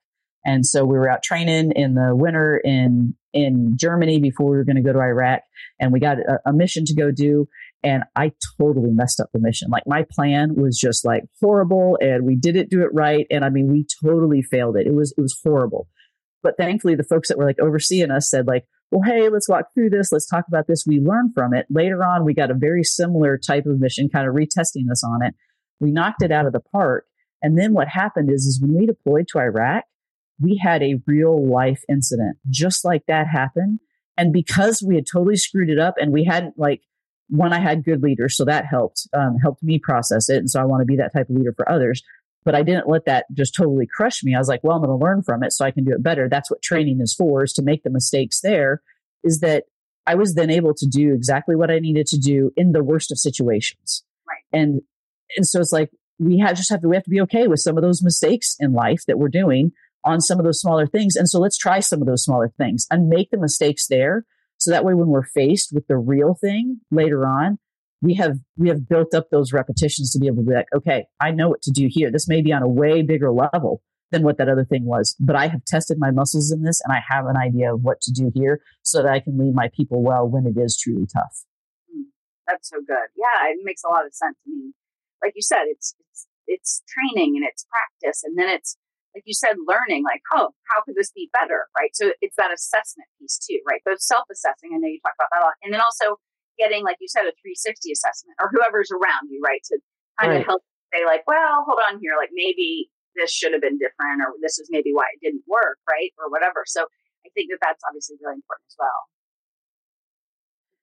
And 0.45 0.65
so 0.65 0.85
we 0.85 0.97
were 0.97 1.11
out 1.11 1.23
training 1.23 1.73
in 1.73 1.95
the 1.95 2.15
winter 2.15 2.61
in 2.63 3.15
in 3.33 3.77
Germany 3.77 4.19
before 4.19 4.51
we 4.51 4.57
were 4.57 4.65
going 4.65 4.77
to 4.77 4.83
go 4.83 4.93
to 4.93 4.99
Iraq, 4.99 5.43
and 5.79 5.93
we 5.93 6.01
got 6.01 6.19
a, 6.19 6.41
a 6.47 6.53
mission 6.53 6.85
to 6.87 6.95
go 6.95 7.11
do 7.11 7.47
and 7.83 8.05
I 8.15 8.33
totally 8.59 8.91
messed 8.91 9.21
up 9.21 9.31
the 9.33 9.41
mission. 9.41 9.71
Like 9.71 9.85
my 9.87 10.05
plan 10.11 10.55
was 10.57 10.79
just 10.79 11.05
like 11.05 11.25
horrible 11.41 11.99
and 12.01 12.27
we 12.27 12.37
didn't 12.37 12.71
do 12.71 12.83
it 12.83 12.91
right. 12.93 13.27
And 13.31 13.45
I 13.45 13.49
mean, 13.49 13.73
we 13.73 13.87
totally 14.05 14.43
failed 14.43 14.77
it. 14.77 14.87
It 14.87 14.95
was, 14.95 15.15
it 15.17 15.21
was 15.21 15.39
horrible. 15.43 15.89
But 16.43 16.57
thankfully 16.57 16.95
the 16.95 17.05
folks 17.05 17.29
that 17.29 17.39
were 17.39 17.47
like 17.47 17.61
overseeing 17.61 18.11
us 18.11 18.29
said 18.29 18.47
like, 18.47 18.65
well, 18.91 19.03
hey, 19.03 19.29
let's 19.29 19.49
walk 19.49 19.67
through 19.73 19.91
this. 19.91 20.11
Let's 20.13 20.29
talk 20.29 20.45
about 20.49 20.67
this. 20.67 20.85
We 20.87 20.99
learned 20.99 21.33
from 21.35 21.55
it. 21.55 21.67
Later 21.71 22.05
on, 22.05 22.25
we 22.25 22.35
got 22.35 22.51
a 22.51 22.55
very 22.55 22.83
similar 22.83 23.39
type 23.39 23.67
of 23.67 23.79
mission, 23.79 24.09
kind 24.09 24.29
of 24.29 24.35
retesting 24.35 24.91
us 24.91 25.05
on 25.05 25.23
it. 25.23 25.35
We 25.79 25.93
knocked 25.93 26.23
it 26.23 26.33
out 26.33 26.47
of 26.47 26.53
the 26.53 26.61
park. 26.61 27.07
And 27.41 27.57
then 27.57 27.73
what 27.73 27.89
happened 27.89 28.31
is, 28.31 28.47
is 28.47 28.61
when 28.61 28.77
we 28.77 28.87
deployed 28.87 29.29
to 29.29 29.39
Iraq, 29.39 29.85
we 30.41 30.61
had 30.63 30.83
a 30.83 31.01
real 31.07 31.49
life 31.49 31.83
incident 31.89 32.39
just 32.49 32.85
like 32.85 33.03
that 33.07 33.29
happened. 33.29 33.79
And 34.17 34.33
because 34.33 34.85
we 34.87 34.97
had 34.97 35.07
totally 35.11 35.37
screwed 35.37 35.71
it 35.71 35.79
up 35.79 35.95
and 35.99 36.13
we 36.13 36.25
hadn't 36.25 36.59
like 36.59 36.83
one, 37.31 37.53
I 37.53 37.61
had 37.61 37.85
good 37.85 38.03
leaders, 38.03 38.37
so 38.37 38.45
that 38.45 38.67
helped 38.67 39.09
um, 39.13 39.39
helped 39.39 39.63
me 39.63 39.79
process 39.79 40.29
it, 40.29 40.39
and 40.39 40.51
so 40.51 40.61
I 40.61 40.65
want 40.65 40.83
to 40.83 40.87
be 40.87 40.97
that 40.97 41.13
type 41.13 41.31
of 41.31 41.37
leader 41.37 41.55
for 41.57 41.71
others. 41.71 42.03
But 42.45 42.55
I 42.55 42.63
didn't 42.63 42.89
let 42.89 43.05
that 43.05 43.27
just 43.35 43.55
totally 43.55 43.87
crush 43.87 44.25
me. 44.25 44.35
I 44.35 44.39
was 44.39 44.49
like, 44.49 44.65
well, 44.65 44.77
I'm 44.77 44.83
going 44.83 44.99
to 44.99 45.05
learn 45.05 45.23
from 45.23 45.43
it 45.43 45.53
so 45.53 45.65
I 45.65 45.71
can 45.71 45.85
do 45.85 45.93
it 45.93 46.03
better. 46.03 46.27
That's 46.29 46.51
what 46.51 46.63
training 46.63 47.01
is 47.01 47.15
for, 47.15 47.45
is 47.45 47.53
to 47.55 47.63
make 47.63 47.83
the 47.83 47.91
mistakes 47.91 48.41
there. 48.41 48.83
Is 49.23 49.41
that 49.41 49.65
I 50.07 50.15
was 50.15 50.35
then 50.35 50.51
able 50.51 50.75
to 50.75 50.87
do 50.87 51.15
exactly 51.15 51.55
what 51.55 51.71
I 51.71 51.79
needed 51.79 52.07
to 52.09 52.19
do 52.19 52.51
in 52.57 52.73
the 52.73 52.83
worst 52.83 53.13
of 53.13 53.19
situations. 53.19 54.05
Right. 54.27 54.61
And 54.61 54.83
and 55.37 55.47
so 55.47 55.61
it's 55.61 55.73
like 55.73 55.91
we 56.19 56.39
have 56.39 56.57
just 56.57 56.71
have 56.71 56.81
to 56.83 56.89
we 56.89 56.97
have 56.97 57.05
to 57.05 57.11
be 57.11 57.21
okay 57.23 57.47
with 57.47 57.61
some 57.61 57.77
of 57.77 57.83
those 57.83 58.03
mistakes 58.03 58.57
in 58.59 58.73
life 58.73 59.05
that 59.07 59.19
we're 59.19 59.29
doing 59.29 59.73
on 60.05 60.21
some 60.21 60.39
of 60.39 60.45
those 60.45 60.61
smaller 60.61 60.87
things. 60.87 61.15
And 61.15 61.29
so 61.29 61.39
let's 61.39 61.59
try 61.59 61.81
some 61.81 62.01
of 62.01 62.07
those 62.07 62.25
smaller 62.25 62.53
things 62.57 62.87
and 62.91 63.09
make 63.09 63.31
the 63.31 63.39
mistakes 63.39 63.87
there 63.87 64.25
so 64.61 64.71
that 64.71 64.85
way, 64.85 64.93
when 64.93 65.09
we're 65.09 65.25
faced 65.25 65.73
with 65.73 65.87
the 65.87 65.97
real 65.97 66.35
thing 66.35 66.81
later 66.91 67.27
on, 67.27 67.59
we 68.03 68.15
have 68.15 68.37
we 68.59 68.69
have 68.69 68.89
built 68.89 69.15
up 69.15 69.31
those 69.31 69.55
repetitions 69.55 70.13
to 70.13 70.19
be 70.19 70.27
able 70.27 70.43
to 70.43 70.49
be 70.49 70.55
like, 70.55 70.69
okay, 70.75 71.07
I 71.19 71.31
know 71.31 71.49
what 71.49 71.63
to 71.63 71.71
do 71.71 71.89
here. 71.91 72.11
This 72.11 72.29
may 72.29 72.43
be 72.43 72.53
on 72.53 72.63
a 72.63 72.69
way 72.69 73.03
bigger 73.03 73.33
level 73.33 73.83
than 74.11 74.23
what 74.23 74.37
that 74.37 74.49
other 74.49 74.65
thing 74.67 74.85
was, 74.85 75.17
but 75.19 75.35
I 75.35 75.47
have 75.47 75.65
tested 75.65 75.97
my 75.99 76.11
muscles 76.11 76.53
in 76.53 76.63
this, 76.63 76.81
and 76.85 76.93
I 76.93 77.01
have 77.09 77.27
an 77.27 77.37
idea 77.37 77.73
of 77.73 77.83
what 77.83 78.01
to 78.03 78.13
do 78.13 78.31
here, 78.35 78.61
so 78.83 79.03
that 79.03 79.11
I 79.11 79.21
can 79.21 79.39
lead 79.39 79.55
my 79.55 79.71
people 79.75 80.03
well 80.03 80.29
when 80.29 80.47
it 80.47 80.61
is 80.61 80.77
truly 80.77 81.07
tough. 81.07 81.45
Hmm. 81.91 82.03
That's 82.47 82.69
so 82.69 82.79
good. 82.87 83.09
Yeah, 83.17 83.49
it 83.49 83.61
makes 83.63 83.83
a 83.83 83.89
lot 83.89 84.05
of 84.05 84.13
sense. 84.13 84.37
I 84.47 84.51
mean, 84.51 84.75
like 85.23 85.33
you 85.37 85.43
said, 85.43 85.65
it's 85.67 85.95
it's 85.99 86.27
it's 86.47 86.83
training 86.87 87.37
and 87.37 87.47
it's 87.47 87.65
practice, 87.65 88.23
and 88.25 88.37
then 88.37 88.51
it's 88.51 88.77
like 89.15 89.25
you 89.27 89.35
said, 89.35 89.59
learning, 89.67 90.05
like, 90.05 90.23
oh, 90.33 90.51
how 90.71 90.83
could 90.83 90.95
this 90.95 91.11
be 91.11 91.31
better, 91.35 91.67
right? 91.77 91.91
So 91.95 92.13
it's 92.23 92.37
that 92.37 92.55
assessment 92.55 93.09
piece 93.19 93.39
too, 93.39 93.59
right? 93.67 93.83
Both 93.85 94.01
self 94.01 94.27
assessing, 94.31 94.71
I 94.75 94.79
know 94.79 94.87
you 94.87 95.01
talk 95.03 95.19
about 95.19 95.31
that 95.33 95.43
a 95.43 95.47
lot, 95.51 95.59
and 95.63 95.75
then 95.75 95.81
also 95.81 96.17
getting, 96.59 96.85
like 96.85 96.97
you 97.01 97.09
said, 97.09 97.27
a 97.27 97.35
360 97.43 97.91
assessment 97.91 98.37
or 98.39 98.51
whoever's 98.53 98.91
around 98.91 99.31
you, 99.31 99.43
right? 99.43 99.63
To 99.73 99.79
kind 100.21 100.33
right. 100.33 100.41
of 100.41 100.47
help 100.47 100.63
say, 100.95 101.03
like, 101.05 101.27
well, 101.27 101.67
hold 101.67 101.81
on 101.91 101.99
here, 101.99 102.15
like 102.17 102.31
maybe 102.33 102.91
this 103.17 103.33
should 103.33 103.53
have 103.53 103.63
been 103.63 103.79
different, 103.79 104.23
or 104.23 104.35
this 104.43 104.59
is 104.59 104.69
maybe 104.71 104.95
why 104.95 105.11
it 105.15 105.21
didn't 105.25 105.43
work, 105.49 105.79
right? 105.91 106.15
Or 106.19 106.31
whatever. 106.31 106.63
So 106.67 106.87
I 107.27 107.29
think 107.35 107.51
that 107.51 107.59
that's 107.63 107.83
obviously 107.87 108.17
really 108.23 108.39
important 108.39 108.67
as 108.71 108.77
well. 108.79 109.01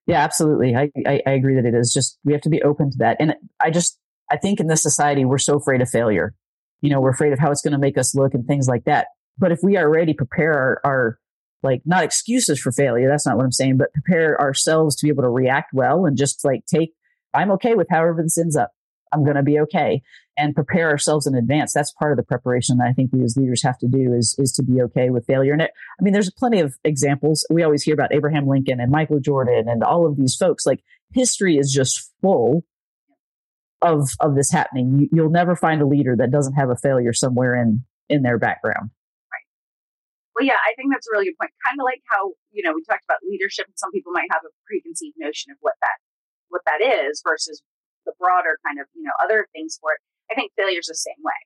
Yeah, 0.06 0.24
absolutely. 0.24 0.74
I, 0.74 0.90
I, 1.06 1.20
I 1.26 1.30
agree 1.32 1.54
that 1.56 1.66
it 1.66 1.74
is. 1.74 1.92
Just 1.92 2.18
we 2.24 2.32
have 2.32 2.42
to 2.42 2.48
be 2.48 2.62
open 2.62 2.90
to 2.90 2.98
that. 2.98 3.18
And 3.20 3.34
I 3.60 3.70
just 3.70 3.98
I 4.30 4.36
think 4.36 4.58
in 4.58 4.66
this 4.66 4.82
society 4.82 5.24
we're 5.24 5.38
so 5.38 5.56
afraid 5.56 5.82
of 5.82 5.88
failure 5.88 6.34
you 6.80 6.90
know, 6.90 7.00
we're 7.00 7.10
afraid 7.10 7.32
of 7.32 7.38
how 7.38 7.50
it's 7.50 7.62
going 7.62 7.72
to 7.72 7.78
make 7.78 7.98
us 7.98 8.14
look 8.14 8.34
and 8.34 8.46
things 8.46 8.68
like 8.68 8.84
that. 8.84 9.08
But 9.38 9.52
if 9.52 9.60
we 9.62 9.76
already 9.76 10.14
prepare 10.14 10.52
our, 10.52 10.80
our, 10.84 11.18
like 11.62 11.82
not 11.84 12.04
excuses 12.04 12.60
for 12.60 12.70
failure, 12.72 13.08
that's 13.08 13.26
not 13.26 13.36
what 13.36 13.44
I'm 13.44 13.52
saying, 13.52 13.78
but 13.78 13.92
prepare 13.92 14.40
ourselves 14.40 14.96
to 14.96 15.06
be 15.06 15.10
able 15.10 15.24
to 15.24 15.28
react 15.28 15.72
well 15.72 16.06
and 16.06 16.16
just 16.16 16.44
like 16.44 16.64
take, 16.66 16.92
I'm 17.34 17.50
okay 17.52 17.74
with 17.74 17.88
however 17.90 18.22
this 18.22 18.38
ends 18.38 18.56
up. 18.56 18.70
I'm 19.12 19.24
going 19.24 19.36
to 19.36 19.42
be 19.42 19.58
okay 19.60 20.02
and 20.36 20.54
prepare 20.54 20.90
ourselves 20.90 21.26
in 21.26 21.34
advance. 21.34 21.72
That's 21.72 21.92
part 21.92 22.12
of 22.12 22.16
the 22.16 22.22
preparation 22.22 22.76
that 22.76 22.88
I 22.88 22.92
think 22.92 23.10
we 23.12 23.24
as 23.24 23.36
leaders 23.36 23.62
have 23.62 23.78
to 23.78 23.88
do 23.88 24.12
is, 24.12 24.36
is 24.38 24.52
to 24.52 24.62
be 24.62 24.82
okay 24.82 25.10
with 25.10 25.26
failure. 25.26 25.52
And 25.52 25.62
it, 25.62 25.70
I 25.98 26.02
mean, 26.02 26.12
there's 26.12 26.30
plenty 26.30 26.60
of 26.60 26.76
examples. 26.84 27.46
We 27.50 27.62
always 27.62 27.82
hear 27.82 27.94
about 27.94 28.14
Abraham 28.14 28.46
Lincoln 28.46 28.80
and 28.80 28.90
Michael 28.90 29.18
Jordan 29.18 29.68
and 29.68 29.82
all 29.82 30.06
of 30.06 30.16
these 30.16 30.36
folks. 30.36 30.66
Like 30.66 30.84
history 31.12 31.56
is 31.56 31.72
just 31.72 32.12
full 32.20 32.64
of 33.82 34.08
of 34.20 34.34
this 34.34 34.50
happening. 34.50 35.08
You, 35.12 35.22
will 35.22 35.30
never 35.30 35.54
find 35.54 35.80
a 35.80 35.86
leader 35.86 36.16
that 36.16 36.30
doesn't 36.30 36.54
have 36.54 36.70
a 36.70 36.76
failure 36.76 37.12
somewhere 37.12 37.54
in 37.54 37.84
in 38.08 38.22
their 38.22 38.38
background. 38.38 38.90
Right. 39.30 39.46
Well, 40.34 40.46
yeah, 40.46 40.58
I 40.64 40.74
think 40.74 40.92
that's 40.92 41.06
a 41.06 41.12
really 41.12 41.26
good 41.26 41.38
point. 41.40 41.52
Kind 41.64 41.78
of 41.80 41.84
like 41.84 42.02
how 42.10 42.32
you 42.50 42.62
know 42.62 42.72
we 42.74 42.82
talked 42.84 43.04
about 43.04 43.18
leadership, 43.28 43.66
and 43.66 43.78
some 43.78 43.92
people 43.92 44.12
might 44.12 44.28
have 44.32 44.42
a 44.44 44.52
preconceived 44.66 45.16
notion 45.18 45.52
of 45.52 45.58
what 45.60 45.74
that 45.82 45.98
what 46.48 46.62
that 46.66 46.80
is 46.82 47.22
versus 47.26 47.62
the 48.06 48.12
broader 48.18 48.58
kind 48.66 48.80
of 48.80 48.86
you 48.94 49.02
know 49.02 49.14
other 49.22 49.46
things 49.52 49.78
for 49.80 49.92
it. 49.92 50.00
I 50.30 50.34
think 50.34 50.52
failure 50.56 50.80
is 50.80 50.90
the 50.90 50.98
same 50.98 51.20
way, 51.24 51.40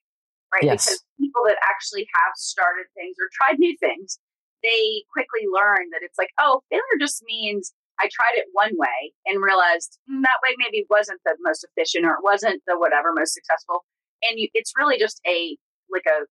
right? 0.53 0.65
Yes. 0.65 0.87
Because 0.87 1.05
people 1.21 1.43
that 1.47 1.59
actually 1.63 2.09
have 2.15 2.35
started 2.35 2.87
things 2.95 3.15
or 3.21 3.31
tried 3.31 3.59
new 3.59 3.77
things, 3.79 4.19
they 4.63 5.05
quickly 5.13 5.47
learn 5.47 5.91
that 5.93 6.03
it's 6.03 6.19
like, 6.19 6.31
oh, 6.41 6.63
failure 6.71 6.99
just 6.99 7.23
means 7.23 7.73
I 8.01 8.09
tried 8.13 8.37
it 8.37 8.47
one 8.53 8.73
way 8.75 9.13
and 9.27 9.43
realized 9.43 9.99
mm, 10.11 10.23
that 10.23 10.41
way 10.43 10.55
maybe 10.59 10.87
wasn't 10.89 11.21
the 11.25 11.37
most 11.41 11.65
efficient 11.65 12.05
or 12.05 12.15
it 12.15 12.25
wasn't 12.25 12.63
the 12.67 12.79
whatever 12.79 13.13
most 13.13 13.35
successful. 13.35 13.85
And 14.23 14.39
you, 14.39 14.49
it's 14.55 14.73
really 14.77 14.99
just 14.99 15.21
a 15.27 15.57
like 15.91 16.07
a, 16.07 16.25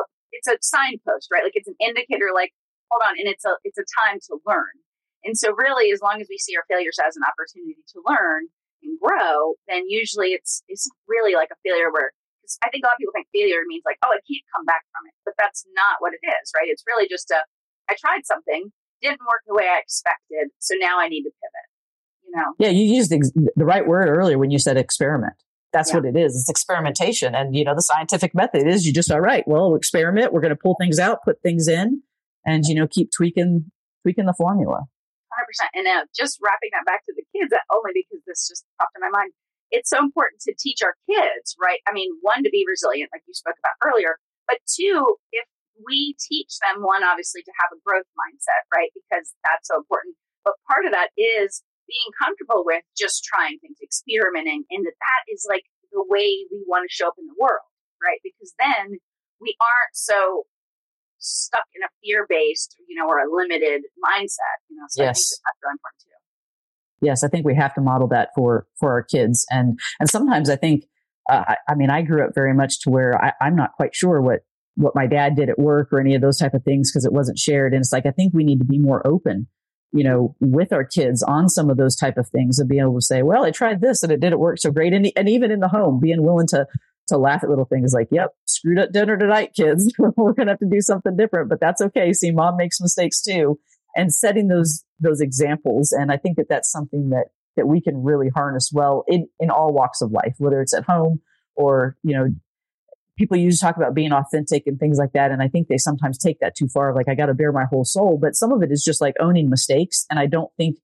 a, 0.00 0.04
it's 0.32 0.48
a 0.48 0.56
signpost, 0.62 1.28
right? 1.32 1.42
Like 1.42 1.56
it's 1.56 1.68
an 1.68 1.78
indicator. 1.80 2.30
Like 2.32 2.52
hold 2.90 3.02
on, 3.02 3.18
and 3.18 3.28
it's 3.28 3.44
a 3.44 3.56
it's 3.64 3.78
a 3.78 3.86
time 4.04 4.20
to 4.30 4.38
learn. 4.46 4.74
And 5.24 5.36
so 5.36 5.52
really, 5.56 5.90
as 5.90 6.00
long 6.00 6.20
as 6.20 6.28
we 6.28 6.38
see 6.38 6.54
our 6.56 6.64
failures 6.68 6.98
as 7.00 7.16
an 7.16 7.24
opportunity 7.24 7.80
to 7.96 8.02
learn 8.04 8.52
and 8.84 9.00
grow, 9.00 9.56
then 9.68 9.88
usually 9.88 10.36
it's 10.36 10.62
it's 10.68 10.88
really 11.08 11.34
like 11.34 11.48
a 11.50 11.58
failure 11.64 11.90
where 11.90 12.12
I 12.62 12.68
think 12.68 12.84
a 12.84 12.86
lot 12.88 12.96
of 12.96 13.00
people 13.00 13.16
think 13.16 13.28
failure 13.32 13.64
means 13.64 13.84
like, 13.88 13.96
oh, 14.04 14.12
I 14.12 14.20
can't 14.28 14.44
come 14.52 14.68
back 14.68 14.84
from 14.92 15.08
it. 15.08 15.16
But 15.24 15.34
that's 15.40 15.64
not 15.72 16.00
what 16.04 16.12
it 16.12 16.20
is, 16.20 16.52
right? 16.52 16.68
It's 16.68 16.84
really 16.84 17.08
just 17.08 17.30
a, 17.32 17.40
I 17.88 17.96
tried 17.96 18.28
something, 18.28 18.68
didn't 19.04 19.20
work 19.20 19.42
the 19.46 19.54
way 19.54 19.64
I 19.64 19.78
expected, 19.78 20.50
so 20.58 20.74
now 20.78 20.98
I 20.98 21.08
need 21.08 21.22
to 21.22 21.30
pivot. 21.30 22.26
You 22.26 22.32
know? 22.36 22.54
Yeah, 22.58 22.70
you 22.70 22.84
used 22.84 23.10
the, 23.10 23.50
the 23.56 23.64
right 23.64 23.86
word 23.86 24.08
earlier 24.08 24.38
when 24.38 24.50
you 24.50 24.58
said 24.58 24.76
experiment. 24.76 25.34
That's 25.72 25.90
yeah. 25.90 25.96
what 25.96 26.04
it 26.06 26.16
is. 26.16 26.36
It's 26.36 26.48
experimentation. 26.48 27.34
And, 27.34 27.54
you 27.54 27.64
know, 27.64 27.74
the 27.74 27.82
scientific 27.82 28.34
method 28.34 28.66
is 28.66 28.86
you 28.86 28.92
just, 28.92 29.10
all 29.10 29.20
right, 29.20 29.46
well, 29.46 29.74
experiment. 29.74 30.32
We're 30.32 30.40
going 30.40 30.54
to 30.54 30.60
pull 30.60 30.76
things 30.80 30.98
out, 30.98 31.24
put 31.24 31.42
things 31.42 31.68
in, 31.68 32.02
and, 32.46 32.64
you 32.64 32.74
know, 32.74 32.86
keep 32.86 33.10
tweaking, 33.10 33.70
tweaking 34.02 34.26
the 34.26 34.34
formula. 34.34 34.86
100%. 35.34 35.66
And 35.74 35.86
uh, 35.86 36.04
just 36.14 36.38
wrapping 36.40 36.70
that 36.72 36.86
back 36.86 37.04
to 37.06 37.14
the 37.16 37.24
kids, 37.34 37.52
only 37.72 37.90
because 37.94 38.22
this 38.26 38.48
just 38.48 38.64
popped 38.78 38.96
in 38.96 39.00
my 39.00 39.10
mind 39.10 39.32
it's 39.74 39.90
so 39.90 39.98
important 39.98 40.40
to 40.42 40.54
teach 40.56 40.80
our 40.86 40.94
kids, 41.10 41.56
right? 41.60 41.80
I 41.88 41.92
mean, 41.92 42.10
one, 42.22 42.44
to 42.44 42.50
be 42.50 42.64
resilient, 42.68 43.10
like 43.12 43.22
you 43.26 43.34
spoke 43.34 43.56
about 43.58 43.74
earlier, 43.82 44.18
but 44.46 44.58
two, 44.70 45.16
if 45.32 45.46
we 45.82 46.14
teach 46.20 46.58
them, 46.62 46.82
one, 46.82 47.02
obviously, 47.02 47.42
to 47.42 47.54
have 47.58 47.70
a 47.74 47.80
growth 47.82 48.06
mindset, 48.14 48.62
right? 48.70 48.90
Because 48.94 49.34
that's 49.42 49.66
so 49.68 49.82
important. 49.82 50.14
But 50.44 50.54
part 50.68 50.86
of 50.86 50.92
that 50.92 51.10
is 51.18 51.64
being 51.88 52.10
comfortable 52.20 52.62
with 52.64 52.84
just 52.96 53.24
trying 53.24 53.58
things, 53.58 53.78
experimenting, 53.82 54.64
and 54.70 54.86
that 54.86 54.96
that 54.96 55.22
is 55.32 55.46
like 55.48 55.64
the 55.90 56.04
way 56.06 56.46
we 56.50 56.62
want 56.66 56.86
to 56.86 56.92
show 56.92 57.08
up 57.08 57.18
in 57.18 57.26
the 57.26 57.38
world, 57.38 57.66
right? 57.98 58.20
Because 58.22 58.54
then 58.58 59.00
we 59.40 59.56
aren't 59.60 59.94
so 59.94 60.46
stuck 61.18 61.66
in 61.74 61.82
a 61.82 61.90
fear 62.04 62.26
based, 62.28 62.76
you 62.86 62.96
know, 62.96 63.08
or 63.08 63.18
a 63.18 63.28
limited 63.28 63.82
mindset, 63.98 64.58
you 64.68 64.76
know. 64.76 64.88
So 64.88 65.02
yes. 65.02 65.08
I 65.08 65.12
think 65.12 65.30
that 65.32 65.42
that's 65.44 65.60
really 65.64 65.76
important 65.80 66.00
too 66.04 66.14
yes, 67.04 67.22
I 67.22 67.28
think 67.28 67.44
we 67.44 67.54
have 67.54 67.74
to 67.74 67.80
model 67.80 68.08
that 68.08 68.30
for 68.34 68.66
for 68.80 68.90
our 68.90 69.02
kids. 69.02 69.46
And 69.50 69.78
and 70.00 70.08
sometimes 70.08 70.50
I 70.50 70.56
think, 70.56 70.86
uh, 71.30 71.44
I, 71.48 71.56
I, 71.68 71.74
mean, 71.74 71.90
I 71.90 72.02
grew 72.02 72.24
up 72.24 72.34
very 72.34 72.54
much 72.54 72.80
to 72.80 72.90
where 72.90 73.22
I, 73.22 73.32
I'm 73.40 73.54
not 73.54 73.72
quite 73.72 73.94
sure 73.94 74.20
what 74.20 74.40
what 74.76 74.94
my 74.94 75.06
dad 75.06 75.36
did 75.36 75.48
at 75.48 75.58
work 75.58 75.92
or 75.92 76.00
any 76.00 76.14
of 76.14 76.22
those 76.22 76.38
type 76.38 76.54
of 76.54 76.64
things 76.64 76.90
because 76.90 77.04
it 77.04 77.12
wasn't 77.12 77.38
shared. 77.38 77.72
And 77.72 77.80
it's 77.80 77.92
like 77.92 78.06
I 78.06 78.10
think 78.10 78.34
we 78.34 78.44
need 78.44 78.58
to 78.58 78.64
be 78.64 78.78
more 78.78 79.06
open, 79.06 79.46
you 79.92 80.04
know, 80.04 80.34
with 80.40 80.72
our 80.72 80.84
kids 80.84 81.22
on 81.22 81.48
some 81.48 81.70
of 81.70 81.76
those 81.76 81.96
type 81.96 82.16
of 82.16 82.28
things 82.28 82.58
and 82.58 82.68
being 82.68 82.82
able 82.82 82.98
to 82.98 83.04
say, 83.04 83.22
well, 83.22 83.44
I 83.44 83.50
tried 83.50 83.80
this 83.80 84.02
and 84.02 84.10
it 84.10 84.20
didn't 84.20 84.38
work 84.40 84.58
so 84.58 84.70
great. 84.70 84.92
And 84.92 85.10
and 85.16 85.28
even 85.28 85.50
in 85.50 85.60
the 85.60 85.68
home, 85.68 86.00
being 86.00 86.22
willing 86.22 86.48
to 86.48 86.66
to 87.08 87.18
laugh 87.18 87.44
at 87.44 87.50
little 87.50 87.66
things 87.66 87.92
like, 87.92 88.08
yep, 88.10 88.30
screwed 88.46 88.78
up 88.78 88.90
dinner 88.90 89.16
tonight, 89.18 89.52
kids. 89.54 89.92
We're 89.98 90.32
going 90.32 90.46
to 90.46 90.52
have 90.52 90.58
to 90.60 90.68
do 90.70 90.80
something 90.80 91.16
different, 91.16 91.50
but 91.50 91.60
that's 91.60 91.82
okay. 91.82 92.14
See, 92.14 92.30
mom 92.30 92.56
makes 92.56 92.80
mistakes 92.80 93.22
too 93.22 93.58
and 93.94 94.12
setting 94.12 94.48
those 94.48 94.84
those 95.00 95.20
examples. 95.20 95.92
And 95.92 96.10
I 96.10 96.16
think 96.16 96.36
that 96.36 96.48
that's 96.48 96.70
something 96.70 97.10
that 97.10 97.26
that 97.56 97.66
we 97.66 97.80
can 97.80 98.02
really 98.02 98.28
harness 98.34 98.70
well 98.72 99.04
in 99.06 99.28
in 99.38 99.50
all 99.50 99.72
walks 99.72 100.00
of 100.00 100.10
life, 100.10 100.34
whether 100.38 100.60
it's 100.60 100.74
at 100.74 100.84
home 100.84 101.20
or 101.56 101.96
you 102.02 102.16
know 102.16 102.28
people 103.16 103.36
usually 103.36 103.58
talk 103.58 103.76
about 103.76 103.94
being 103.94 104.12
authentic 104.12 104.66
and 104.66 104.78
things 104.78 104.98
like 104.98 105.12
that. 105.12 105.30
And 105.30 105.42
I 105.42 105.48
think 105.48 105.68
they 105.68 105.78
sometimes 105.78 106.18
take 106.18 106.40
that 106.40 106.56
too 106.56 106.68
far. 106.68 106.94
Like 106.94 107.08
I 107.08 107.14
got 107.14 107.26
to 107.26 107.34
bare 107.34 107.52
my 107.52 107.64
whole 107.64 107.84
soul, 107.84 108.18
but 108.20 108.34
some 108.34 108.52
of 108.52 108.62
it 108.62 108.72
is 108.72 108.82
just 108.84 109.00
like 109.00 109.14
owning 109.20 109.48
mistakes. 109.48 110.04
And 110.10 110.18
I 110.18 110.26
don't 110.26 110.50
think 110.56 110.78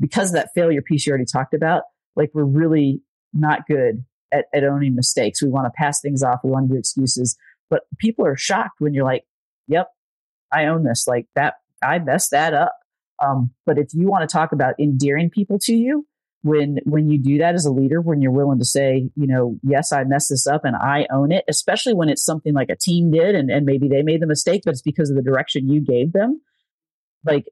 because 0.00 0.30
of 0.30 0.34
that 0.34 0.50
failure 0.54 0.82
piece 0.82 1.06
you 1.06 1.10
already 1.10 1.24
talked 1.24 1.54
about, 1.54 1.82
like 2.16 2.30
we're 2.34 2.44
really 2.44 3.00
not 3.32 3.66
good 3.66 4.04
at, 4.32 4.46
at 4.52 4.64
owning 4.64 4.94
mistakes. 4.94 5.42
We 5.42 5.48
want 5.48 5.66
to 5.66 5.72
pass 5.76 6.00
things 6.00 6.22
off. 6.22 6.40
We 6.42 6.50
want 6.50 6.68
to 6.68 6.74
do 6.74 6.78
excuses, 6.78 7.36
but 7.70 7.82
people 7.98 8.26
are 8.26 8.36
shocked 8.36 8.80
when 8.80 8.94
you're 8.94 9.04
like, 9.04 9.24
yep, 9.66 9.88
I 10.52 10.66
own 10.66 10.84
this. 10.84 11.06
Like 11.06 11.26
that 11.36 11.54
I 11.82 11.98
messed 11.98 12.32
that 12.32 12.54
up. 12.54 12.72
Um, 13.24 13.50
but 13.66 13.78
if 13.78 13.88
you 13.94 14.08
want 14.08 14.28
to 14.28 14.32
talk 14.32 14.52
about 14.52 14.74
endearing 14.78 15.30
people 15.30 15.58
to 15.62 15.74
you, 15.74 16.06
when 16.42 16.78
when 16.84 17.08
you 17.08 17.18
do 17.18 17.38
that 17.38 17.54
as 17.54 17.66
a 17.66 17.72
leader, 17.72 18.00
when 18.00 18.20
you're 18.22 18.32
willing 18.32 18.58
to 18.58 18.64
say, 18.64 19.10
you 19.16 19.26
know, 19.26 19.58
yes, 19.62 19.92
I 19.92 20.04
messed 20.04 20.30
this 20.30 20.46
up 20.46 20.64
and 20.64 20.76
I 20.76 21.06
own 21.12 21.32
it, 21.32 21.44
especially 21.48 21.94
when 21.94 22.08
it's 22.08 22.24
something 22.24 22.54
like 22.54 22.70
a 22.70 22.76
team 22.76 23.10
did 23.10 23.34
and, 23.34 23.50
and 23.50 23.66
maybe 23.66 23.88
they 23.88 24.02
made 24.02 24.22
the 24.22 24.26
mistake, 24.26 24.62
but 24.64 24.72
it's 24.72 24.82
because 24.82 25.10
of 25.10 25.16
the 25.16 25.22
direction 25.22 25.68
you 25.68 25.80
gave 25.80 26.12
them. 26.12 26.40
Like 27.24 27.46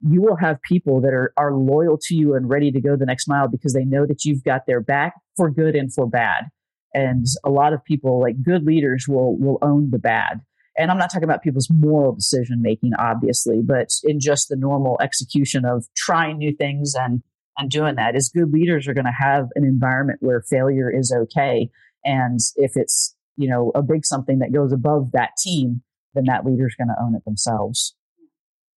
you 0.00 0.22
will 0.22 0.36
have 0.36 0.62
people 0.62 1.00
that 1.02 1.12
are 1.12 1.32
are 1.36 1.54
loyal 1.54 1.98
to 2.02 2.14
you 2.14 2.34
and 2.34 2.48
ready 2.48 2.70
to 2.72 2.80
go 2.80 2.96
the 2.96 3.06
next 3.06 3.28
mile 3.28 3.48
because 3.48 3.74
they 3.74 3.84
know 3.84 4.06
that 4.06 4.24
you've 4.24 4.44
got 4.44 4.66
their 4.66 4.80
back 4.80 5.14
for 5.36 5.50
good 5.50 5.74
and 5.74 5.92
for 5.92 6.06
bad. 6.06 6.44
And 6.92 7.26
a 7.44 7.50
lot 7.50 7.72
of 7.72 7.84
people, 7.84 8.20
like 8.20 8.42
good 8.42 8.64
leaders, 8.64 9.06
will 9.06 9.36
will 9.36 9.58
own 9.62 9.90
the 9.90 9.98
bad 9.98 10.40
and 10.80 10.90
I'm 10.90 10.98
not 10.98 11.10
talking 11.10 11.24
about 11.24 11.42
people's 11.42 11.68
moral 11.70 12.14
decision 12.14 12.62
making, 12.62 12.92
obviously, 12.98 13.60
but 13.62 13.88
in 14.02 14.18
just 14.18 14.48
the 14.48 14.56
normal 14.56 14.96
execution 15.00 15.64
of 15.66 15.84
trying 15.94 16.38
new 16.38 16.56
things 16.56 16.94
and 16.98 17.22
and 17.58 17.70
doing 17.70 17.96
that 17.96 18.16
is 18.16 18.30
good 18.34 18.52
leaders 18.52 18.88
are 18.88 18.94
going 18.94 19.10
to 19.10 19.16
have 19.18 19.48
an 19.54 19.64
environment 19.64 20.18
where 20.20 20.42
failure 20.42 20.90
is 20.90 21.12
okay. 21.12 21.70
And 22.04 22.40
if 22.56 22.72
it's, 22.74 23.14
you 23.36 23.48
know, 23.48 23.72
a 23.74 23.82
big 23.82 24.04
something 24.04 24.38
that 24.38 24.52
goes 24.52 24.72
above 24.72 25.12
that 25.12 25.30
team, 25.42 25.82
then 26.14 26.24
that 26.26 26.44
leader 26.44 26.66
is 26.66 26.74
going 26.74 26.88
to 26.88 26.98
own 27.00 27.14
it 27.14 27.24
themselves. 27.24 27.94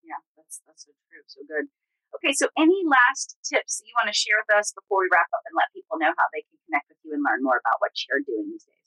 Yeah, 0.04 0.20
that's 0.38 0.62
that's 0.68 0.86
so 0.86 0.92
true. 1.10 1.24
So 1.28 1.42
good. 1.48 1.72
Okay, 2.20 2.34
so 2.34 2.48
any 2.58 2.84
last 2.86 3.36
tips 3.44 3.80
that 3.80 3.88
you 3.88 3.96
want 4.00 4.08
to 4.12 4.16
share 4.16 4.38
with 4.40 4.56
us 4.56 4.72
before 4.72 5.04
we 5.04 5.10
wrap 5.12 5.28
up 5.34 5.44
and 5.48 5.56
let 5.58 5.74
people 5.74 5.98
know 6.00 6.14
how 6.16 6.28
they 6.32 6.46
can 6.46 6.60
connect 6.68 6.88
with 6.88 7.00
you 7.04 7.12
and 7.12 7.24
learn 7.24 7.44
more 7.44 7.60
about 7.60 7.80
what 7.80 7.92
you're 8.06 8.24
doing 8.24 8.52
these 8.52 8.64
days? 8.64 8.83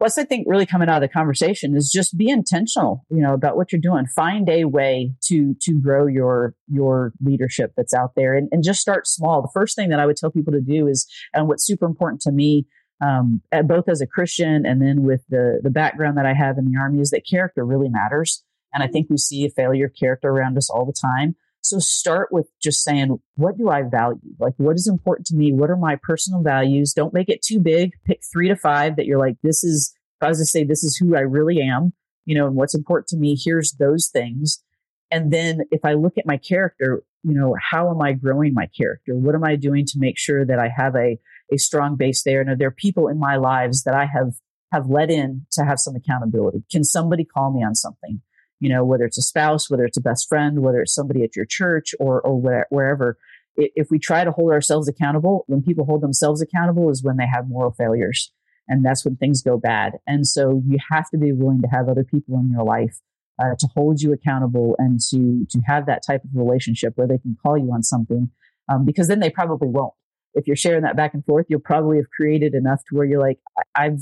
What's 0.00 0.16
I 0.16 0.24
think 0.24 0.46
really 0.48 0.64
coming 0.64 0.88
out 0.88 1.02
of 1.02 1.08
the 1.08 1.12
conversation 1.12 1.76
is 1.76 1.90
just 1.90 2.16
be 2.16 2.30
intentional, 2.30 3.04
you 3.10 3.20
know, 3.20 3.34
about 3.34 3.56
what 3.56 3.70
you're 3.70 3.80
doing. 3.80 4.06
Find 4.06 4.48
a 4.48 4.64
way 4.64 5.12
to 5.24 5.54
to 5.60 5.78
grow 5.78 6.06
your 6.06 6.54
your 6.68 7.12
leadership 7.20 7.74
that's 7.76 7.92
out 7.92 8.12
there 8.16 8.34
and, 8.34 8.48
and 8.50 8.64
just 8.64 8.80
start 8.80 9.06
small. 9.06 9.42
The 9.42 9.50
first 9.52 9.76
thing 9.76 9.90
that 9.90 10.00
I 10.00 10.06
would 10.06 10.16
tell 10.16 10.30
people 10.30 10.54
to 10.54 10.60
do 10.62 10.88
is 10.88 11.06
and 11.34 11.48
what's 11.48 11.66
super 11.66 11.84
important 11.84 12.22
to 12.22 12.32
me, 12.32 12.66
um, 13.04 13.42
both 13.66 13.90
as 13.90 14.00
a 14.00 14.06
Christian 14.06 14.64
and 14.64 14.80
then 14.80 15.02
with 15.02 15.20
the 15.28 15.60
the 15.62 15.70
background 15.70 16.16
that 16.16 16.26
I 16.26 16.32
have 16.32 16.56
in 16.56 16.64
the 16.64 16.78
army 16.80 17.00
is 17.00 17.10
that 17.10 17.28
character 17.28 17.64
really 17.64 17.90
matters. 17.90 18.42
And 18.72 18.82
I 18.82 18.86
think 18.86 19.08
we 19.10 19.18
see 19.18 19.44
a 19.44 19.50
failure 19.50 19.86
of 19.86 19.92
character 19.98 20.28
around 20.30 20.56
us 20.56 20.70
all 20.70 20.86
the 20.86 20.94
time. 20.98 21.36
So 21.62 21.78
start 21.78 22.28
with 22.32 22.48
just 22.60 22.82
saying, 22.82 23.18
what 23.36 23.58
do 23.58 23.68
I 23.68 23.82
value? 23.82 24.34
Like, 24.38 24.54
what 24.56 24.76
is 24.76 24.88
important 24.88 25.26
to 25.28 25.36
me? 25.36 25.52
What 25.52 25.70
are 25.70 25.76
my 25.76 25.96
personal 26.02 26.42
values? 26.42 26.92
Don't 26.94 27.14
make 27.14 27.28
it 27.28 27.42
too 27.42 27.60
big. 27.60 27.92
Pick 28.04 28.20
three 28.32 28.48
to 28.48 28.56
five 28.56 28.96
that 28.96 29.06
you're 29.06 29.18
like, 29.18 29.36
this 29.42 29.62
is, 29.62 29.94
if 30.20 30.26
I 30.26 30.28
was 30.28 30.38
to 30.38 30.46
say, 30.46 30.64
this 30.64 30.82
is 30.82 30.96
who 30.96 31.16
I 31.16 31.20
really 31.20 31.60
am, 31.60 31.92
you 32.24 32.36
know, 32.36 32.46
and 32.46 32.56
what's 32.56 32.74
important 32.74 33.08
to 33.08 33.16
me. 33.16 33.38
Here's 33.38 33.72
those 33.72 34.08
things. 34.08 34.62
And 35.10 35.32
then 35.32 35.60
if 35.70 35.84
I 35.84 35.94
look 35.94 36.16
at 36.18 36.26
my 36.26 36.36
character, 36.36 37.02
you 37.22 37.34
know, 37.34 37.54
how 37.60 37.90
am 37.90 38.00
I 38.00 38.12
growing 38.12 38.54
my 38.54 38.66
character? 38.66 39.14
What 39.14 39.34
am 39.34 39.44
I 39.44 39.56
doing 39.56 39.84
to 39.86 39.98
make 39.98 40.18
sure 40.18 40.46
that 40.46 40.58
I 40.58 40.70
have 40.74 40.94
a, 40.94 41.18
a 41.52 41.58
strong 41.58 41.96
base 41.96 42.22
there? 42.22 42.40
And 42.40 42.48
are 42.48 42.56
there 42.56 42.70
people 42.70 43.08
in 43.08 43.18
my 43.18 43.36
lives 43.36 43.82
that 43.82 43.94
I 43.94 44.06
have, 44.06 44.34
have 44.72 44.86
let 44.86 45.10
in 45.10 45.46
to 45.52 45.64
have 45.64 45.78
some 45.78 45.96
accountability? 45.96 46.64
Can 46.70 46.84
somebody 46.84 47.24
call 47.24 47.52
me 47.52 47.62
on 47.62 47.74
something? 47.74 48.22
You 48.60 48.68
know, 48.68 48.84
whether 48.84 49.04
it's 49.04 49.18
a 49.18 49.22
spouse, 49.22 49.70
whether 49.70 49.84
it's 49.84 49.96
a 49.96 50.02
best 50.02 50.28
friend, 50.28 50.60
whether 50.60 50.80
it's 50.80 50.94
somebody 50.94 51.24
at 51.24 51.34
your 51.34 51.46
church 51.46 51.94
or, 51.98 52.20
or 52.20 52.40
where, 52.40 52.66
wherever. 52.70 53.18
If 53.56 53.90
we 53.90 53.98
try 53.98 54.22
to 54.24 54.30
hold 54.30 54.52
ourselves 54.52 54.88
accountable, 54.88 55.44
when 55.46 55.62
people 55.62 55.84
hold 55.84 56.02
themselves 56.02 56.40
accountable 56.40 56.90
is 56.90 57.02
when 57.02 57.16
they 57.16 57.26
have 57.26 57.48
moral 57.48 57.72
failures. 57.72 58.32
And 58.68 58.84
that's 58.84 59.04
when 59.04 59.16
things 59.16 59.42
go 59.42 59.58
bad. 59.58 59.94
And 60.06 60.26
so 60.26 60.62
you 60.64 60.78
have 60.90 61.10
to 61.10 61.18
be 61.18 61.32
willing 61.32 61.60
to 61.62 61.68
have 61.68 61.88
other 61.88 62.04
people 62.04 62.38
in 62.38 62.50
your 62.50 62.62
life 62.62 63.00
uh, 63.42 63.56
to 63.58 63.68
hold 63.74 64.00
you 64.00 64.12
accountable 64.12 64.76
and 64.78 65.00
to, 65.10 65.46
to 65.50 65.60
have 65.66 65.86
that 65.86 66.02
type 66.06 66.22
of 66.22 66.30
relationship 66.34 66.92
where 66.96 67.08
they 67.08 67.18
can 67.18 67.36
call 67.42 67.58
you 67.58 67.72
on 67.72 67.82
something. 67.82 68.30
Um, 68.68 68.84
because 68.84 69.08
then 69.08 69.18
they 69.18 69.30
probably 69.30 69.68
won't. 69.68 69.94
If 70.34 70.46
you're 70.46 70.54
sharing 70.54 70.82
that 70.82 70.96
back 70.96 71.14
and 71.14 71.24
forth, 71.24 71.46
you'll 71.48 71.58
probably 71.58 71.96
have 71.96 72.10
created 72.10 72.54
enough 72.54 72.84
to 72.88 72.94
where 72.94 73.04
you're 73.04 73.20
like, 73.20 73.40
I've 73.74 73.98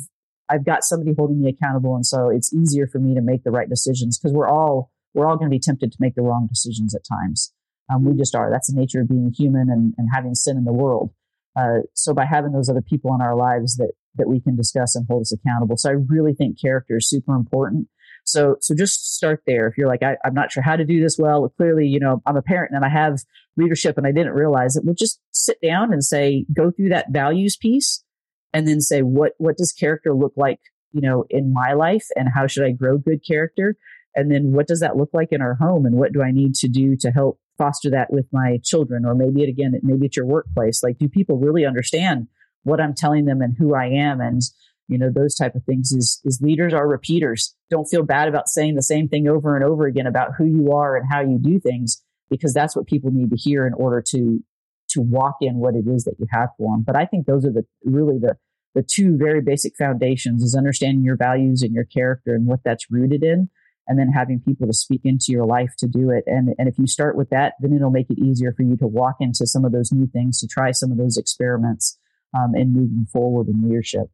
I've 0.51 0.65
got 0.65 0.85
somebody 0.85 1.15
holding 1.17 1.41
me 1.41 1.49
accountable. 1.49 1.95
And 1.95 2.07
so 2.07 2.31
it's 2.31 2.53
easier 2.55 2.87
for 2.87 2.99
me 2.99 3.15
to 3.15 3.21
make 3.21 3.45
the 3.45 3.51
right 3.51 3.69
decisions 3.69 4.19
because 4.19 4.35
we're 4.35 4.49
all, 4.49 4.91
we're 5.15 5.29
all 5.29 5.37
going 5.37 5.51
to 5.51 5.55
be 5.55 5.61
tempted 5.61 5.93
to 5.93 5.99
make 6.01 6.15
the 6.15 6.23
wrong 6.23 6.47
decisions 6.49 6.95
at 6.95 7.03
times. 7.05 7.53
Um, 7.93 8.05
we 8.05 8.17
just 8.17 8.35
are. 8.35 8.51
That's 8.51 8.73
the 8.73 8.79
nature 8.79 9.01
of 9.01 9.09
being 9.09 9.33
human 9.37 9.69
and, 9.71 9.95
and 9.97 10.09
having 10.13 10.35
sin 10.35 10.57
in 10.57 10.65
the 10.65 10.73
world. 10.73 11.11
Uh, 11.57 11.81
so 11.95 12.15
by 12.15 12.25
having 12.25 12.53
those 12.53 12.69
other 12.69 12.83
people 12.83 13.15
in 13.15 13.21
our 13.21 13.37
lives 13.37 13.77
that 13.77 13.93
that 14.17 14.29
we 14.29 14.41
can 14.41 14.57
discuss 14.57 14.97
and 14.97 15.07
hold 15.09 15.23
us 15.23 15.33
accountable. 15.33 15.77
So 15.77 15.91
I 15.91 15.93
really 15.93 16.35
think 16.35 16.61
character 16.61 16.97
is 16.97 17.09
super 17.09 17.35
important. 17.35 17.89
So 18.25 18.57
so 18.61 18.75
just 18.75 19.15
start 19.15 19.43
there. 19.47 19.67
If 19.69 19.79
you're 19.79 19.89
like, 19.89 20.03
I, 20.03 20.17
am 20.25 20.35
not 20.35 20.53
sure 20.53 20.63
how 20.63 20.77
to 20.77 20.85
do 20.85 21.01
this 21.01 21.17
well, 21.19 21.49
clearly, 21.57 21.87
you 21.87 21.99
know, 21.99 22.23
I'm 22.27 22.37
a 22.37 22.43
parent 22.43 22.73
and 22.75 22.85
I 22.85 22.89
have 22.89 23.21
leadership 23.57 23.97
and 23.97 24.07
I 24.07 24.13
didn't 24.13 24.35
realize 24.35 24.77
it. 24.77 24.85
Well, 24.85 24.95
just 24.95 25.21
sit 25.31 25.59
down 25.63 25.93
and 25.93 26.05
say, 26.05 26.45
go 26.53 26.71
through 26.71 26.91
that 26.91 27.07
values 27.11 27.57
piece 27.57 28.05
and 28.53 28.67
then 28.67 28.81
say, 28.81 29.03
what 29.03 29.33
what 29.39 29.57
does 29.57 29.73
character 29.73 30.15
look 30.15 30.33
like, 30.37 30.61
you 30.93 31.01
know, 31.01 31.25
in 31.31 31.53
my 31.53 31.73
life 31.73 32.07
and 32.17 32.29
how 32.35 32.47
should 32.47 32.65
I 32.65 32.73
grow 32.73 32.99
good 32.99 33.21
character? 33.27 33.77
And 34.15 34.31
then 34.31 34.53
what 34.53 34.67
does 34.67 34.81
that 34.81 34.97
look 34.97 35.11
like 35.13 35.29
in 35.31 35.43
our 35.43 35.55
home 35.55 35.87
and 35.87 35.97
what 35.97 36.13
do 36.13 36.23
I 36.23 36.33
need 36.33 36.55
to 36.57 36.69
do 36.69 36.97
to 37.01 37.11
help 37.11 37.39
foster 37.57 37.91
that 37.91 38.13
with 38.13 38.27
my 38.33 38.59
children? 38.65 39.05
Or 39.05 39.15
maybe 39.15 39.43
it 39.43 39.49
again 39.49 39.79
maybe 39.83 40.07
it's 40.07 40.17
your 40.17 40.27
workplace. 40.27 40.83
Like 40.83 40.99
do 40.99 41.09
people 41.09 41.39
really 41.39 41.67
understand 41.67 42.29
what 42.65 42.81
i'm 42.81 42.95
telling 42.95 43.25
them 43.25 43.41
and 43.41 43.55
who 43.57 43.75
i 43.75 43.87
am? 43.87 44.21
And 44.21 44.43
you 44.89 44.97
know 44.99 45.11
those 45.15 45.35
type 45.35 45.55
of 45.55 45.65
things 45.65 45.93
is 45.93 46.21
is 46.25 46.41
leaders 46.41 46.73
are 46.73 46.89
repeaters. 46.89 47.55
Don't 47.71 47.87
feel 47.87 48.03
bad 48.03 48.29
about 48.29 48.49
saying 48.49 48.75
the 48.75 48.83
same 48.83 49.09
thing 49.09 49.29
over 49.29 49.55
and 49.55 49.65
over 49.65 49.87
again 49.87 50.07
about 50.07 50.33
who 50.37 50.47
you 50.47 50.73
are 50.73 50.97
and 50.97 51.07
how 51.11 51.21
you 51.21 51.39
do 51.39 51.61
things 51.61 52.03
because 52.31 52.53
that's 52.53 52.75
what 52.75 52.87
people 52.87 53.11
need 53.11 53.31
to 53.31 53.37
hear 53.37 53.67
in 53.67 53.75
order 53.75 54.03
to 54.11 54.43
to 54.89 55.01
walk 55.01 55.37
in 55.41 55.57
what 55.57 55.75
it 55.75 55.87
is 55.87 56.05
that 56.05 56.17
you 56.19 56.27
have 56.31 56.49
for 56.57 56.75
them 56.75 56.85
but 56.87 56.97
i 56.97 57.05
think 57.05 57.27
those 57.27 57.45
are 57.45 57.53
the 57.53 57.65
really 57.85 58.19
the 58.19 58.37
the 58.75 58.83
two 58.83 59.17
very 59.17 59.41
basic 59.41 59.75
foundations 59.77 60.43
is 60.43 60.55
understanding 60.55 61.05
your 61.05 61.17
values 61.17 61.63
and 61.63 61.75
your 61.75 61.85
character 61.85 62.35
and 62.35 62.47
what 62.47 62.61
that's 62.65 62.91
rooted 62.91 63.23
in 63.23 63.49
and 63.89 63.99
then 63.99 64.13
having 64.13 64.39
people 64.39 64.67
to 64.67 64.73
speak 64.73 65.01
into 65.05 65.27
your 65.33 65.47
life 65.47 65.75
to 65.79 65.89
do 65.89 66.11
it. 66.11 66.23
And, 66.27 66.55
and 66.59 66.69
if 66.69 66.79
you 66.79 66.87
start 66.87 67.17
with 67.17 67.31
that, 67.31 67.55
then 67.59 67.73
it'll 67.73 67.91
make 67.91 68.11
it 68.11 68.19
easier 68.19 68.53
for 68.53 68.63
you 68.63 68.77
to 68.77 68.87
walk 68.87 69.17
into 69.19 69.47
some 69.47 69.65
of 69.65 69.73
those 69.73 69.91
new 69.91 70.07
things, 70.07 70.39
to 70.41 70.47
try 70.47 70.73
some 70.73 70.93
of 70.93 70.99
those 70.99 71.17
experiments 71.17 71.99
um, 72.37 72.55
and 72.55 72.75
moving 72.75 73.07
forward 73.11 73.49
in 73.49 73.67
leadership. 73.67 74.11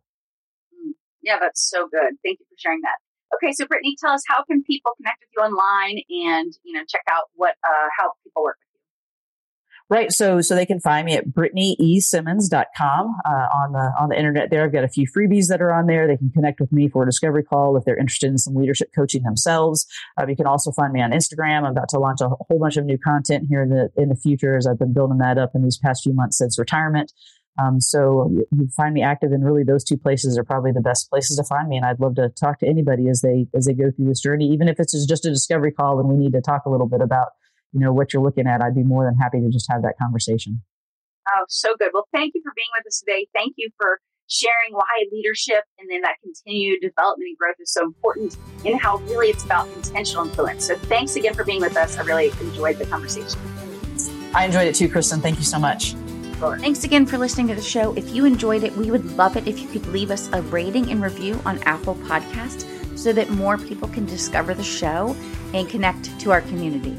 Yeah, 1.22 1.39
that's 1.41 1.68
so 1.68 1.89
good. 1.89 2.14
Thank 2.22 2.39
you 2.39 2.47
for 2.49 2.57
sharing 2.57 2.83
that. 2.83 3.03
Okay, 3.35 3.53
so 3.53 3.66
Brittany, 3.66 3.97
tell 3.99 4.12
us 4.12 4.22
how 4.29 4.45
can 4.45 4.62
people 4.62 4.93
connect 4.97 5.18
with 5.20 5.31
you 5.37 5.43
online 5.43 5.99
and 6.09 6.53
you 6.62 6.72
know 6.72 6.85
check 6.89 7.03
out 7.11 7.25
what 7.35 7.57
uh, 7.64 7.89
how 7.99 8.12
people 8.22 8.45
work 8.45 8.59
Right. 9.95 10.11
So, 10.11 10.40
so 10.40 10.57
they 10.57 10.66
can 10.66 10.80
find 10.80 11.07
me 11.07 11.14
at 11.14 11.28
brittanyesimmons.com, 11.28 13.14
uh, 13.24 13.28
on 13.30 13.72
the, 13.72 13.92
on 13.97 14.09
the 14.09 14.18
internet 14.18 14.51
there. 14.51 14.64
I've 14.64 14.72
got 14.72 14.82
a 14.82 14.88
few 14.88 15.07
freebies 15.07 15.47
that 15.51 15.62
are 15.62 15.72
on 15.72 15.86
there. 15.86 16.09
They 16.09 16.16
can 16.16 16.30
connect 16.30 16.59
with 16.59 16.72
me 16.72 16.88
for 16.88 17.05
a 17.05 17.07
discovery 17.07 17.45
call 17.45 17.76
if 17.76 17.84
they're 17.84 17.97
interested 17.97 18.26
in 18.26 18.36
some 18.38 18.57
leadership 18.57 18.90
coaching 18.92 19.22
themselves. 19.22 19.86
Uh, 20.20 20.26
you 20.26 20.34
can 20.34 20.49
also 20.49 20.72
find 20.72 20.92
me 20.92 21.01
on 21.01 21.12
Instagram. 21.12 21.59
I'm 21.59 21.66
about 21.66 21.90
to 21.90 22.01
launch 22.01 22.20
a 22.22 22.28
whole 22.28 22.59
bunch 22.59 22.76
of 22.76 22.84
new 22.84 22.99
content 22.99 23.47
here 23.49 23.62
in 23.62 23.68
the, 23.68 23.88
in 23.97 24.09
the 24.09 24.16
future 24.16 24.57
as 24.57 24.66
I've 24.66 24.80
been 24.80 24.92
building 24.92 25.18
that 25.18 25.38
up 25.38 25.53
in 25.55 25.62
these 25.62 25.78
past 25.78 26.03
few 26.03 26.12
months 26.12 26.38
since 26.38 26.59
retirement. 26.59 27.12
Um, 27.62 27.80
so 27.80 28.28
you, 28.32 28.45
you 28.51 28.68
find 28.76 28.95
me 28.95 29.03
active 29.05 29.30
in 29.30 29.45
really 29.45 29.62
those 29.62 29.84
two 29.84 29.97
places 29.97 30.36
are 30.36 30.42
probably 30.42 30.72
the 30.72 30.80
best 30.80 31.09
places 31.09 31.36
to 31.36 31.45
find 31.45 31.68
me. 31.68 31.76
And 31.76 31.86
I'd 31.86 32.01
love 32.01 32.16
to 32.16 32.30
talk 32.30 32.59
to 32.59 32.66
anybody 32.66 33.09
as 33.09 33.20
they, 33.20 33.47
as 33.55 33.66
they 33.66 33.74
go 33.74 33.92
through 33.92 34.09
this 34.09 34.20
journey, 34.20 34.47
even 34.47 34.66
if 34.66 34.80
it's 34.80 35.07
just 35.07 35.24
a 35.24 35.30
discovery 35.30 35.70
call 35.70 36.01
and 36.01 36.09
we 36.09 36.16
need 36.16 36.32
to 36.32 36.40
talk 36.40 36.66
a 36.66 36.70
little 36.70 36.88
bit 36.88 37.01
about 37.01 37.28
you 37.75 37.81
know 37.81 37.93
what 37.93 38.12
you're 38.12 38.22
looking 38.22 38.47
at 38.47 38.62
i'd 38.62 38.75
be 38.75 38.85
more 38.85 39.05
than 39.05 39.16
happy 39.16 39.41
to 39.41 39.51
just 39.51 39.70
have 39.70 39.83
that 39.83 39.99
conversation. 39.99 40.62
Oh 41.31 41.45
so 41.49 41.75
good. 41.79 41.91
Well 41.93 42.07
thank 42.12 42.35
you 42.35 42.43
for 42.43 42.53
being 42.55 42.68
with 42.79 42.87
us 42.87 43.01
today. 43.01 43.27
Thank 43.35 43.55
you 43.57 43.70
for 43.77 44.01
sharing 44.29 44.72
why 44.72 45.05
leadership 45.12 45.64
and 45.79 45.91
then 45.91 46.01
that 46.03 46.16
continued 46.22 46.81
development 46.81 47.29
and 47.29 47.39
growth 47.39 47.57
is 47.61 47.72
so 47.72 47.85
important 47.85 48.37
and 48.64 48.81
how 48.81 48.97
really 48.99 49.29
it's 49.29 49.45
about 49.45 49.68
intentional 49.68 50.25
influence. 50.25 50.66
So 50.66 50.77
thanks 50.77 51.16
again 51.16 51.35
for 51.35 51.45
being 51.45 51.61
with 51.61 51.77
us. 51.77 51.99
I 51.99 52.03
really 52.03 52.31
enjoyed 52.41 52.79
the 52.79 52.87
conversation. 52.87 53.39
I 54.35 54.47
enjoyed 54.47 54.66
it 54.66 54.75
too 54.75 54.89
kristen. 54.89 55.20
Thank 55.20 55.39
you 55.39 55.45
so 55.45 55.59
much. 55.59 55.95
Sure. 56.39 56.59
Thanks 56.59 56.85
again 56.85 57.07
for 57.07 57.16
listening 57.16 57.49
to 57.49 57.55
the 57.55 57.62
show. 57.62 57.95
If 57.95 58.14
you 58.14 58.25
enjoyed 58.25 58.64
it, 58.64 58.77
we 58.77 58.91
would 58.91 59.16
love 59.16 59.37
it 59.37 59.47
if 59.47 59.61
you 59.61 59.68
could 59.68 59.87
leave 59.87 60.11
us 60.11 60.29
a 60.33 60.43
rating 60.43 60.91
and 60.91 61.03
review 61.03 61.41
on 61.47 61.62
Apple 61.62 61.95
Podcast 61.95 62.68
so 62.99 63.12
that 63.12 63.31
more 63.31 63.57
people 63.57 63.89
can 63.89 64.05
discover 64.07 64.53
the 64.55 64.64
show 64.64 65.14
and 65.53 65.68
connect 65.68 66.18
to 66.20 66.33
our 66.33 66.41
community. 66.43 66.97